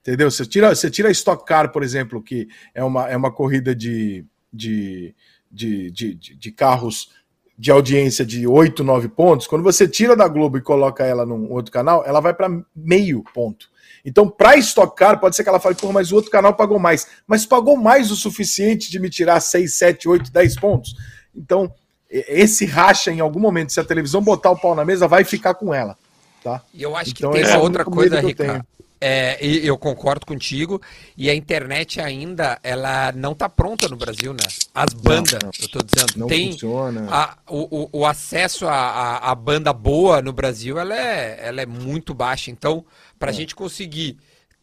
[0.00, 0.30] Entendeu?
[0.30, 3.74] Você tira, você tira a Stock Car, por exemplo, que é uma, é uma corrida
[3.74, 5.14] de, de,
[5.50, 7.12] de, de, de, carros
[7.58, 9.46] de audiência de 8, 9 pontos.
[9.46, 13.22] Quando você tira da Globo e coloca ela num outro canal, ela vai para meio
[13.34, 13.68] ponto.
[14.04, 16.78] Então, para Stock Car, pode ser que ela fale, pô, mas o outro canal pagou
[16.78, 17.06] mais.
[17.26, 20.94] Mas pagou mais o suficiente de me tirar 6, 7, 8, 10 pontos.
[21.34, 21.72] Então,
[22.10, 25.54] esse racha, em algum momento, se a televisão botar o pau na mesa, vai ficar
[25.54, 25.96] com ela.
[26.42, 26.62] Tá?
[26.72, 28.66] E eu acho Então, que tem esse é outra coisa, medo que eu Ricardo.
[29.00, 30.80] É, eu concordo contigo.
[31.16, 34.44] E a internet ainda, ela não tá pronta no Brasil, né?
[34.74, 35.50] As bandas, não.
[35.60, 37.06] eu tô dizendo, Não tem funciona.
[37.10, 41.66] a- o, o- acesso à a, a banda boa no Brasil, ela é, ela é
[41.66, 42.50] muito baixa.
[42.50, 42.84] Então,
[43.18, 44.16] pra gente conseguir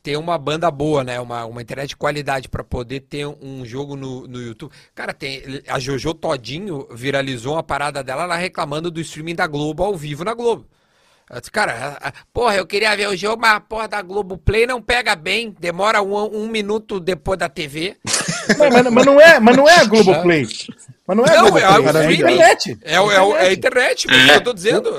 [0.04, 1.20] ter uma banda boa, né?
[1.20, 4.72] Uma, uma internet de qualidade pra poder ter um jogo no, no YouTube.
[4.94, 9.84] Cara, tem a Jojo Todinho viralizou uma parada dela lá reclamando do streaming da Globo
[9.84, 10.68] ao vivo na Globo.
[11.30, 14.68] Eu disse, Cara, porra, eu queria ver o jogo, mas a porra da Globo Play
[14.68, 17.98] não pega bem, demora um, um minuto depois da TV.
[18.60, 20.48] Não, mas, mas não é, mas não é a Globoplay.
[21.08, 22.34] Mas não é a Não, Globoplay, é o cara, é a streaming.
[22.36, 22.78] internet.
[22.84, 24.90] É, o- é, o- é a internet, mas eu tô dizendo.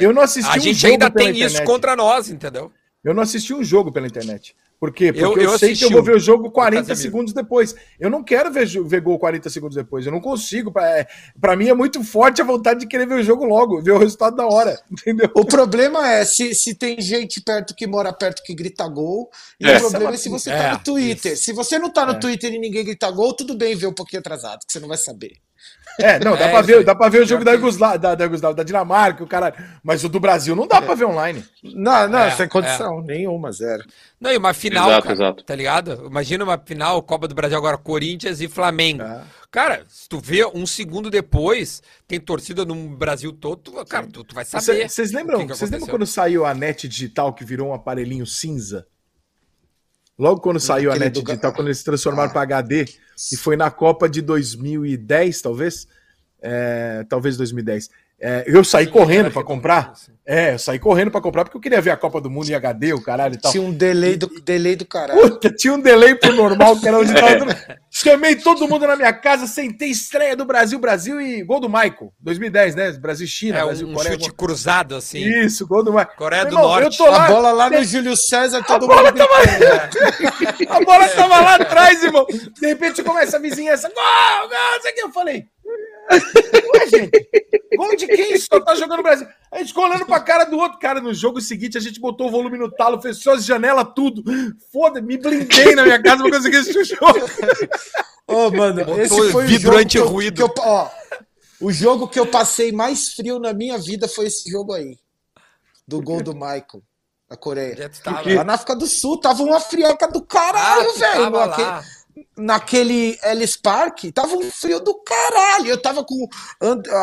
[0.00, 1.64] Eu não assisti A um gente ainda tem isso internet.
[1.66, 2.72] contra nós, entendeu?
[3.04, 4.56] Eu não assisti um jogo pela internet.
[4.78, 5.10] Por quê?
[5.12, 7.02] Porque Eu- eu, eu sei que eu vou ver o jogo 40 Casemiro.
[7.02, 7.74] segundos depois.
[7.98, 10.04] Eu não quero ver, ver gol 40 segundos depois.
[10.04, 10.70] Eu não consigo.
[10.70, 13.92] Pra, é, mim é muito forte a vontade de querer ver o jogo logo, ver
[13.92, 14.78] o resultado da hora.
[14.92, 15.30] Entendeu?
[15.34, 19.30] O problema é se, se tem gente perto que mora perto que grita gol.
[19.58, 19.78] E É.
[19.78, 21.32] o problema é se você tá É, no Twitter.
[21.32, 21.42] isso.
[21.44, 22.18] Se você não tá no É.
[22.18, 24.98] Twitter e ninguém grita gol, tudo bem ver um pouquinho atrasado, que você não vai
[24.98, 25.32] saber.
[25.98, 28.24] É, não, dá, É, pra, ver, dá pra ver o jogo da Yugoslávia, da, da,
[28.24, 29.54] Yugoslávia, da Dinamarca, o cara.
[29.82, 31.42] Mas o do Brasil não dá pra ver online.
[31.62, 33.82] Não, não, É, sem condição, nenhuma, zero.
[34.20, 35.44] Não, e uma final, Exato, cara, exato.
[35.44, 36.04] tá ligado?
[36.06, 39.02] Imagina uma final, Copa do Brasil agora, Corinthians e Flamengo.
[39.02, 39.22] É.
[39.50, 44.22] Cara, se tu vê um segundo depois, tem torcida no Brasil todo, tu, cara, tu,
[44.22, 44.64] tu vai saber.
[44.64, 48.86] Cê- Vocês lembram, vocês lembram quando saiu a net digital que virou um aparelhinho cinza?
[50.18, 52.32] Logo quando saiu a aquele net do- digital, quando eles se transformaram Ah.
[52.32, 52.86] para HD,
[53.32, 55.86] e foi na Copa de 2010, talvez,
[56.42, 57.90] É, talvez 2010.
[58.18, 59.90] É, eu saí Sim, correndo para comprar.
[59.92, 60.12] assim.
[60.28, 62.54] É, eu saí correndo para comprar porque eu queria ver a Copa do Mundo em
[62.54, 63.52] HD, o caralho e tal.
[63.52, 65.20] Tinha um delay do, delay do caralho.
[65.20, 67.36] Puta, tinha um delay pro normal, que era onde tava.
[67.38, 67.54] todo-
[67.90, 72.12] Chamei todo mundo na minha casa, sentei estreia do Brasil, Brasil e gol do Michael,
[72.20, 72.92] 2010, né?
[72.92, 74.14] Brasil China, É Brasil um Coreia.
[74.14, 75.18] chute cruzado, assim.
[75.20, 76.16] Isso, gol do Michael.
[76.16, 76.84] Coreia do irmão, Norte.
[77.00, 79.30] Eu tô A lá, bola lá no Júlio César, todo bola mundo gritando.
[80.68, 82.26] a bola tava lá atrás, irmão.
[82.26, 85.02] De repente começa a vizinhança, gol, gol, não sei o que.
[85.02, 85.44] Eu falei,
[86.10, 87.28] ué, gente,
[87.76, 88.38] Gol de quem?
[88.38, 89.26] Só tá jogando o Brasil.
[89.52, 91.00] A gente ficou olhando pra cara do outro cara.
[91.00, 94.22] No jogo seguinte, a gente botou o volume no talo, fechou as janelas, tudo.
[94.72, 97.28] Foda, me blindei na minha casa pra conseguir assistir o jogo.
[98.26, 100.36] Ô, mano, Botou esse foi o vidro jogo que eu, anti-ruído.
[100.36, 100.88] que eu- ó,
[101.60, 104.96] o jogo que eu passei mais frio na minha vida foi esse jogo aí.
[105.86, 106.82] Do gol do Michael,
[107.28, 107.90] da Coreia.
[108.36, 111.30] Lá na África do Sul, tava uma frieca do caralho, Ah, velho.
[111.30, 111.84] tava
[112.36, 115.68] naquele- Ellis Park, tava um frio do caralho.
[115.68, 116.28] Eu tava com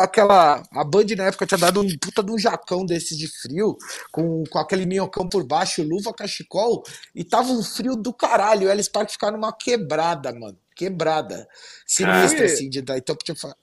[0.02, 0.62] aquela.
[0.72, 3.76] A Band na época tinha dado um puta de um jacão desses de frio,
[4.12, 6.82] com, com aquele minhocão por baixo, luva, cachecol,
[7.14, 8.68] e tava um frio do caralho.
[8.68, 10.58] O Ellis Park ficava numa quebrada, mano.
[10.76, 11.46] Quebrada.
[11.86, 12.98] Sinistra, assim, de dar.
[12.98, 13.54] Então, tinha fa-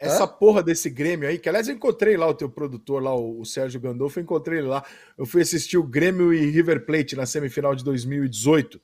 [0.00, 3.40] Essa porra desse Grêmio aí, que aliás eu encontrei lá o teu produtor lá, o
[3.40, 4.84] o Sérgio Gandolfo, eu encontrei ele lá.
[5.16, 8.80] Eu fui assistir o Grêmio e River Plate na semifinal de 2018.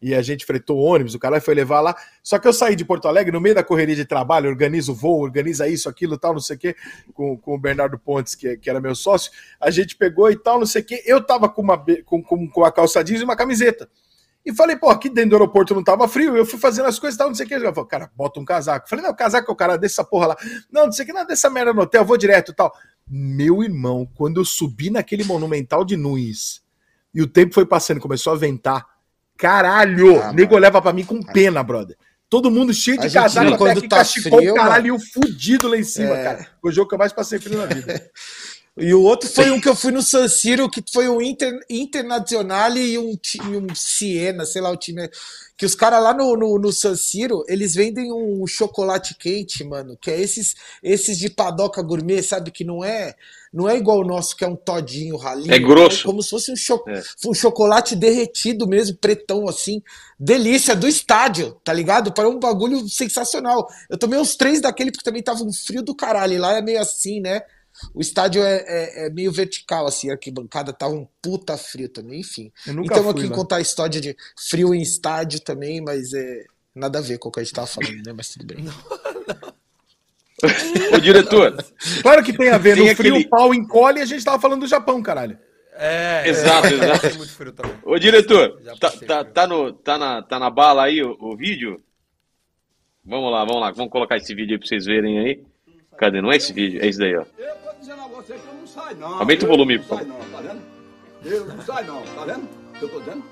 [0.00, 1.96] E a gente fretou ônibus, o cara foi levar lá.
[2.22, 5.20] Só que eu saí de Porto Alegre, no meio da correria de trabalho, organizo voo,
[5.20, 6.76] organiza isso, aquilo, tal, não sei o quê,
[7.12, 9.32] com, com o Bernardo Pontes, que, que era meu sócio.
[9.60, 11.02] A gente pegou e tal, não sei o quê.
[11.04, 13.88] Eu tava com uma, com, com, com uma calça jeans e uma camiseta.
[14.46, 17.16] E falei, pô, aqui dentro do aeroporto não tava frio, eu fui fazendo as coisas
[17.16, 17.54] e tal, não sei o que.
[17.54, 18.88] Ele falou, cara, bota um casaco.
[18.88, 20.36] Falei, não, casaco é o cara dessa porra lá.
[20.72, 22.72] Não, não sei o que, não, dessa merda no hotel, vou direto tal.
[23.06, 26.62] Meu irmão, quando eu subi naquele monumental de Nunes
[27.12, 28.86] e o tempo foi passando, começou a ventar,
[29.38, 31.96] caralho, Ah, nego leva pra mim com pena, brother.
[32.28, 35.66] Todo mundo cheio de casaco, até quando aqui, tá cachecol, frio, caralho, e o fudido
[35.68, 36.22] lá em cima, É.
[36.24, 36.46] cara.
[36.60, 38.10] Foi o jogo que eu mais passei frio na vida.
[38.80, 41.52] E o outro foi um que eu fui no San Siro, que foi um Inter,
[41.68, 45.10] Internacional e um, ti- e um Siena, sei lá o time.
[45.56, 49.98] Que os caras lá no, no, no San Siro, eles vendem um chocolate quente, mano,
[50.00, 52.52] que é esses, esses de padoca gourmet, sabe?
[52.52, 53.16] Que não é
[53.52, 55.52] não é igual o nosso, que é um todinho ralinho.
[55.52, 56.04] É grosso.
[56.04, 57.02] como se fosse um, cho É.
[57.26, 59.82] um chocolate derretido mesmo, pretão assim.
[60.18, 62.12] Delícia do estádio, tá ligado?
[62.12, 63.68] Para um bagulho sensacional.
[63.88, 66.34] Eu tomei uns três daquele porque também tava um frio do caralho.
[66.34, 67.42] E lá é meio assim, né?
[67.94, 72.20] O estádio é, é- é meio vertical, assim, a arquibancada tava um puta frio também,
[72.20, 72.50] enfim.
[72.66, 73.34] Eu nunca Então aqui lá.
[73.36, 76.44] contar a história de frio em estádio também, mas é
[76.74, 78.12] nada a ver com o que a gente tava falando, né?
[78.12, 78.64] Mas tudo bem.
[80.94, 81.56] Ô, diretor,
[82.02, 84.24] Claro que tem a ver, Tem no frio aquele- o pau encolhe e a gente
[84.24, 85.38] tava falando do Japão, caralho.
[85.74, 87.06] É, Exato, é, exato.
[87.06, 87.72] é muito frio também.
[87.84, 89.24] ô, diretor, tá, tá, frio.
[89.32, 91.82] tá, no, tá, na, tá na bala aí o, o vídeo?
[93.04, 95.42] Vamos lá, vamos lá, vamos colocar esse vídeo aí pra vocês verem aí.
[95.96, 96.20] Cadê?
[96.20, 97.24] Não é esse vídeo, é esse daí, ó.
[97.38, 99.14] Eu tô dizendo a você que eu não saio, não.
[99.18, 100.62] Aumenta o volume, Não por sai, não, tá vendo?
[101.24, 102.48] Eu não saio, não, tá vendo?
[102.80, 103.24] Eu tô dizendo?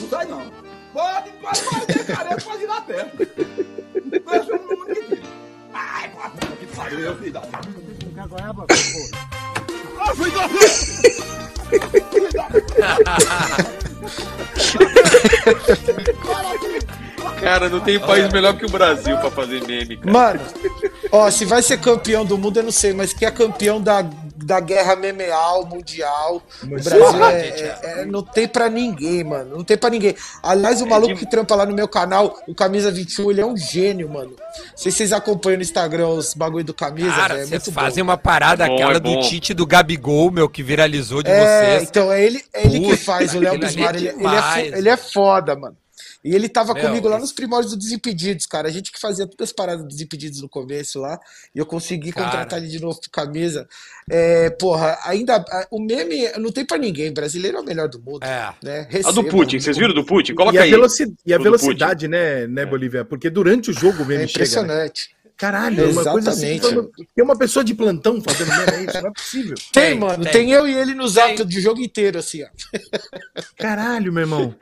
[0.00, 0.52] Não sai, não.
[0.92, 3.16] Pode, pode fazer careca, pode ir lá perto.
[6.88, 7.68] pariu, eu filho da puta.
[10.00, 10.68] Ah, filho da puta!
[12.10, 12.48] Filho da
[17.40, 20.10] Cara, não tem país melhor que o Brasil pra fazer meme, cara.
[20.10, 20.40] Mano,
[21.12, 24.02] ó, se vai ser campeão do mundo, eu não sei, mas que é campeão da,
[24.48, 26.42] da guerra memeal, mundial.
[26.62, 29.58] O Brasil porra, é, gente, é- é- não tem pra ninguém, mano.
[29.58, 30.16] Não tem pra ninguém.
[30.42, 33.46] Aliás, o maluco de- que trampa lá no meu canal, o Camisa 21, ele é
[33.46, 34.30] um gênio, mano.
[34.30, 37.40] Não sei se vocês acompanham no Instagram os bagulho do Camisa, Cara, velho.
[37.42, 38.10] É vocês muito fazem bom.
[38.10, 39.20] uma parada É bom, aquela é do.
[39.20, 41.88] Tite do Gabigol, meu, que viralizou de É, vocês.
[41.90, 43.94] então é ele, é ele que faz, o Léo aquilo ali Bismar.
[43.94, 45.76] é ele, ele, é, ele é foda, mano.
[46.28, 48.68] E ele tava Meu, comigo lá isso- nos primórdios do Desimpedidos, cara.
[48.68, 51.18] A gente que fazia todas as paradas do Desimpedidos no começo lá.
[51.54, 52.26] E eu consegui Cara.
[52.26, 53.66] contratar ele de novo pro camisa.
[54.10, 55.36] É, porra, ainda.
[55.36, 57.12] a- O meme não tem pra ninguém.
[57.12, 58.22] Brasileiro é o melhor do mundo.
[58.24, 58.52] É.
[58.62, 58.88] Né?
[59.04, 59.24] A do.
[59.24, 60.32] Putin, vocês viram do Putin?
[60.32, 60.70] E Coloca a, aí.
[60.70, 63.04] veloci- e a velocidade, né, né, Bolívia?
[63.04, 64.62] Porque durante o jogo o É meme chega.
[64.64, 64.90] Né?
[65.38, 66.46] Caralho, é uma coisa assim.
[66.56, 66.90] Exatamente.
[66.96, 69.00] quando- Tem uma pessoa de plantão fazendo meme, é isso?
[69.00, 69.54] Não é possível.
[69.72, 70.22] Tem, Tem, mano.
[70.24, 70.32] tem.
[70.32, 70.50] Tem.
[70.50, 72.48] eu e ele no zap de jogo inteiro, assim, ó.
[73.56, 74.54] Caralho, meu irmão.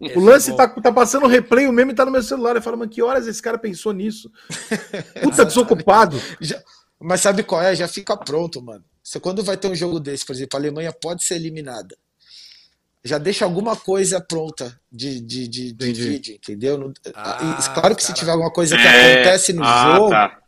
[0.00, 2.56] Esse O lance é tá, tá passando replay, o meme tá no meu celular.
[2.56, 4.30] Eu falo, mano, que horas esse cara pensou nisso?
[5.22, 6.20] Puta desocupado.
[6.40, 6.60] Já-
[7.00, 7.74] Mas sabe qual é?
[7.74, 8.84] Já fica pronto, mano.
[9.02, 11.96] Você quando vai ter um jogo desse, por exemplo, a Alemanha pode ser eliminada.
[13.06, 16.76] Já deixa alguma coisa pronta de, de, de, de vídeo, entendeu?
[16.76, 20.10] Não- Ah, e, claro que se tiver alguma coisa que É, acontece no ah, jogo,
[20.10, 20.38] tá.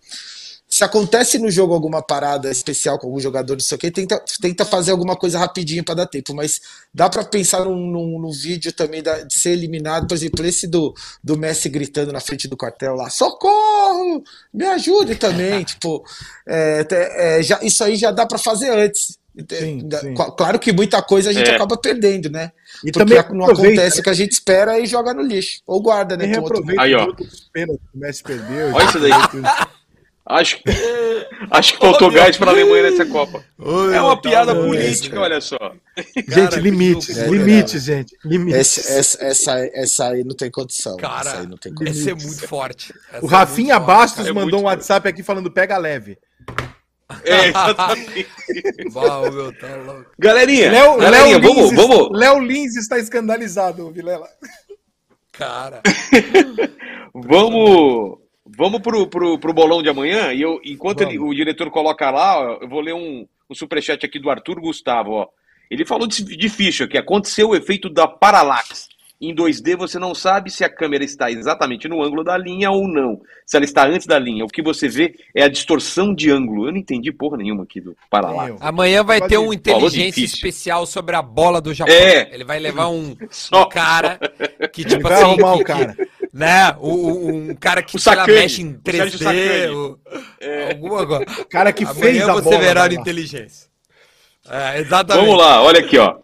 [0.69, 4.23] se acontece no jogo alguma parada especial com algum jogador, não sei o que, tenta,
[4.41, 6.35] tenta fazer alguma coisa rapidinho pra dar tempo.
[6.35, 6.61] Mas
[6.93, 10.67] dá pra pensar num, num, num vídeo também da- de ser eliminado, por exemplo, esse
[10.67, 10.95] do,
[11.25, 14.23] do Messi gritando na frente do quartel lá: socorro!
[14.53, 15.65] Me ajude também.
[15.65, 16.05] tipo,
[16.47, 19.18] é, é, já, isso aí já dá pra fazer antes.
[19.51, 20.15] Sim, sim.
[20.15, 21.55] cla- Claro que muita coisa a gente É.
[21.55, 22.51] acaba perdendo, né?
[22.85, 25.61] E Porque também não acontece o que a gente espera e joga no lixo.
[25.67, 26.27] Ou guarda, né?
[26.27, 26.33] né?
[26.33, 27.07] Reaproveita Aí, ó.
[27.11, 27.17] o
[27.95, 28.73] Messi perdeu.
[28.75, 29.13] Olha isso daí.
[30.31, 30.59] Acho,
[31.51, 33.43] acho que faltou gás pra Alemanha nessa Copa.
[33.95, 35.57] É uma piada não, política, olha só.
[35.97, 38.15] Gente, Cara, limites, que limites, gente.
[38.23, 38.61] Limites.
[38.77, 40.97] Esse- essa, essa, essa aí não tem condição.
[40.99, 42.01] essa Cara, aí não tem condição.
[42.01, 42.93] esse é muito forte.
[43.11, 43.87] Essa O é Rafinha forte.
[43.87, 46.19] Bastos É mandou muito um WhatsApp aqui falando pega leve.
[47.25, 48.27] É, exatamente.
[48.95, 50.11] Uau, meu, tá louco.
[50.19, 54.29] Galerinha, Léo, galerinha, Léo, vamos, Lins, vamos, Léo Lins está escandalizado, Vilela.
[55.33, 55.83] Cara.
[57.15, 58.19] vamos,
[58.57, 60.33] vamos pro, pro, pro bolão de amanhã.
[60.33, 64.05] E eu, enquanto ele- o diretor coloca lá, ó, eu vou ler um, um superchat
[64.05, 65.13] aqui do Arthur Gustavo.
[65.13, 65.29] Ó.
[65.71, 68.89] Ele falou de, de ficha, que aconteceu o efeito da paralaxe.
[69.21, 72.87] Em 2D você não sabe se a câmera está exatamente no ângulo da linha ou
[72.87, 73.21] não.
[73.45, 74.45] Se ela está antes da linha.
[74.45, 76.67] O que você vê é a distorção de ângulo.
[76.69, 77.97] Eu não entendi porra nenhuma aqui do
[78.49, 78.57] eu.
[78.61, 79.39] Amanhã vai ter ir.
[79.39, 81.93] um inteligência especial sobre a bola do Japão.
[81.93, 82.33] É.
[82.33, 83.65] Ele vai levar um, Só.
[83.65, 84.21] um cara
[84.73, 85.23] que, Ele tipo vai assim.
[85.25, 85.97] arrumar que- o cara.
[86.33, 86.77] Né?
[86.79, 89.19] O, o- um cara que O lá, mexe em o Sérgio 3D.
[89.19, 89.75] Sacani.
[89.75, 89.99] o-
[90.71, 91.41] Alguma coisa.
[91.41, 92.59] O cara que Amanhã fez a você bola.
[92.59, 93.01] verá vai a lá.
[93.01, 93.69] inteligência.
[94.49, 95.25] É, exatamente.
[95.27, 96.17] Vamos lá, olha aqui, ó.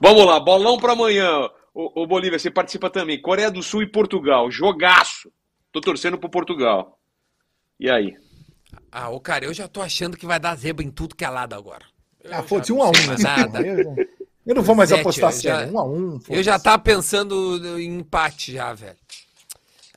[0.00, 1.48] Vamos lá, bolão para amanhã.
[1.74, 3.20] Ô, ô, Bolívia, você participa também.
[3.20, 4.50] Coreia do Sul e Portugal.
[4.50, 5.32] Jogaço.
[5.72, 6.98] Tô torcendo pro Portugal.
[7.80, 8.16] E aí?
[8.92, 11.28] Ah, ô, cara, eu já tô achando que vai dar zebra em tudo que é
[11.28, 11.84] lado agora.
[12.30, 13.06] Ah, Eu foda-se, já um a um.
[13.06, 13.60] nessa nada.
[14.46, 15.72] Eu, não vou mais Zete, apostar sério.
[15.72, 16.18] Um a um.
[16.30, 16.64] Eu já foda-se.
[16.64, 18.96] tava pensando em empate já, velho.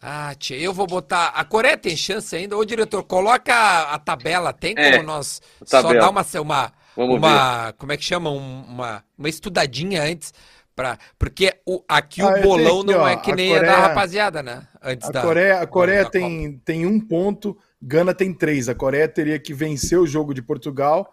[0.02, 1.30] Ah, tia, eu vou botar.
[1.30, 2.56] A Coreia tem chance ainda?
[2.56, 4.54] Ô, diretor, coloca a, a tabela.
[4.54, 6.24] Tem como É, nós só dar uma.
[6.42, 8.30] uma, Vamos uma como é que chama?
[8.30, 10.34] Um- Uma, uma estudadinha antes.
[10.78, 13.60] Pra, porque o, aqui Ah, o bolão aqui, não ó, é que nem a da
[13.66, 14.68] Coreia- rapaziada, né?
[14.80, 18.70] Antes A da, Coreia, a Coreia tem, tem um ponto, Gana tem três.
[18.70, 21.12] A Coreia teria que vencer o jogo de Portugal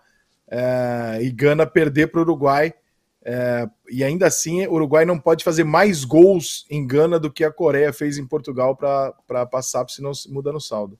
[0.50, 2.74] eh, e Gana perder para o Uruguai.
[3.24, 7.42] eh, e ainda assim, o Uruguai não pode fazer mais gols em Gana do que
[7.42, 10.98] a Coreia fez em Portugal para passar, senão se muda no saldo.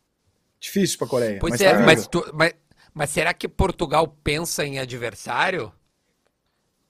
[0.59, 1.39] Difícil para a Coreia.
[1.39, 2.55] Pois mas é, tá mas, tu- mas,
[2.95, 5.71] mas será que Portugal pensa em adversário?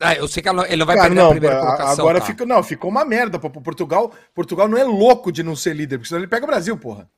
[0.06, 2.05] Ah, eu sei que ele não vai Cara, perder não, a primeira colocação.
[2.05, 2.26] agora tá?
[2.26, 4.12] fica, não, ficou uma merda para Portugal.
[4.35, 7.09] Portugal não é louco de não ser líder, porque senão ele pega o Brasil, porra.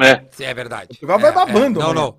[0.00, 0.24] É.
[0.44, 0.88] É verdade.
[0.88, 1.82] Portugal vai É, babando, é.
[1.82, 1.94] Não, amanhã.
[1.94, 2.18] não.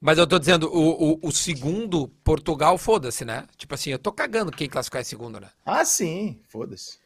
[0.00, 3.46] Mas eu tô dizendo, o, o, o segundo, Portugal, foda-se, né?
[3.56, 5.48] Tipo assim, eu tô cagando quem classificar em segundo, né?
[5.64, 6.98] Ah, sim, foda-se.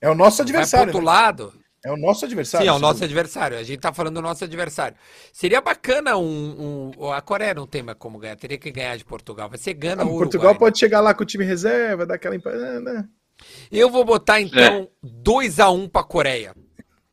[0.00, 0.92] É o nosso Vai adversário.
[0.92, 1.20] pro outro né?
[1.20, 1.59] lado.
[1.84, 2.64] É o nosso adversário.
[2.66, 3.56] Sim, é o nosso adversário.
[3.58, 4.96] A gente tá falando do nosso adversário.
[5.32, 8.36] Seria bacana um, um- A Coreia não tem mais como ganhar.
[8.36, 9.48] Teria que ganhar de Portugal.
[9.48, 10.58] Vai ser Gana Ah, ou Portugal né?
[10.58, 12.50] pode chegar lá com o time reserva, dar aquela empa...
[12.50, 13.08] é, né?
[13.72, 14.42] Eu vou botar, É.
[14.42, 16.54] então, 2x1 pra Coreia.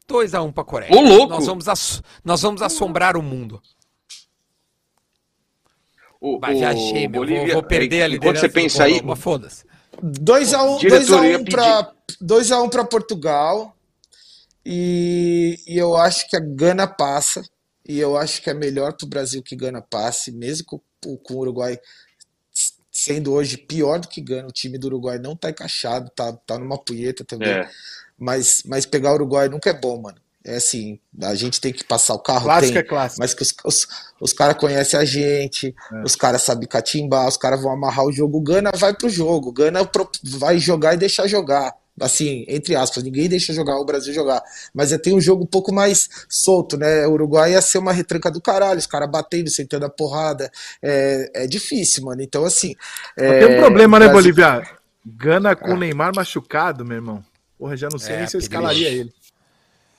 [0.09, 0.91] 2x1 pra Coreia.
[0.93, 1.33] Ô, louco!
[1.35, 3.61] Nós vamos, ass- nós vamos assombrar o mundo.
[6.19, 7.21] O, Mas já achei, meu.
[7.21, 8.41] Vou, Bolívia, vou perder a enquanto liderança.
[8.41, 9.65] você do pensa aí, foda-se.
[10.03, 11.91] 2x1 Diretor, eu ia 2x1 para
[12.21, 13.76] 2x1 para Portugal.
[14.69, 17.41] E, e eu acho que a Gana passa.
[17.87, 21.35] E eu acho que é melhor para o Brasil que Gana passe, mesmo com, com
[21.35, 21.79] o Uruguai
[22.91, 24.49] sendo hoje pior do que Gana.
[24.49, 27.47] O time do Uruguai não tá encaixado, tá, tá numa punheta também.
[27.47, 27.69] É.
[28.19, 30.17] Mas, mas pegar o Uruguai nunca é bom, mano.
[30.43, 33.19] É assim, a gente tem que passar o carro, Clássico tem, é clássico.
[33.21, 33.87] mas que os, os,
[34.19, 36.03] os caras conhecem a gente, É.
[36.03, 38.37] os caras sabem catimbar, os caras vão amarrar o jogo.
[38.37, 39.79] O Gana vai pro jogo, o Gana
[40.23, 41.73] vai jogar e deixar jogar.
[41.99, 44.41] Assim, entre aspas, ninguém deixa jogar o Brasil jogar.
[44.73, 47.07] Mas é, tem um jogo um pouco mais solto, né?
[47.07, 50.51] O Uruguai ia ser uma retranca do caralho, os caras batendo, sentando a porrada.
[50.81, 52.21] É, é difícil, mano.
[52.21, 52.75] Então, assim.
[53.17, 54.69] É, tem um problema, né, Brasil- Bolívia?
[55.05, 57.23] Gana com o Neymar machucado, meu irmão.
[57.57, 58.61] Porra, já não sei É, nem se eu perigoso.
[58.71, 59.13] escalaria ele.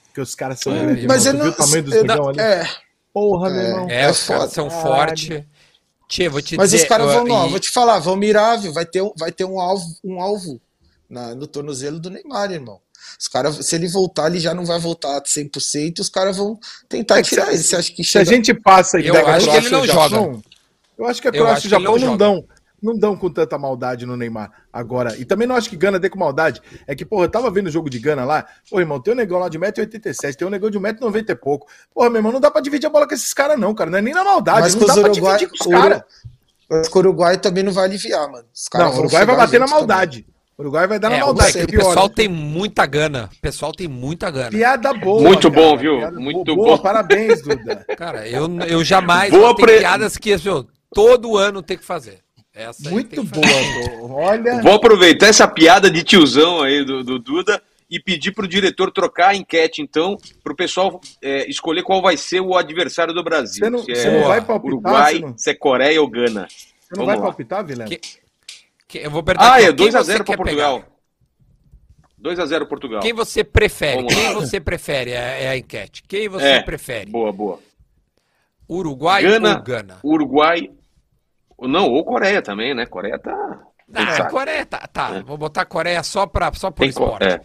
[0.04, 1.04] Porque os caras são É, grandes.
[1.06, 1.40] Mas irmão.
[1.46, 1.52] eu não.
[1.52, 2.40] viu o tamanho dos não- ali?
[2.40, 2.68] é,
[3.12, 3.68] Porra, meu É.
[3.68, 3.90] irmão.
[3.90, 5.42] É, É os caras são fortes.
[6.08, 6.84] Tia, vou te Mas dizer.
[6.84, 8.72] os caras vão, ó, e- vou te falar, vão mirar, viu?
[8.72, 10.60] Vai ter vai ter um alvo, um alvo
[11.08, 12.80] na- no tornozelo do Neymar, irmão.
[13.18, 16.58] Os caras, se ele voltar, ele já não vai voltar 100% e os caras vão
[16.88, 17.62] tentar É que tirar se- ele.
[17.62, 18.36] Você acha que Se a chega...
[18.36, 20.42] gente passa e Eu pega a acho que Croácia ele não Japão, joga.
[20.98, 22.44] Eu acho que a Croácia e o Japão não não dão,
[22.82, 25.16] não dão com tanta maldade no Neymar agora.
[25.16, 26.60] E também não acho que Gana dê com maldade.
[26.88, 28.44] É que, porra, eu tava vendo o jogo de Gana lá.
[28.68, 31.68] Pô, irmão, tem um negão lá de 1,87m, tem um negão de 1,90m e pouco.
[31.94, 33.90] Porra, meu irmão, não dá pra dividir a bola com esses caras, não, cara.
[33.90, 34.60] Não é nem na maldade.
[34.60, 36.02] Mas não dá os pra Uruguai, dividir com os caras.
[36.68, 38.44] Mas com o Uruguai também não vai aliviar, mano.
[38.52, 40.26] Os caras Não, o Uruguai vai bater na juntos também.
[40.58, 41.50] O Uruguai vai dar É, na o, maldade.
[41.50, 42.12] é que que o pior, pessoal né?
[42.16, 43.30] tem muita gana.
[43.32, 44.50] O pessoal tem muita gana.
[44.50, 45.22] Piada boa.
[45.22, 45.62] Muito cara.
[45.62, 45.98] bom, viu?
[45.98, 46.76] Piada Muito boa.
[46.76, 46.82] bom.
[46.82, 47.76] Parabéns, Duda.
[47.96, 52.18] Cara, eu, eu jamais Boa pre- piadas que assim, todo ano tem que fazer.
[52.52, 53.46] Essa Muito boa.
[54.00, 54.14] Dô.
[54.14, 54.60] Olha.
[54.60, 59.28] Vou aproveitar essa piada de tiozão aí do, do Duda e pedir pro diretor trocar
[59.28, 63.64] a enquete, então, pro pessoal é, escolher qual vai ser o adversário do Brasil.
[63.64, 66.10] Você não- se você é não vai palpitar, Uruguai, você não- se é Coreia ou
[66.10, 66.48] Gana.
[66.50, 67.22] Você não Vamos vai lá.
[67.22, 67.88] palpitar, Vilela?
[67.88, 68.27] Que- Que-
[68.94, 70.80] eu vou perguntar Ah, é ó, quem 2x0 você para Portugal.
[70.80, 70.88] pegar?
[72.20, 73.00] 2x0 Portugal.
[73.00, 74.04] Quem você prefere?
[74.06, 75.10] Quem você prefere?
[75.12, 76.02] É, é a enquete.
[76.08, 76.62] Quem você É.
[76.62, 77.10] prefere?
[77.10, 77.58] Boa, boa.
[78.68, 79.56] Uruguai Gana.
[79.56, 79.98] ou Gana?
[80.02, 80.70] Uruguai.
[81.60, 82.86] Não, ou Coreia também, né?
[82.86, 83.32] Coreia tá.
[83.94, 84.30] Ah, Quem sabe?
[84.30, 85.16] Coreia, tá, tá.
[85.16, 85.22] É.
[85.22, 87.24] Vou botar Coreia só, pra, só por Tem esporte.
[87.26, 87.40] é.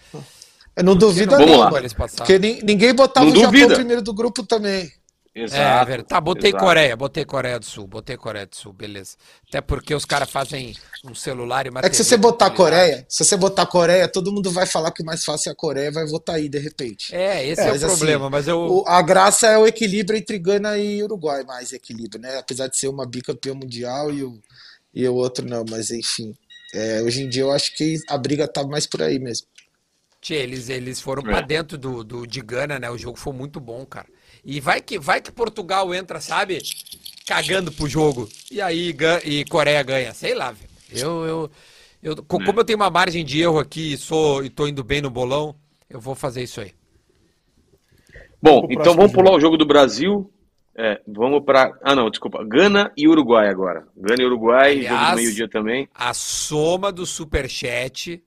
[0.75, 1.69] Eu não duvido não.
[2.17, 3.75] Porque nin- ninguém botava Não o Japão duvida.
[3.75, 4.91] primeiro do grupo também.
[5.35, 6.03] É, verdade.
[6.03, 6.63] Tá, botei exato.
[6.63, 9.17] Coreia, botei Coreia do Sul, botei Coreia do Sul, beleza.
[9.47, 13.05] Até porque os caras fazem um celular e uma É que se você botar Coreia,
[13.09, 15.91] se você botar Coreia, todo mundo vai falar que o mais fácil é a Coreia,
[15.91, 17.15] vai votar aí de repente.
[17.15, 18.59] É, esse é, mas o assim, problema, mas eu.
[18.59, 22.37] O- a graça é o equilíbrio entre Gana e Uruguai, mais equilíbrio, né?
[22.37, 24.39] Apesar de ser uma bicampeã mundial e o,
[24.93, 26.35] e o outro não, mas enfim.
[26.73, 29.47] É, hoje em dia eu acho que a briga tá mais por aí mesmo.
[30.21, 31.25] Tchê, eles, eles foram É.
[31.25, 32.89] pra dentro do, do, de Gana, né?
[32.89, 34.07] O jogo foi muito bom, cara.
[34.43, 36.61] E vai que, vai que Portugal entra, sabe?
[37.25, 38.29] Cagando pro jogo.
[38.51, 40.13] E aí e Coreia ganha.
[40.13, 40.69] Sei lá, velho.
[40.91, 41.51] Eu, eu,
[42.03, 42.45] eu, co- É.
[42.45, 45.09] como eu tenho uma margem de erro aqui e, sou, e tô indo bem no
[45.09, 45.55] bolão,
[45.89, 46.73] eu vou fazer isso aí.
[48.41, 49.23] Bom, então vamos jogo.
[49.23, 50.29] pular o jogo do Brasil.
[50.75, 51.71] É, vamos para.
[51.83, 52.43] Ah, não, desculpa.
[52.43, 53.87] Gana e Uruguai agora.
[53.95, 55.87] Gana e Uruguai, jogo Aliás, do meio-dia também.
[55.93, 58.21] A soma do superchat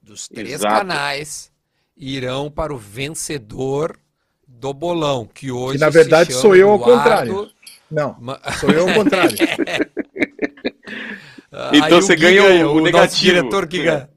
[0.00, 0.74] dos três Exato.
[0.74, 1.50] canais
[1.96, 3.98] irão para o vencedor
[4.58, 7.50] do bolão, que hoje Que, na verdade, se chama sou eu ao Eduardo contrário.
[7.90, 9.36] Não, Ma- sou eu ao contrário.
[11.72, 13.22] Então Aí você ganha o- o nosso negativo.
[13.22, 14.10] diretor que ganha.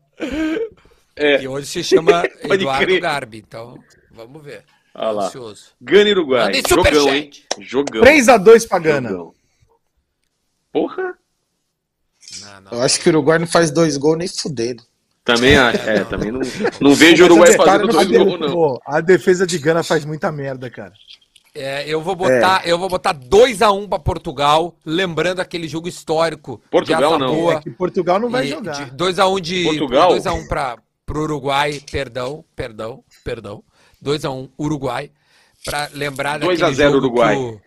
[1.16, 3.00] É, E hoje se chama Pode Eduardo crer.
[3.02, 4.66] Garbi, então vamos ver.
[4.94, 5.26] Olha lá.
[5.28, 5.68] Ansioso.
[5.80, 6.52] Gana e Uruguai.
[6.68, 7.32] Jogão, hein?
[7.60, 8.02] Jogão.
[8.04, 9.10] 3x2 pra Gana.
[9.10, 9.34] Jogão.
[10.72, 11.18] Porra!
[12.42, 12.72] Não, não.
[12.74, 14.84] Eu acho que o Uruguai não faz dois gols nem fudendo.
[15.24, 15.90] Também acho.
[15.90, 16.42] É, também não,
[16.80, 18.52] não vejo o Uruguai fazendo a dois gols, não.
[18.52, 20.94] pô, a defesa de Gana faz muita merda, cara.
[21.54, 25.88] É, eu vou botar, eu vou botar 2 a 1 para Portugal, lembrando aquele jogo
[25.88, 27.52] histórico Portugal de não.
[27.52, 28.86] É que Portugal não vai e jogar.
[28.86, 30.10] de 2 a 1 de Portugal?
[30.10, 33.64] 2 a 1 para pro Uruguai, perdão, perdão, perdão.
[34.00, 35.12] 2 a 1 Uruguai
[35.66, 37.60] para lembrar 2 a daquele 0 jogo Uruguai.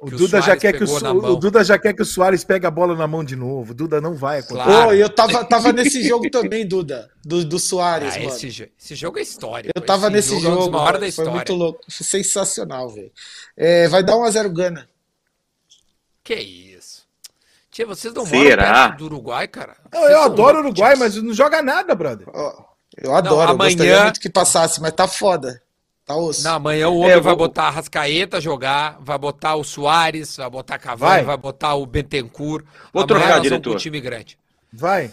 [0.00, 0.88] O- que o Duda, já quer que o,
[1.32, 1.36] o.
[1.36, 3.72] Duda já quer que o Soares pegue a bola na mão de novo.
[3.72, 4.64] O Duda não vai acontecer.
[4.64, 4.88] Claro.
[4.88, 8.30] Pô, eu tava, tava nesse jogo também, Duda, do, do Soares, Ah, mano.
[8.30, 9.72] esse, esse jogo é histórico.
[9.76, 11.30] Eu tava esse nesse é um jogo, maiores da foi história.
[11.32, 13.12] muito louco, foi sensacional, velho.
[13.56, 14.88] É, vai dar 1x0 Gana.
[16.24, 17.04] Que isso?
[17.70, 18.62] Tia, vocês não Será?
[18.66, 19.76] moram perto do Uruguai, cara?
[19.92, 22.26] Não, eu adoro o Uruguai, mas não joga nada, brother.
[22.32, 22.64] Ó,
[22.96, 25.62] eu adoro, eu amanhã- gostaria muito que passasse, mas tá foda.
[26.10, 26.42] Tá osso.
[26.44, 29.64] Não, amanhã o homem É, eu vai vou- botar a Rascaeta jogar, vai botar o
[29.64, 31.24] Soares, vai botar Cavani, Vai.
[31.24, 32.64] vai, botar o Bentencourt.
[32.92, 33.76] Vou Amanhã trocar, diretor.
[33.78, 34.36] time grande.
[34.72, 35.10] Vai.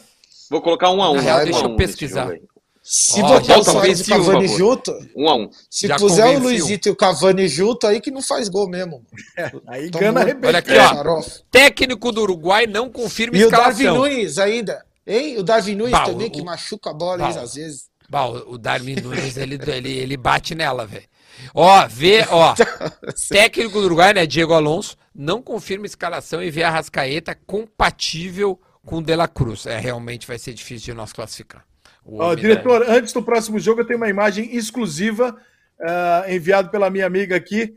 [0.50, 1.16] Vou colocar um a um.
[1.16, 2.34] Na real, um deixa eu um nesse pesquisar.
[2.82, 5.50] Se Ó, botar o Soares e o Cavani junto, Um a um.
[5.70, 6.50] se Já puser o convenci um.
[6.50, 9.04] Luizito e o Cavani junto, aí que não faz gol mesmo.
[9.68, 10.48] Aí Gana arrebenta.
[10.48, 11.22] Olha aqui, É, ó.
[11.52, 13.98] Técnico do Uruguai não confirma E o Darwin escalação.
[13.98, 14.86] Nunes ainda.
[15.06, 15.38] Hein?
[15.38, 17.88] O Darwin Nunes Bah, também, o- que machuca a bola Bah, às vezes.
[18.10, 21.06] Bah, o o Darwin Nunes, ele, ele, ele bate nela, velho.
[21.54, 22.56] Ó, vê, ó.
[23.30, 28.98] técnico do Uruguai, né, Diego Alonso, não confirma escalação e vê a Rascaeta compatível com
[28.98, 29.66] o De La Cruz.
[29.66, 31.66] É, realmente vai ser difícil de nós classificar.
[32.04, 35.36] O Ó, diretor, antes do próximo jogo, eu tenho uma imagem exclusiva
[35.82, 37.76] ah, enviada pela minha amiga aqui.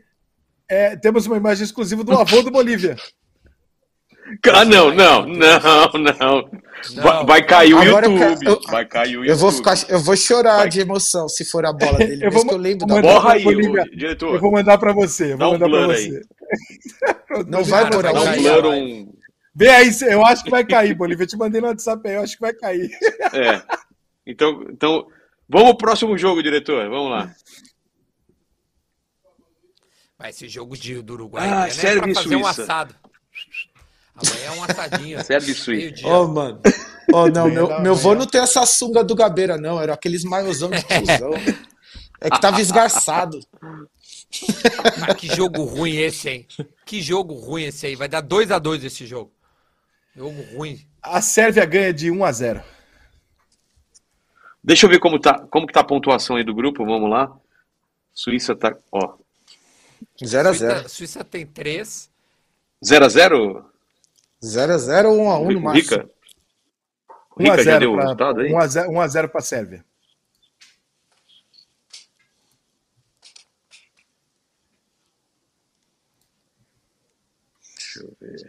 [0.69, 2.95] É, temos uma imagem exclusiva do avô do Bolívia.
[4.53, 6.49] Ah, não, não, não, não.
[7.01, 8.39] Vai, vai cair o Agora eu YouTube.
[8.39, 9.29] quero- eu- vai cair o YouTube.
[9.29, 10.69] Eu vou, ficar, eu vou chorar Vai.
[10.69, 12.25] de emoção se for a bola dele.
[12.25, 13.01] Eu vou- que eu lembro da.
[13.01, 13.83] Borra aí, Bolívia.
[13.95, 14.33] diretor.
[14.33, 15.33] Eu vou mandar para você.
[15.33, 16.21] eu Vou um mandar para você.
[17.47, 18.01] Não vai Dá um
[18.35, 19.13] blur, um...
[19.53, 21.23] Vê aí, eu acho que vai cair, Bolívia.
[21.23, 22.89] Eu te mandei no WhatsApp aí, eu acho que vai cair.
[23.33, 23.61] É.
[24.25, 25.07] Então, então,
[25.49, 26.89] vamos pro próximo jogo, diretor.
[26.89, 27.31] Vamos lá.
[30.17, 32.61] Mas esse jogo de, do Uruguai Ah, né, pra fazer um Suíça.
[32.63, 32.95] assado.
[34.25, 35.23] Amanhã é um assadinho.
[35.23, 35.81] Sérvia e Suíça.
[35.81, 36.07] meio-dia.
[36.07, 36.61] Ô, mano.
[37.13, 39.81] Ô, não, Bem meu, meu vô não tem essa sunga do Gabeira, não.
[39.81, 41.33] Era aqueles maiozão de tiozão.
[42.19, 43.39] É que tava esgarçado.
[44.99, 46.47] Mas que jogo ruim esse, hein?
[46.85, 47.95] Que jogo ruim esse aí.
[47.95, 49.31] Vai dar 2 a 2 esse jogo.
[50.15, 50.79] Jogo ruim.
[51.01, 52.63] A Sérvia ganha de 1 a 0.
[54.63, 56.85] Deixa eu ver como tá, como que tá a pontuação aí do grupo.
[56.85, 57.35] Vamos lá.
[58.13, 59.15] Suíça tá, ó,
[60.21, 60.53] 0x0.
[60.53, 62.09] Suíça, Suíça tem 3.
[62.83, 63.70] 0 a 0
[64.43, 65.81] 0x0 ou 1x1 no máximo.
[65.97, 66.09] Rica.
[67.35, 68.51] O 1 a Rica já 0 deu o pra- resultado aí?
[68.53, 69.85] 1 a 0, 1 a 0 para a Sérvia.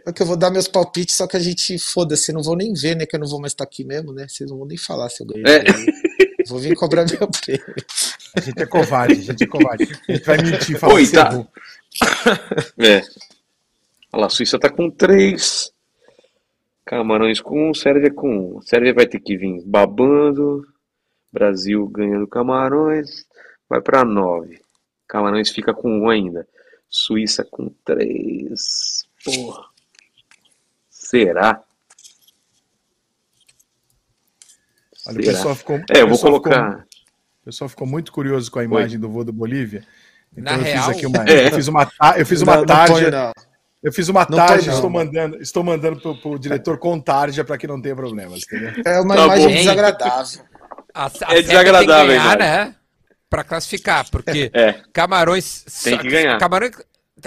[0.05, 2.73] É que eu vou dar meus palpites, só que a gente, foda-se, não vou nem
[2.73, 3.05] ver, né?
[3.05, 4.27] Que eu não vou mais estar aqui mesmo, né?
[4.27, 5.43] Vocês não vão nem falar se eu ganhei.
[5.45, 5.63] É.
[6.47, 7.75] Vou vir cobrar meu prêmio.
[8.35, 9.83] A gente é covarde, a gente é covarde.
[10.07, 11.47] A gente vai mentir, falar Oi, que você tá.
[12.79, 12.97] É.
[14.13, 15.72] Olha lá, a Suíça tá com 3.
[16.85, 18.61] Camarões com 1, Sérvia com 1.
[18.61, 20.65] Sérvia vai ter que vir babando.
[21.31, 23.25] Brasil ganhando Camarões.
[23.69, 24.61] Vai pra 9.
[25.07, 26.47] Camarões fica com 1 ainda.
[26.89, 29.07] Suíça com 3.
[29.23, 29.63] Porra.
[30.89, 31.63] Será?
[35.07, 35.33] Olha, o Será?
[35.37, 36.85] pessoal ficou, É, eu o vou pessoal ficou- colocar.
[37.41, 39.85] O pessoal ficou muito curioso com a imagem do voo do Bolívia.
[40.35, 41.47] Na eu real, fiz aqui uma, É.
[41.47, 43.31] eu fiz uma, eu fiz uma Não, tarja, não.
[43.83, 45.05] Eu fiz uma Não tarja, põe, não, estou mano.
[45.11, 48.81] mandando, estou mandando pro, pro diretor com tarja para que não tenha problemas, entendeu?
[48.85, 49.53] É uma Tá imagem bom.
[49.55, 50.41] desagradável.
[50.93, 52.75] a, a É desagradável, tem que ganhar, né?
[53.29, 54.81] Pra classificar, porque É.
[54.93, 55.65] Camarões.
[55.83, 56.37] Tem que ganhar.
[56.39, 56.71] Camarões,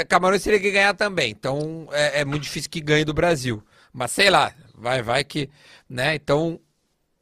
[0.08, 1.30] Camarões teria que ganhar também.
[1.30, 3.62] Então é, é muito difícil que ganhe do Brasil.
[3.92, 5.50] Mas sei lá, vai, vai que.
[5.88, 6.14] Né?
[6.14, 6.58] Então,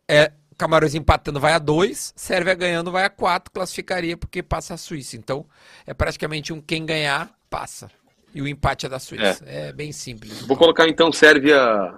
[0.09, 4.77] é, Camarões empatando vai a 2, Sérvia ganhando vai a 4, classificaria porque passa a
[4.77, 5.17] Suíça.
[5.17, 5.45] Então,
[5.87, 7.91] é praticamente um quem ganhar, passa.
[8.35, 9.45] E o empate é da Suíça.
[9.47, 10.43] É, bem simples.
[10.43, 11.95] Vou colocar então Sérvia.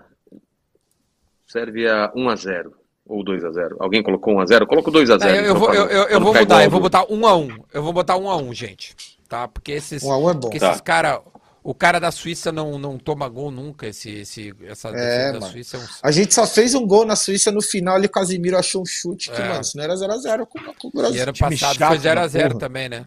[1.46, 2.70] Sérvia 1x0
[3.06, 3.76] ou 2x0.
[3.78, 4.66] Alguém colocou 1x0?
[4.66, 5.22] Coloca o 2x0.
[5.24, 7.36] É, eu, eu então, vou, eu, eu, eu vou mudar, eu vou botar 1 a
[7.36, 8.94] 1 Eu vou botar 1 a 1 gente.
[9.28, 9.48] Tá?
[9.48, 10.02] Porque esses.
[10.02, 10.40] Um a um é bom.
[10.40, 10.70] Porque Tá.
[10.70, 11.22] esses cara.
[11.68, 13.88] O cara da Suíça não, não toma gol nunca.
[13.88, 15.50] Esse, esse, essa É, da mano.
[15.50, 15.84] Suíça é um.
[16.00, 18.86] A gente só fez um gol na Suíça no final e o Casimiro achou um
[18.86, 19.48] chute que, É.
[19.48, 21.22] mano, se não era 0x0 com, com o E Brasil.
[21.24, 22.58] ano time passado chato foi da 0x0 porra.
[22.60, 23.06] também, né?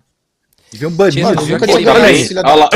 [0.82, 2.70] Mano, nunca tinha Olha Olha aí, aí, filha olha lá.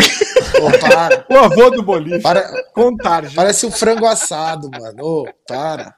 [0.68, 1.26] Ô, para.
[1.30, 2.64] O avô do Bolívia, para.
[2.73, 3.31] com tarja.
[3.35, 5.03] Parece um frango assado, mano.
[5.03, 5.95] Ô, para.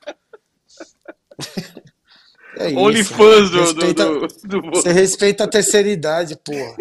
[2.57, 2.67] É.
[2.69, 4.27] OnlyFans do, do, Respeita- do,
[4.61, 6.75] do- Você respeita a terceira idade, porra.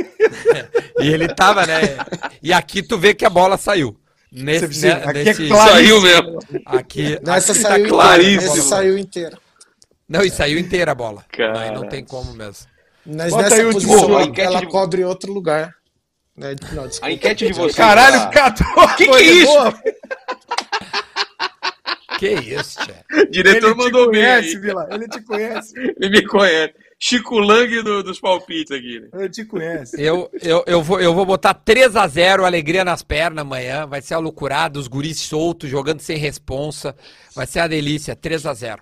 [1.00, 1.96] E ele tava, né?
[2.40, 3.96] E aqui tu vê que a bola saiu.
[4.30, 5.70] Nesse, Você- né, aqui é nesse- claro.
[5.72, 6.38] Saiu mesmo.
[6.66, 8.34] aqui, Nessa aqui tá saiu claríssimo.
[8.36, 8.54] inteira.
[8.54, 9.38] Nessa saiu inteira.
[10.08, 11.24] Não, e saiu inteira a bola.
[11.32, 11.60] Cara.
[11.60, 12.66] Aí não tem como mesmo.
[13.06, 15.74] Mas Bota nessa posição ela, ela de- cobre outro lugar.
[16.36, 16.54] Né?
[16.72, 17.12] Não, A desculpa.
[17.12, 17.76] enquete de vocês.
[17.76, 18.30] Caralho, lá.
[18.30, 18.64] Cato!
[18.96, 19.52] Que que é isso?
[22.18, 22.94] Que isso, Tchê?
[23.12, 24.20] Ele diretor te mandou bem.
[24.22, 24.58] conhece.
[24.60, 24.86] Vila.
[24.92, 25.74] Ele te conhece.
[26.00, 26.72] Ele me conhece.
[26.96, 29.00] Chico Lang do- dos palpites aqui.
[29.00, 29.08] né?
[29.14, 30.00] Ele te conhece.
[30.00, 33.84] Eu, eu, eu, vou, eu vou botar 3x0, alegria nas pernas amanhã.
[33.84, 36.94] Vai ser a loucurada, os guris soltos, jogando sem responsa.
[37.34, 38.78] Vai ser a delícia, 3x0.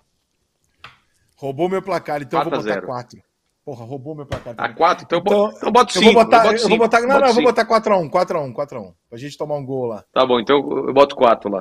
[1.37, 2.87] Roubou meu placar, então eu vou 4 a botar 0.
[2.87, 3.19] 4.
[3.65, 4.55] Porra, roubou meu placar.
[4.55, 4.75] A também.
[4.77, 5.05] 4?
[5.05, 6.05] Então, eu Então, boto- então eu 5.
[6.13, 7.49] vou botar, eu vou cinco, botar, não, boto não, eu vou cinco.
[7.49, 10.05] botar 4x1, 4x1, 4x1, pra gente tomar um gol lá.
[10.13, 11.61] Tá bom, então eu boto 4 lá.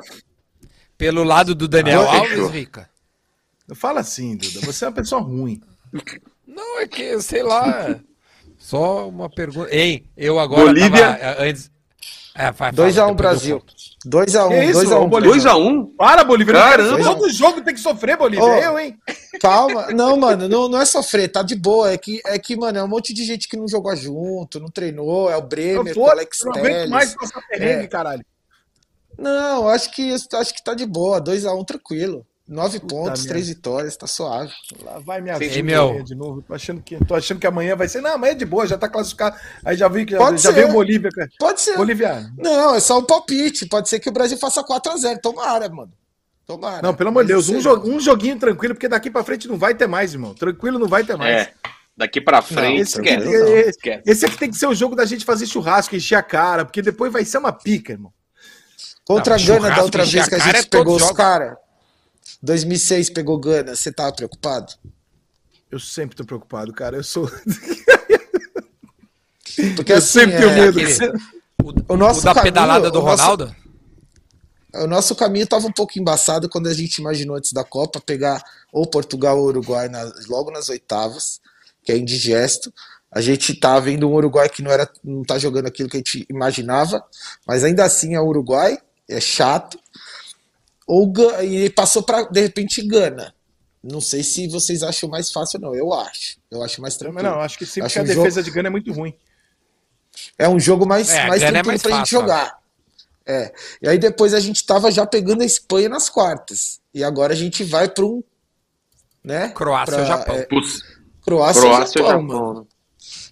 [0.98, 2.50] Pelo lado do Daniel Ah, Alves.
[2.50, 2.90] Rica.
[3.76, 5.62] Fala assim, Duda, você é uma pessoa ruim.
[6.48, 8.00] Não, é que, sei lá.
[8.58, 9.74] Só uma pergunta.
[9.74, 10.66] Ei, eu agora.
[10.66, 11.16] Bolívia?
[11.18, 11.72] tava, antes...
[12.36, 13.60] é, vai, 2x1 fala, depois eu Brasil.
[13.60, 13.74] conto.
[14.08, 15.02] 2x1, Que isso, 2x1.
[15.04, 15.52] ô, Bolívia?
[15.52, 15.96] 2x1?
[15.96, 16.54] Para, Bolívia.
[16.56, 17.04] Caramba!
[17.04, 18.44] Todo jogo tem que sofrer, Bolívia.
[18.46, 18.56] Ô.
[18.56, 18.98] Eu, hein?
[19.40, 19.88] Calma.
[19.92, 21.92] Não, mano, não, não é sofrer, tá de boa.
[21.92, 24.70] É que, é que, mano, é um monte de gente que não jogou junto, não
[24.70, 25.30] treinou.
[25.30, 27.32] É o Bremer, o vou, Alex eu não aguento mais Telles.
[27.32, 27.88] passar perrengue, É.
[27.88, 28.26] caralho.
[29.18, 31.22] Não, acho que, acho que tá de boa.
[31.22, 32.26] 2x1 tranquilo.
[32.52, 33.30] 9 pontos, merda.
[33.34, 34.52] 3 vitórias, tá suave.
[34.84, 36.04] Lá vai minha vida meu.
[36.04, 36.42] de novo.
[36.42, 38.02] Tô achando, que, tô achando que amanhã vai ser.
[38.02, 39.38] Não, amanhã é de boa, já tá classificado.
[39.64, 40.56] Aí já vi que já, Pode já ser.
[40.56, 41.10] veio Bolívia.
[41.40, 41.78] Pode ser.
[41.78, 42.30] Bolívia.
[42.38, 43.66] Não, é só um palpite.
[43.68, 45.20] Pode ser que o Brasil faça 4x0.
[45.22, 45.94] Tomara, mano.
[46.46, 46.82] Tomara.
[46.82, 49.58] Não, pelo amor de Deus, um, jo- um joguinho tranquilo, porque daqui pra frente não
[49.58, 50.34] vai ter mais, irmão.
[50.34, 51.34] Tranquilo não vai ter mais.
[51.48, 51.54] É.
[51.96, 53.26] Daqui pra frente, Esse aqui, esquece.
[53.40, 53.48] não.
[53.58, 54.04] esquece.
[54.06, 56.82] esse aqui tem que ser o jogo da gente fazer churrasco, encher a cara, porque
[56.82, 58.12] depois vai ser uma pica, irmão.
[59.06, 61.56] Contra Não, a Gana da outra vez que a gente é pegou os caras.
[62.42, 63.76] 2006 pegou Gana.
[63.76, 64.74] Você tava preocupado?
[65.70, 66.98] Eu sempre tô preocupado, cara.
[66.98, 67.30] Eu sou.
[69.76, 70.80] Porque Eu assim, sempre tenho é, medo.
[70.80, 71.14] aquele-
[71.90, 73.56] O, O nosso o da caminho- pedalada do o nosso- Ronaldo?
[74.74, 78.42] o nosso caminho tava um pouco embaçado quando a gente imaginou antes da Copa pegar
[78.72, 81.40] ou Portugal ou Uruguai na- logo nas oitavas,
[81.84, 82.74] que é indigesto.
[83.12, 86.00] A gente tá vendo um Uruguai que não era, não tá jogando aquilo que a
[86.00, 87.04] gente imaginava,
[87.46, 88.78] mas ainda assim é o Uruguai,
[89.10, 89.78] é chato.
[90.94, 93.34] Ou e passou para de repente Gana.
[93.84, 95.76] Não sei se vocês acham mais fácil ou não.
[95.76, 96.38] Eu acho.
[96.52, 97.24] Eu acho mais tranquilo.
[97.30, 99.14] não, acho que sim, Acho porque a um jogo- defesa de Gana é muito ruim.
[100.38, 102.58] É um jogo mais, É, a mais é tranquilo mais pra gente fácil, jogar.
[103.26, 103.54] É.
[103.82, 106.80] E aí depois a gente tava já pegando a Espanha nas quartas.
[106.94, 108.22] E agora a gente vai para um.
[109.24, 109.50] Né?
[109.50, 110.36] Croácia pra- ou Japão.
[110.36, 111.62] é, Croácia, Croácia
[112.02, 112.48] ou ou Japão, mano.
[112.56, 112.68] Japão.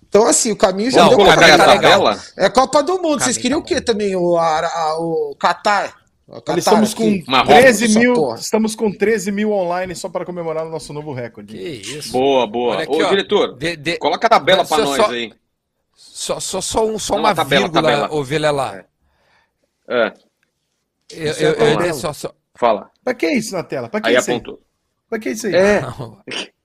[0.08, 2.24] Então, assim, o caminho já Não, deu pra a tá tabela?
[2.38, 3.22] É Copa do Mundo.
[3.24, 4.16] Vocês queriam tá o quê também?
[4.16, 5.99] O, a, a- o Qatar?
[6.32, 7.24] Olha, estamos com aqui.
[7.28, 8.14] Marrocos, 13 essa mil.
[8.14, 8.38] porra.
[8.38, 11.58] Estamos com 13 mil online só para comemorar o nosso novo recorde.
[11.58, 11.64] Que
[11.98, 12.12] isso.
[12.12, 12.84] Boa, boa.
[12.84, 13.10] Aqui, Ô, ó.
[13.10, 15.34] diretor, De- de- coloca a tabela pra Só- nós só- aí.
[15.96, 18.14] Só, só, só, um, só Não, uma tabela, vírgula, tabela.
[18.14, 18.86] ô Vilela.
[19.88, 20.14] É,
[21.12, 22.32] Eu, Isso é eu, eu, só, só...
[22.54, 22.92] fala.
[23.04, 23.90] Pra que isso na tela?
[23.90, 24.62] Pra que Aí isso apontou.
[25.10, 25.56] Pra que isso aí?
[25.56, 25.82] É,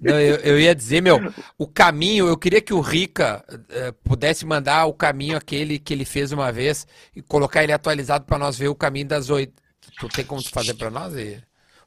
[0.00, 0.18] Não.
[0.20, 4.86] Eu, eu ia dizer, meu, o caminho, eu queria que o Rica eh, pudesse mandar
[4.86, 8.68] o caminho aquele que ele fez uma vez e colocar ele atualizado para nós ver
[8.68, 9.54] o caminho das oito.
[10.00, 11.14] Tu tem como tu fazer para nós?
[11.14, 11.38] E-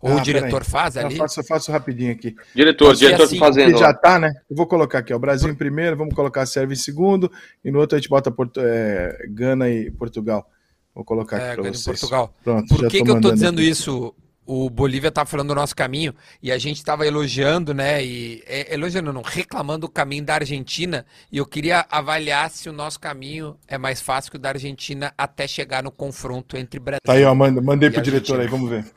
[0.01, 1.17] Ou Ah, o diretor faz Eu ali?
[1.17, 2.33] faço, eu faço rapidinho aqui.
[2.55, 3.71] Diretor, Pode ser diretor assim, fazendo.
[3.71, 4.31] Porque já tá, né?
[4.49, 5.19] Eu vou colocar aqui, ó.
[5.19, 7.29] Brasil em primeiro, vamos colocar a Sérvia em segundo,
[7.63, 10.49] e no outro a gente bota Porto, é, Gana e Portugal.
[10.95, 11.99] Vou colocar aqui É, pra Gana e vocês.
[11.99, 12.33] Portugal.
[12.43, 13.69] Pronto, Por já que, que eu tô dizendo aqui.
[13.69, 14.15] isso,
[14.51, 16.11] o Bolívia tá falando do nosso caminho
[16.41, 18.03] e a gente tava elogiando, né?
[18.03, 21.05] E é, elogiando, não, reclamando o caminho da Argentina.
[21.31, 25.13] E eu queria avaliar se o nosso caminho é mais fácil que o da Argentina
[25.15, 27.01] até chegar no confronto entre Brasil.
[27.03, 28.41] Tá aí, ó, manda- mandei E pro a diretor Argentina?
[28.43, 28.91] aí, vamos ver.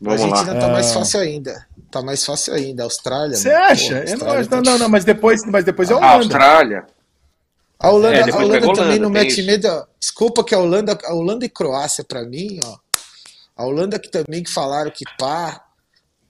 [0.00, 0.32] Vamos a lá.
[0.38, 0.94] Argentina tá mais Ah.
[0.94, 1.66] fácil ainda.
[1.90, 2.82] Tá mais fácil ainda.
[2.82, 3.36] A Austrália.
[3.36, 3.88] Você mano, acha?
[3.88, 5.92] pô, a Eu não, Austrália acho- tá- não, não, não, mas depois, mas depois é
[5.92, 6.16] a A Holanda.
[6.16, 6.86] Austrália.
[7.78, 9.46] A Holanda, É, a Holanda a também Holanda, não tem mete isso.
[9.46, 9.68] medo.
[9.68, 9.86] ó.
[9.98, 12.76] Desculpa que a Holanda, a Holanda e Croácia, pra mim, ó.
[13.60, 15.64] A Holanda que também que falaram que pá.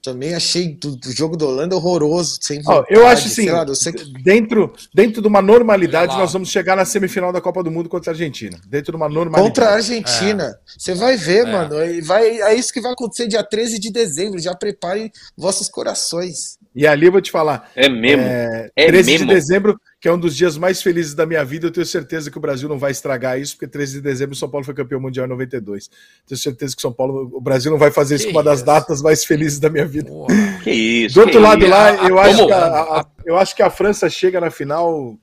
[0.02, 3.64] Também achei do, do jogo da Holanda horroroso, sem vontade, eu acho assim, sei lá,
[3.68, 3.92] eu sei-
[4.24, 8.10] dentro, dentro de uma normalidade, nós vamos chegar na semifinal da Copa do Mundo contra
[8.10, 8.58] a Argentina.
[8.66, 9.46] Dentro de uma normalidade.
[9.46, 10.58] Contra a Argentina.
[10.78, 11.52] Você vai ver, É.
[11.52, 11.84] mano.
[11.84, 14.38] e Vai, é isso que vai acontecer dia 13 de dezembro.
[14.40, 16.56] Já preparem vossos corações.
[16.74, 18.22] E ali eu vou te falar, É mesmo.
[18.22, 19.26] é, É 13 mesmo?
[19.26, 22.30] de dezembro, que é um dos dias mais felizes da minha vida, eu tenho certeza
[22.30, 24.72] que o Brasil não vai estragar isso, porque 13 de dezembro o São Paulo foi
[24.72, 25.90] campeão mundial em 92.
[26.26, 28.44] Tenho certeza que o São Paulo, o Brasil não vai fazer isso Que com uma
[28.44, 30.08] das datas mais felizes da minha vida.
[30.08, 30.32] Porra.
[30.62, 31.14] Que isso.
[31.16, 31.70] Do outro que lado isso.
[31.70, 32.46] lá, a- eu a- acho, como?
[32.46, 35.16] que a, a- eu acho que a França chega na final.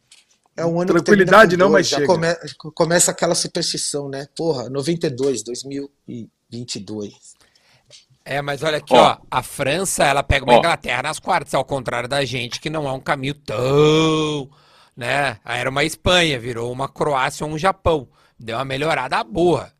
[0.55, 1.87] É um ano Tranquilidade não, mas.
[1.87, 2.07] Já chega.
[2.07, 4.27] come- começa aquela superstição, né?
[4.35, 7.36] Porra, 92, 2022.
[8.29, 8.97] É, mas olha aqui, Ó.
[9.11, 9.17] ó.
[9.31, 10.57] A França, ela pega uma Ó.
[10.59, 14.49] Inglaterra nas quartas, ao contrário da gente, que não é um caminho tão,
[14.95, 15.37] né?
[15.45, 18.07] Aí Era uma Espanha, virou uma Croácia ou um Japão.
[18.37, 19.71] Deu uma melhorada boa.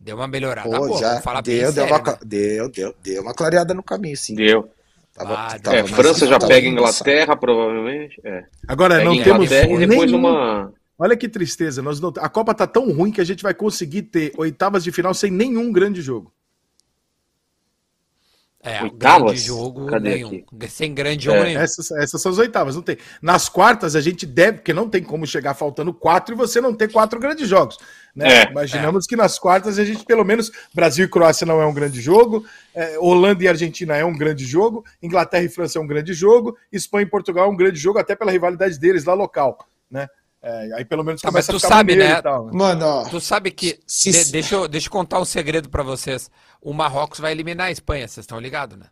[0.00, 2.18] Deu uma melhorada Pô, boa, já falar bem deu, deu, sério, uma, né?
[2.24, 4.34] deu, deu, deu uma clareada no caminho, sim.
[4.34, 4.68] Deu.
[5.14, 6.66] Tava- Ah, tava É, França já pega.
[6.66, 8.20] Inglaterra, provavelmente.
[8.24, 8.44] É.
[8.66, 10.72] Agora, Pega não temos Inglaterra e depois nenhum- uma.
[10.98, 11.82] Olha que tristeza.
[11.82, 12.12] Nós não...
[12.18, 15.30] A Copa tá tão ruim que a gente vai conseguir ter oitavas de final sem
[15.30, 16.32] nenhum grande jogo.
[18.64, 19.22] É, Oitavas?
[19.24, 20.44] grande jogo Cadê nenhum.
[20.68, 21.44] Sem grande jogo É.
[21.46, 21.60] nenhum.
[21.60, 22.96] Essas, essas são as oitavas, não tem.
[23.20, 26.72] Nas quartas, a gente deve, porque não tem como chegar faltando quatro e você não
[26.72, 27.76] ter quatro grandes jogos.
[28.14, 28.42] Né?
[28.44, 31.74] É, Imaginamos que nas quartas a gente, pelo menos, Brasil e Croácia não é um
[31.74, 35.86] grande jogo, é, Holanda e Argentina é um grande jogo, Inglaterra e França é um
[35.86, 39.58] grande jogo, Espanha e Portugal é um grande jogo, até pela rivalidade deles lá local.
[39.90, 40.06] Né?
[40.44, 42.18] É, aí pelo menos Tá, mas começa tu a ficar sabe, né?
[42.18, 43.04] e tal, Mano, ó.
[43.04, 43.78] Tu sabe que.
[43.86, 46.28] Se- de- deixa, eu, deixa eu contar um segredo pra vocês.
[46.62, 48.86] O Marrocos vai eliminar a Espanha, vocês estão ligados, né?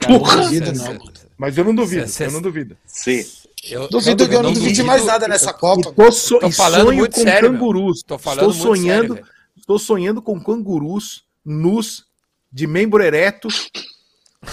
[0.00, 0.36] Porra!
[0.42, 1.12] Duvido, não, mano.
[1.38, 2.76] Mas eu não duvido, Cê- cê- eu não duvido.
[2.86, 3.24] Sim.
[3.64, 5.92] Eu, Duvido, eu não duvido de mais nada nessa Copa.
[5.92, 8.02] Tô, so, Tô falando sonho muito com sério, cangurus.
[8.02, 9.26] Tô falando estou sério, sonhando, velho.
[9.56, 12.06] estou sonhando com cangurus nus
[12.50, 13.48] de membro ereto.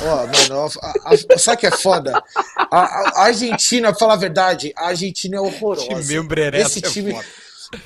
[0.01, 2.21] Ó, mano, ó, a- a- sabe o que é foda?
[2.69, 6.01] A, a- Argentina, pra falar a verdade, a Argentina é horrorosa.
[6.03, 7.25] De membro ereto Esse é time, foda.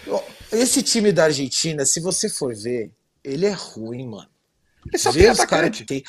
[0.08, 2.90] ó, esse time da Argentina, se você for ver,
[3.24, 4.28] ele é ruim, mano.
[4.88, 5.80] Ele só Vê tem atacante.
[5.84, 6.04] que tem.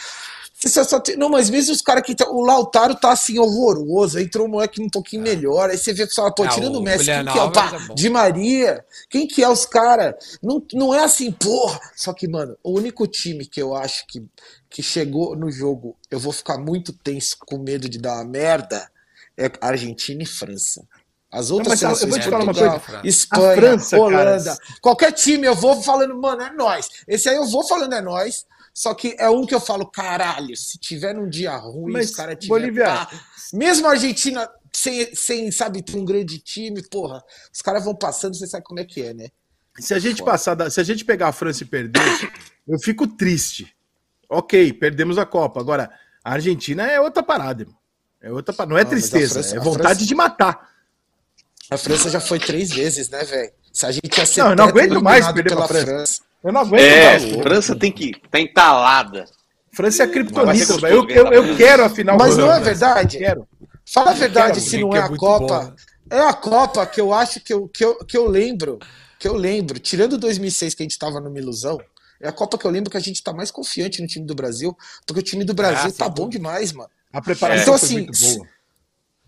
[1.19, 2.15] Não, mas mesmo os caras que.
[2.15, 4.17] tá- O Lautaro tá assim horroroso.
[4.17, 5.71] Aí entrou um moleque um pouquinho melhor.
[5.71, 7.95] Aí você vê, fala, pô, tirando o o Messi, quem que é o pá, é.
[7.95, 8.85] Di Maria?
[9.11, 10.15] Quem que é os caras?
[10.43, 11.81] Não, não é assim, porra.
[11.97, 14.25] Só que, mano, o único time que eu acho que,
[14.71, 18.89] que chegou no jogo, eu vou ficar muito tenso com medo de dar uma merda,
[19.37, 20.87] é Argentina e França.
[21.33, 23.01] As outras mas eu vou te falar uma coisa.
[23.03, 26.89] Espanha, A França, Holanda, cara, qualquer time eu vou falando, mano, é nós.
[27.09, 28.45] Esse aí eu vou falando é nós.
[28.75, 32.17] Só que é um que eu falo, caralho, se tiver num dia ruim, Mas, os
[32.17, 32.49] caras tiver.
[32.49, 33.09] Bolívia- pá,
[33.53, 37.23] mesmo a Argentina sem, sem, sabe, ter um grande time, porra,
[37.53, 39.29] os caras vão passando, você sabe como é que é, né?
[39.79, 42.01] Se a gente passar, da- se a gente pegar a França e perder,
[42.69, 43.75] eu fico triste.
[44.29, 45.61] Ok, perdemos a Copa.
[45.61, 45.91] Agora,
[46.25, 47.77] a Argentina é outra parada, irmão.
[48.23, 48.71] É outra parada.
[48.73, 50.72] Não é Não, mas a tristeza, França- é vontade França- de matar.
[51.75, 53.53] A França já foi três vezes, né, velho?
[53.73, 56.23] Se a gente ia ser Não, eu não aguento mais perder pra pela França.
[56.45, 57.43] Eu não aguento É, mais.
[57.43, 58.13] França tem que.
[58.31, 59.25] tá entalada.
[59.73, 60.53] França é criptonita.
[60.67, 61.57] gostoso Eu, eu, eu França.
[61.59, 62.17] quero a final.
[62.19, 63.19] Mas não é verdade?
[63.19, 63.49] Quero.
[63.91, 65.61] Fala a verdade, Quero, se não é é a Copa.
[65.61, 65.73] bom?
[66.11, 68.79] É a Copa que eu acho que eu, que eu, que eu lembro.
[69.19, 69.79] Que eu lembro.
[69.79, 71.79] Tirando 2006, que a gente tava numa ilusão.
[72.21, 74.35] É a Copa que eu lembro que a gente tá mais confiante no time do
[74.35, 74.77] Brasil.
[75.07, 76.91] Porque o time do Brasil Ah, tá bom demais, mano.
[77.13, 78.47] A preparação Então, foi assim, muito boa.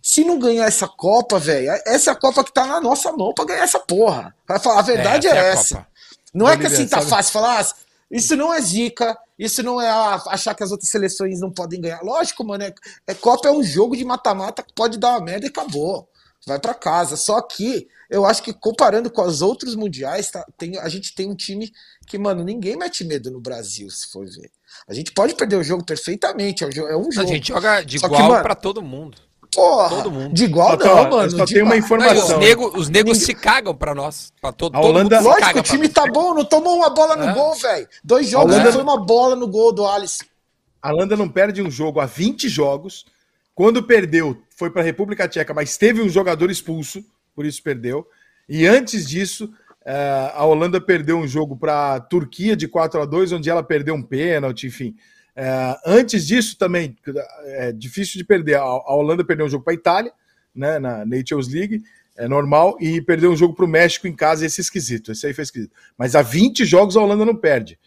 [0.07, 3.33] Se não ganhar essa Copa, velho, essa é a Copa que tá na nossa mão
[3.33, 4.37] pra ganhar essa porra.
[4.47, 5.87] Pra falar, a verdade é, a essa.
[6.35, 7.75] Não é que assim tá sabe- fácil falar, ah,
[8.11, 11.81] isso não é zica, isso não é ah, achar que as outras seleções não podem
[11.81, 12.03] ganhar.
[12.03, 12.75] Lógico, mano, é,
[13.07, 16.07] é Copa é um jogo de mata-mata que pode dar uma merda e acabou.
[16.47, 17.17] Vai pra casa.
[17.17, 21.31] Só que eu acho que comparando com os outros mundiais, tá, tem, a gente tem
[21.31, 21.73] um time
[22.07, 24.51] que, mano, ninguém mete medo no Brasil, se for ver.
[24.87, 26.89] A gente pode perder o jogo perfeitamente, é um jogo.
[26.89, 27.29] É um A jogo.
[27.29, 29.17] gente joga de Só igual pra todo mundo.
[29.55, 30.35] Porra, todo mundo.
[30.35, 31.31] de igual Só que, não, ó, mano.
[31.31, 32.39] só tenho uma igual- Não, informação.
[32.39, 34.33] os negros os negros se cagam pra nós.
[34.41, 36.77] Pra todo, A todo Holanda- mundo se Lógico, o pra time tá bom, não tomou
[36.77, 37.33] uma bola no É.
[37.35, 37.89] gol, velho.
[38.03, 40.25] Dois jogos, Holanda- não foi uma bola no gol do Alisson.
[40.83, 43.07] A Holanda não perde um jogo há 20 jogos.
[43.55, 47.03] Quando perdeu, foi para a República Tcheca, mas teve um jogador expulso,
[47.35, 48.07] por isso perdeu.
[48.49, 49.51] E antes disso,
[49.87, 53.63] É, a Holanda perdeu um jogo para a Turquia de 4 a 2 onde ela
[53.63, 54.97] perdeu um pênalti, enfim.
[55.37, 56.97] É, antes disso também,
[57.45, 58.55] é difícil de perder.
[58.55, 60.13] A, a Holanda perdeu um jogo para a Itália,
[60.55, 61.83] né, na Nations League,
[62.17, 65.27] é normal, e perdeu um jogo para o México em casa, esse é esquisito, esse
[65.27, 65.73] aí foi esquisito.
[65.99, 67.79] Mas há 20 jogos a Holanda não perde.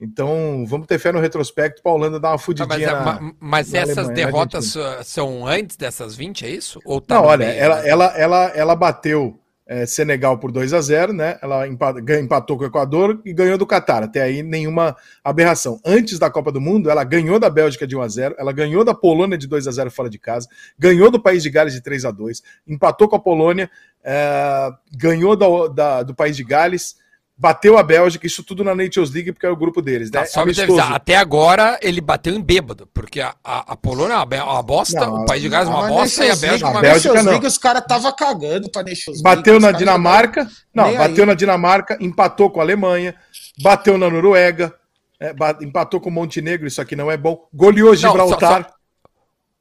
[0.00, 2.90] Então, vamos ter fé no retrospecto para a Holanda dar uma fudidinha.
[2.90, 4.74] Ah, mas, na, mas na essas Alemanha, derrotas
[5.04, 6.80] são antes dessas 20, é isso?
[6.84, 7.58] Ou tá Não, olha, meio?
[7.58, 11.38] ela, ela, ela, ela bateu é, Senegal por 2 a 0 né?
[11.40, 14.02] Ela empatou com o Equador e ganhou do Catar.
[14.02, 15.80] Até aí nenhuma aberração.
[15.84, 18.84] Antes da Copa do Mundo, ela ganhou da Bélgica de 1 a 0 ela ganhou
[18.84, 21.80] da Polônia de 2 a 0 fora de casa, ganhou do País de Gales de
[21.80, 23.70] 3 a 2 empatou com a Polônia,
[24.02, 26.96] é, ganhou da- da- do País de Gales,
[27.36, 30.20] bateu a Bélgica, isso tudo na Nations League, porque é o grupo deles, né?
[30.20, 30.72] Tá, só me Amistoso.
[30.80, 35.00] avisar, até agora ele bateu em bêbado, porque a, a, a Polônia é uma, bosta,
[35.04, 36.80] Não, o País de Gales é uma bosta e a Bélgica é uma.
[36.80, 37.32] Bélgica Nations não.
[37.32, 39.22] League, os caras estavam cagando pra Nations League.
[39.22, 41.26] Bateu na Dinamarca, não, nem bateu aí.
[41.26, 43.14] na Dinamarca, empatou com a Alemanha,
[43.60, 44.72] bateu na Noruega,
[45.18, 48.70] é, ba- empatou com o Montenegro, isso aqui não é bom, goleou Gibraltar.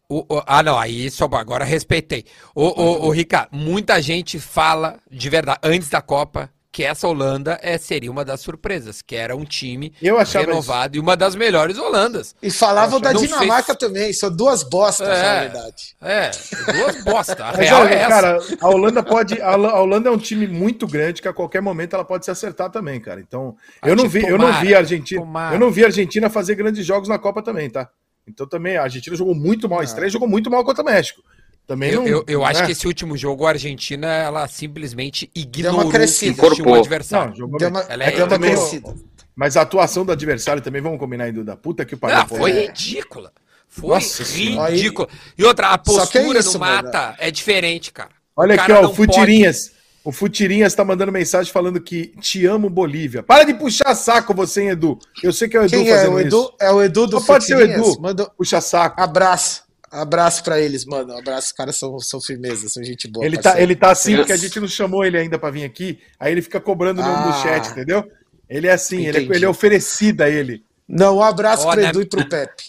[0.10, 2.24] O- o- ah, não, aí só agora respeitei.
[2.54, 7.60] O, o, o Rica, muita gente fala de verdade, antes da Copa, que essa Holanda
[7.62, 9.94] é, seria uma das surpresas, que era um time
[10.34, 12.36] renovado e uma das melhores Holandas.
[12.42, 15.22] E falavam da Dinamarca fez- também, são duas bostas, É.
[15.22, 15.96] na verdade.
[16.02, 16.32] É,
[16.74, 17.46] duas bosta.
[17.46, 18.10] A Mas real olha, é essa.
[18.10, 19.40] cara, a Holanda pode.
[19.40, 22.26] A Hola- a Holanda é um time muito grande que a qualquer momento ela pode
[22.26, 23.22] se acertar também, cara.
[23.22, 23.56] Então,
[23.86, 25.22] eu não vi, eu não vi tomara, a Argentina.
[25.22, 25.56] tomara.
[25.56, 27.88] Eu não vi a Argentina fazer grandes jogos na Copa também, tá?
[28.28, 31.22] Então também a Argentina jogou muito mal, a estreia jogou muito mal contra o México.
[31.66, 32.08] Também Eu, não.
[32.08, 32.66] eu, eu acho né?
[32.66, 35.98] que esse último jogo, a Argentina, ela simplesmente ignorou crescida.
[35.98, 36.80] que existia um Incorporou.
[36.80, 37.30] adversário.
[37.32, 38.94] Não, jogou Deu uma, Ela é- deu uma crescida.
[39.36, 41.56] Mas a atuação do adversário também, vamos combinar aí, Duda.
[41.56, 42.18] Puta que pariu.
[42.18, 42.66] Não, foi É.
[42.68, 43.32] ridícula.
[43.68, 45.08] Foi Nossa ridícula.
[45.38, 46.84] E outra, a que postura é isso, no mano.
[46.84, 48.10] mata é diferente, cara.
[48.36, 49.72] Olha O aqui, cara ó, o Futirinhas.
[50.04, 53.24] O Futirinhas tá mandando mensagem falando que te amo, Bolívia.
[53.24, 55.00] Para de puxar saco você, hein, Edu.
[55.24, 55.96] Eu sei que é o Edu Quem é?
[55.98, 56.40] fazendo O Edu?
[56.42, 56.54] isso.
[56.62, 57.88] É o Edu do Só pode ser o Futirinhas?
[57.88, 58.02] Edu.
[58.02, 59.02] Manda Puxa saco.
[59.02, 59.63] abraço.
[59.94, 61.16] Abraço pra eles, mano.
[61.18, 63.26] Abraço, os caras são, são firmeza, são gente boa.
[63.26, 66.00] Ele tá, ele tá assim porque a gente não chamou ele ainda pra vir aqui.
[66.20, 67.42] Aí ele fica cobrando no, no Ah.
[67.44, 68.04] chat, entendeu?
[68.50, 70.64] Ele é assim, ele é, ele é oferecido a ele.
[70.88, 71.90] Não, um abraço pro né?
[71.90, 72.64] Edu e pro Pepe.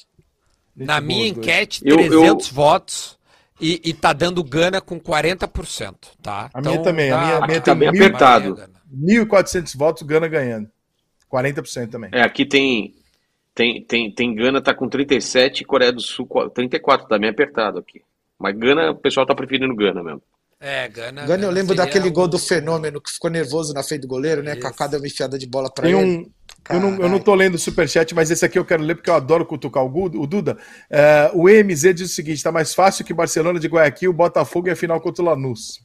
[0.76, 1.46] Na Gente minha boa, os dois.
[1.46, 3.18] enquete, Eu- 300 votos
[3.60, 6.50] e, e tá dando Gana com 40%, tá?
[6.52, 8.54] A minha também, a minha- a minha Tá bem mil- apertado.
[8.54, 8.74] Gana.
[8.92, 10.68] 1.400 votos, Gana ganhando.
[11.28, 12.10] 40% também.
[12.12, 12.94] É, aqui tem,
[13.54, 17.30] tem, tem, tem Gana tá com 37 e Coreia do Sul com 34, tá bem
[17.30, 18.02] apertado aqui.
[18.38, 20.22] Mas Gana, o pessoal tá preferindo Gana mesmo.
[20.60, 21.26] É, Gana.
[21.26, 24.42] Gana, eu lembro seria daquele gol do Fenômeno que ficou nervoso na frente do goleiro,
[24.42, 24.52] né?
[24.52, 24.60] Isso.
[24.60, 26.04] Kaká deu uma enfiada de bola pra Tem ele.
[26.04, 26.30] um.
[26.70, 29.10] Eu não, eu não tô lendo o superchat, mas esse aqui eu quero ler porque
[29.10, 30.56] eu adoro cutucar o, Duda.
[30.88, 34.70] É, o EMZ diz o seguinte: tá mais fácil que Barcelona de Guayaquil, Botafogo e
[34.70, 35.80] a final contra o Lanús.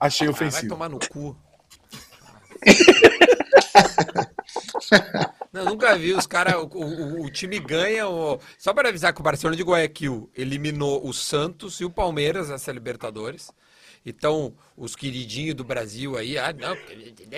[0.00, 0.68] Achei Ah, vai ofensivo.
[0.70, 1.36] tomar no cu.
[5.52, 6.54] Não, nunca vi os caras.
[6.54, 8.08] O, o- o time ganha.
[8.08, 12.48] o- Só para avisar que o Barcelona de Guayaquil eliminou o Santos e o Palmeiras
[12.48, 13.50] nessa Libertadores.
[14.04, 16.74] Então, os queridinhos do Brasil aí, ah, não,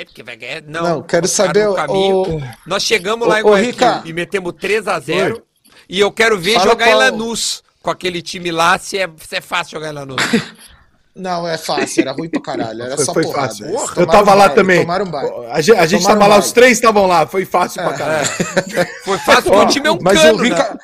[0.06, 0.62] porque vai ganhar.
[0.62, 2.36] Não, Não, quero saber o- caminho.
[2.38, 4.02] o- Nós chegamos lá em Guayaquil Rica.
[4.06, 5.42] e metemos 3 a 0
[5.88, 9.06] E eu quero ver Fala jogar em qual- Lanús com aquele time lá, se é,
[9.18, 10.16] se é fácil jogar em Lanús.
[11.16, 12.82] Não, é fácil, era ruim pra caralho.
[12.82, 13.48] Era Foi, só foi porrada.
[13.48, 13.66] fácil.
[13.66, 14.80] Eles eu tava um lá baile, também.
[14.80, 15.32] Tomaram um baile.
[15.50, 16.54] A gente, a gente tava lá, um os baile.
[16.54, 17.26] três estavam lá.
[17.26, 18.26] Foi fácil pra caralho.
[19.04, 20.78] Foi fácil porque o time é um Mas cano, o Rica, né?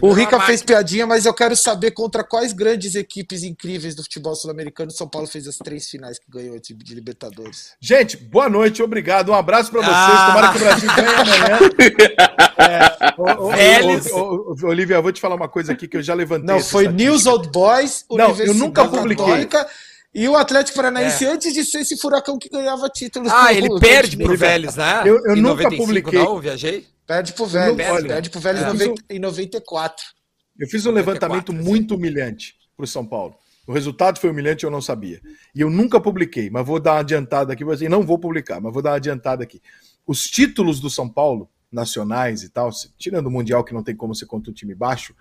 [0.00, 3.94] O time é Rica fez piadinha, mas eu quero saber contra quais grandes equipes incríveis
[3.94, 7.72] do futebol sul-americano São Paulo fez as três finais que ganhou de, Libertadores.
[7.80, 9.30] Gente, boa noite, obrigado.
[9.30, 9.94] Um abraço pra vocês.
[9.96, 10.26] Ah.
[10.26, 11.58] Tomara que o Brasil ganhe amanhã.
[12.56, 16.14] É, ô, ô, ô, Olivia, eu vou te falar uma coisa aqui que eu já
[16.14, 16.46] levantei.
[16.46, 16.88] Não, foi.
[16.88, 19.24] News Old Boys, Não, eu nunca publiquei.
[19.24, 19.66] Católica
[20.14, 20.82] e o Atlético É.
[20.82, 23.30] Paranaense antes de ser esse furacão que ganhava títulos.
[23.32, 24.38] Ah, ele perde pro continente.
[24.50, 25.02] Vélez, né?
[25.04, 26.18] Eu- eu Em nunca publiquei.
[26.18, 26.86] Não, viajei.
[27.06, 30.04] Perde pro Vélez, olha, perde pro Vélez fiz 90 em 94.
[30.58, 30.96] Eu fiz um 94,
[31.28, 31.68] levantamento sim.
[31.68, 33.34] muito humilhante pro São Paulo.
[33.66, 35.20] O resultado foi humilhante, eu não sabia.
[35.54, 37.64] E eu nunca publiquei, mas vou dar uma adiantada aqui.
[37.80, 39.60] E não vou publicar, mas vou dar uma adiantada aqui.
[40.06, 43.96] Os títulos do São Paulo, nacionais e tal, se- tirando o Mundial, que não tem
[43.96, 45.14] como ser contra um time baixo,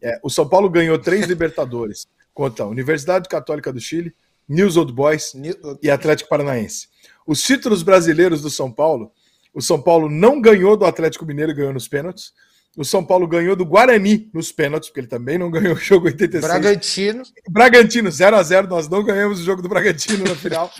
[0.00, 4.14] é, o São Paulo ganhou três Libertadores contra a Universidade Católica do Chile,
[4.48, 6.88] News Old Boys New- e Atlético Paranaense.
[7.26, 9.10] Os títulos brasileiros do São Paulo,
[9.52, 12.32] o São Paulo não ganhou do Atlético Mineiro, ganhou nos pênaltis.
[12.76, 16.06] O São Paulo ganhou do Guarani nos pênaltis, porque ele também não ganhou o jogo
[16.06, 16.44] 86.
[16.44, 17.22] Bragantino.
[17.48, 20.70] Bragantino, 0 a 0 nós não ganhamos o jogo do Bragantino na final.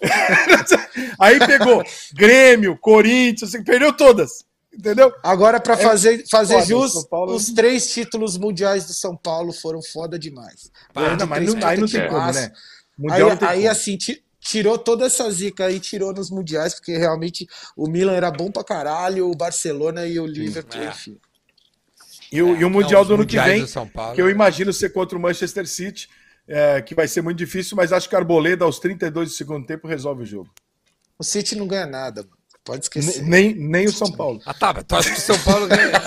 [1.20, 1.82] Aí pegou
[2.14, 5.12] Grêmio, Corinthians, assim, perdeu todas, entendeu?
[5.22, 9.52] Agora, para fazer, fazer É foda, jus, Paulo- os três títulos mundiais do São Paulo
[9.52, 10.70] foram foda demais.
[10.92, 12.50] Pá, não, mas não, aí não tem como, né?
[13.10, 13.70] Aí, Mundial aí como.
[13.70, 17.46] assim, ti- tirou toda essa zica aí, tirou nos mundiais, porque realmente
[17.76, 20.88] o Milan era bom pra caralho, o Barcelona e o Liverpool, É.
[20.88, 21.18] enfim.
[22.30, 24.14] E o, e o Não, Mundial os do ano que vem, Paulo.
[24.14, 26.08] que eu imagino ser contra o Manchester City,
[26.48, 29.86] é, que vai ser muito difícil, mas acho que Arboleda, aos 32 do segundo tempo,
[29.86, 30.50] resolve o jogo.
[31.18, 32.36] O City não ganha nada, mano.
[32.64, 33.22] Pode esquecer.
[33.22, 34.40] Nem, nem o São Paulo.
[34.46, 35.92] Ah, tá, mas tu acha que o São Paulo ganha?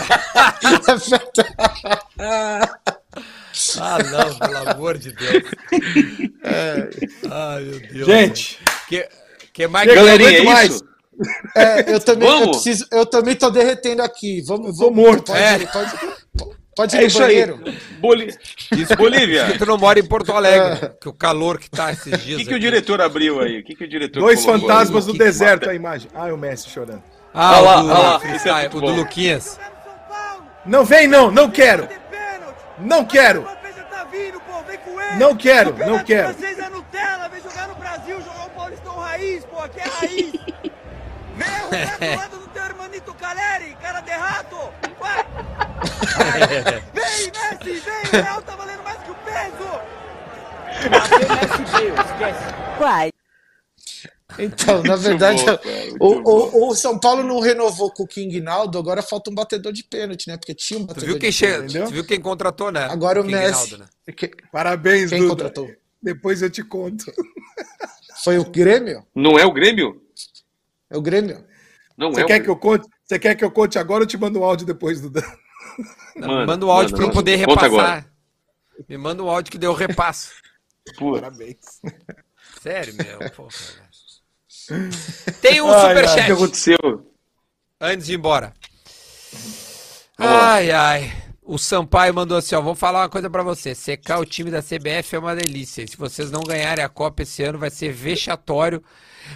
[3.80, 5.44] ah, não, pelo amor de Deus.
[7.30, 8.06] Ai, meu Deus.
[8.07, 9.07] Gente, que,
[9.53, 10.72] que mais Galerinha, é mais.
[10.76, 10.86] isso?
[11.56, 14.41] É, eu também, eu, preciso, eu também tô derretendo aqui.
[14.45, 15.32] Vamos, vamos, morto.
[15.32, 15.60] Pode, É.
[15.68, 15.91] pode,
[16.76, 17.11] pode ir É aí.
[17.14, 17.60] banheiro.
[17.99, 18.36] Boli...
[18.73, 19.45] Isso, Bolívia.
[19.52, 22.38] que tu não mora em Porto Alegre, que o calor que tá esses O dias.
[22.41, 23.60] que, que o diretor abriu aí?
[23.60, 25.14] O que, que o diretor dois fantasmas aí?
[25.14, 26.10] do que- deserto, a imagem.
[26.14, 27.02] Ah, o Messi chorando.
[27.34, 28.86] Ah, Olha lá, o do, lá, esse é o do.
[28.91, 29.57] Luquinhas.
[30.65, 31.88] Não vem, não, não quero.
[32.80, 33.47] Não quero.
[35.18, 36.34] Não quero, não quero.
[36.34, 40.31] Vocês é Nutella, vem jogar no Brasil, jogar o Paulistão Raiz, pô, aqui é raiz.
[41.35, 44.56] Vem o Roberto lado do teu hermanito Caleri, cara de rato.
[44.97, 45.26] Vai.
[46.93, 49.81] Vem, Messi, vem, o Real tá valendo mais que o peso.
[54.39, 55.43] Então, na verdade,
[55.97, 59.35] bom, o, o, o São Paulo não renovou com o King Naldo, agora falta um
[59.35, 60.35] batedor de pênalti, né?
[60.35, 61.45] Porque tinha um Tu batedor viu quem, de che...
[61.45, 61.69] pênalti.
[61.69, 61.88] entendeu?
[61.88, 62.85] tu viu quem contratou, né?
[62.85, 63.72] Agora o King Messi.
[63.72, 63.85] Naldo, né?
[64.14, 65.30] Que- Parabéns, Quem Duda.
[65.31, 65.69] contratou?
[66.02, 67.06] Depois eu te conto.
[68.23, 69.06] Foi o Grêmio?
[69.14, 70.02] Não é o Grêmio?
[70.89, 71.45] É o Grêmio?
[71.97, 72.88] Não Você é quer o que eu conte?
[73.06, 75.22] Você quer que eu conte agora ou eu te mando um áudio depois, Duda?
[76.18, 77.69] Manda, manda o áudio manda, pra eu poder Conta repassar.
[77.91, 78.11] agora.
[78.89, 80.31] Me manda um áudio que deu repasso.
[80.97, 81.57] Pô, Parabéns.
[82.61, 83.19] Sério, meu.
[83.31, 83.84] Porra, velho.
[85.41, 86.77] Tem um Ai, ai, o que superchat aconteceu?
[87.81, 88.53] antes de ir embora.
[90.17, 91.13] Ai, ai.
[91.43, 93.75] O Sampaio mandou assim, ó, vou falar uma coisa pra você.
[93.75, 95.83] Secar o time da CBF é uma delícia.
[95.83, 98.81] E se vocês não ganharem a Copa esse ano, vai ser vexatório.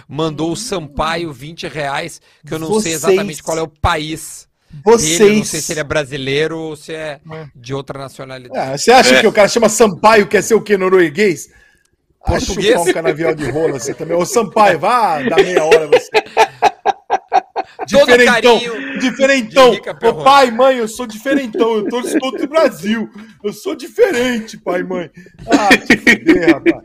[0.08, 4.48] Mandou o Sampaio 20 reais, que eu não sei Vocês- exatamente qual é o país
[4.70, 4.82] dele.
[4.84, 5.20] Vocês.
[5.20, 7.20] Eu não sei se ele é brasileiro ou se é
[7.54, 8.58] de outra nacionalidade.
[8.72, 9.20] Ah, você acha É.
[9.20, 10.76] que o cara chama Sampaio, quer ser o quê?
[10.76, 11.48] Norueguês?
[12.24, 12.66] Português?
[12.66, 14.16] chupar um canavial de rola você também.
[14.16, 16.10] Ô, Sampaio, vá dar meia hora você.
[17.86, 19.72] Diferentão, carinho diferentão.
[20.02, 21.76] Ô, pai, mãe, eu sou diferentão.
[21.76, 23.08] Eu torço contra o Brasil.
[23.42, 25.10] Eu sou diferente, pai, mãe.
[25.46, 26.82] Ah, te fuder, rapaz.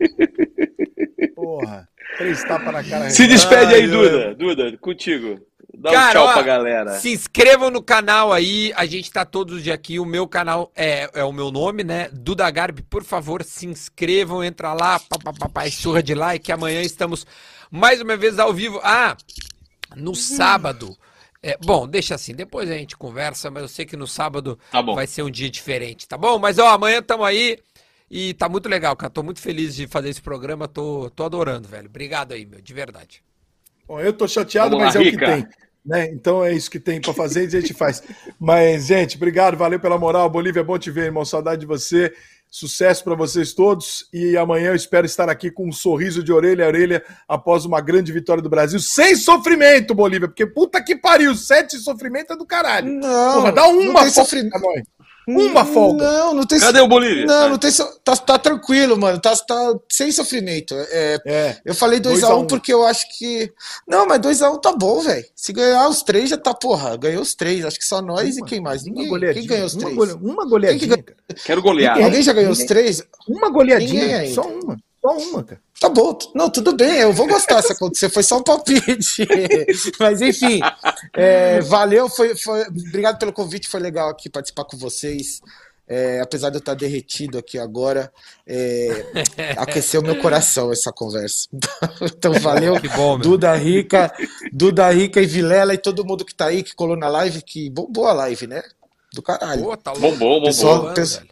[1.35, 1.87] Porra.
[2.17, 3.09] Três tapas na cara.
[3.09, 4.35] Se despede Ai, aí, Duda.
[4.35, 5.39] Duda, contigo.
[5.77, 6.99] Dá um Cara, tchau ó, pra galera.
[6.99, 9.99] Se inscrevam no canal aí, a gente tá todos os dias aqui.
[9.99, 12.09] O meu canal é, é o meu nome, né?
[12.13, 16.51] Duda Garbi, por favor, se inscrevam, entra lá, papapá, surra de like.
[16.51, 17.25] Amanhã estamos
[17.69, 18.79] mais uma vez ao vivo.
[18.83, 19.17] Ah,
[19.95, 20.95] no sábado.
[21.43, 24.81] é, bom, deixa assim, depois a gente conversa, mas eu sei que no sábado Tá
[24.81, 24.95] bom.
[24.95, 26.39] vai ser um dia diferente, tá bom?
[26.39, 27.59] Mas ó, amanhã estamos aí
[28.09, 29.09] e tá muito legal, cara.
[29.11, 31.87] Tô muito feliz de fazer esse programa, tô, tô adorando, velho.
[31.87, 33.21] Obrigado aí, meu, de verdade.
[33.87, 35.25] Bom, eu tô chateado, Vamos lá, mas é o que Rica.
[35.27, 35.47] tem.
[35.85, 36.07] Né?
[36.07, 38.01] Então é isso que tem pra fazer e a gente faz.
[38.39, 40.29] Mas, gente, obrigado, valeu pela moral.
[40.29, 41.23] Bolívia, é bom te ver, irmão.
[41.23, 42.11] Saudade de você.
[42.49, 44.07] Sucesso para vocês todos.
[44.13, 47.81] E amanhã eu espero estar aqui com um sorriso de orelha a orelha após uma
[47.81, 48.79] grande vitória do Brasil.
[48.79, 51.35] Sem sofrimento, Bolívia, porque puta que pariu.
[51.35, 52.89] Sete sofrimento é do caralho.
[52.91, 54.81] Não, Porra, dá não uma tem pra nós.
[55.27, 56.03] Uma folga.
[56.03, 57.25] Não, não tem Cadê o Bolívia?
[57.25, 57.71] Não, não tem
[58.03, 59.19] tá, tá tranquilo, mano.
[59.19, 60.75] Tá, tá sem sofrimento.
[60.89, 61.57] É, É.
[61.65, 62.45] eu falei 2x1 Dois a um.
[62.47, 63.51] porque eu acho que.
[63.87, 65.25] Não, mas 2x1 tá bom, velho.
[65.35, 66.95] Se ganhar os três, já tá, porra.
[66.97, 67.65] Ganhou os três.
[67.65, 68.83] Acho que só nós e quem mais?
[68.83, 69.07] Uma Ninguém.
[69.09, 69.41] goleadinha.
[69.41, 69.95] Quem ganhou os uma, três?
[69.97, 71.17] gole- uma goleadinha, que cara.
[71.45, 71.93] Quero golear.
[71.93, 72.05] Ninguém.
[72.05, 72.67] Alguém já ganhou os Ninguém.
[72.75, 73.03] três?
[73.27, 74.33] Uma goleadinha.
[74.33, 74.77] Só uma.
[75.05, 75.61] Só uma, cara.
[75.79, 76.17] Tá bom.
[76.33, 77.01] Não, tudo bem.
[77.01, 78.09] Eu vou gostar se acontecer.
[78.09, 79.27] Foi só um palpite.
[79.99, 80.59] Mas enfim,
[81.13, 82.09] é, valeu.
[82.09, 83.67] Foi, foi, obrigado pelo convite.
[83.67, 85.41] Foi legal aqui participar com vocês.
[85.87, 88.11] É, apesar de eu estar derretido aqui agora,
[88.47, 89.05] é,
[89.55, 91.47] aqueceu meu coração essa conversa.
[92.01, 92.81] Então valeu.
[92.81, 93.19] Que bom, meu.
[93.19, 94.11] Duda Rica,
[94.51, 97.69] Duda Rica e Vilela e todo mundo que tá aí, que colou na live, que
[97.69, 98.63] bombou a live, né?
[99.13, 99.65] Do caralho.
[99.65, 100.17] Pô, tá louco.
[100.17, 100.45] Bombom, bombom.
[100.45, 101.25] Pessoal, pessoal-.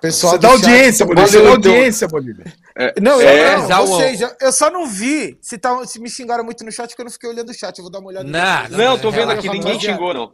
[0.00, 1.26] Pessoal Você dá audiência, Bolívia.
[1.26, 2.63] Você dá audiência, Bolívia.
[3.00, 6.10] Não, eu, É, não, o- vocês, eu, eu só não vi se, tá, se me
[6.10, 7.78] xingaram muito no chat, porque eu não fiquei olhando o chat.
[7.78, 8.24] Eu vou dar uma olhada.
[8.24, 8.78] Não, depois.
[8.78, 10.32] Não, tô vendo aqui, ninguém xingou, não.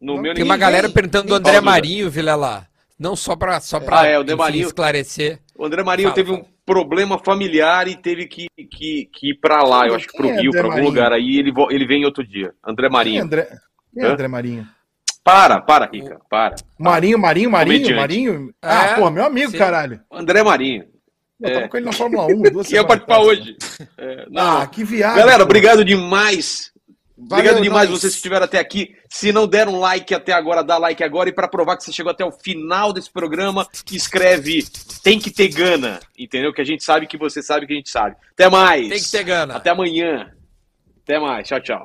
[0.00, 1.60] No meu Tem uma galera Ninguém- perguntando do André.
[1.60, 2.66] Marinho, Vila lá.
[2.98, 4.66] Não só pra, só pra Ah, é, o André enfim, Marinho.
[4.66, 5.40] esclarecer.
[5.56, 6.42] O André Marinho Fala, teve fala.
[6.42, 10.28] um problema familiar e teve que, que, que ir pra lá, eu acho que pro
[10.28, 10.88] Quem é Rio, pra algum Marinho?
[10.90, 12.52] lugar aí, ele, ele vem outro dia.
[12.64, 13.24] André Quem é Marinho.
[13.24, 13.48] André,
[13.94, 14.06] quem é?
[14.06, 14.68] André Marinho?
[15.24, 16.54] Para, para, Rica, para.
[16.78, 18.00] Marinho, Marinho, Marinho, Comediante.
[18.00, 18.54] Marinho.
[18.62, 19.58] Ah, É, pô, meu amigo, sim.
[19.58, 20.00] caralho.
[20.10, 20.84] André Marinho.
[21.42, 21.54] Eu É.
[21.54, 22.42] tava com ele na Fórmula 1.
[22.52, 23.28] Duas ia participar atrás.
[23.40, 23.56] hoje.
[23.96, 24.60] É, não.
[24.60, 25.16] Ah, que viagem.
[25.18, 25.44] Galera, pô.
[25.44, 26.70] obrigado demais.
[27.16, 28.00] Obrigado Valeu, demais nós.
[28.00, 28.94] vocês que estiveram até aqui.
[29.10, 31.28] Se não deram like até agora, dá like agora.
[31.28, 34.64] E para provar que você chegou até o final desse programa, escreve
[35.02, 36.00] tem que ter gana.
[36.18, 36.50] Entendeu?
[36.52, 38.16] Que a gente sabe que você sabe que a gente sabe.
[38.32, 38.88] Até mais.
[38.88, 39.56] Tem que ter gana.
[39.56, 40.30] Até amanhã.
[41.04, 41.46] Até mais.
[41.46, 41.84] Tchau, tchau.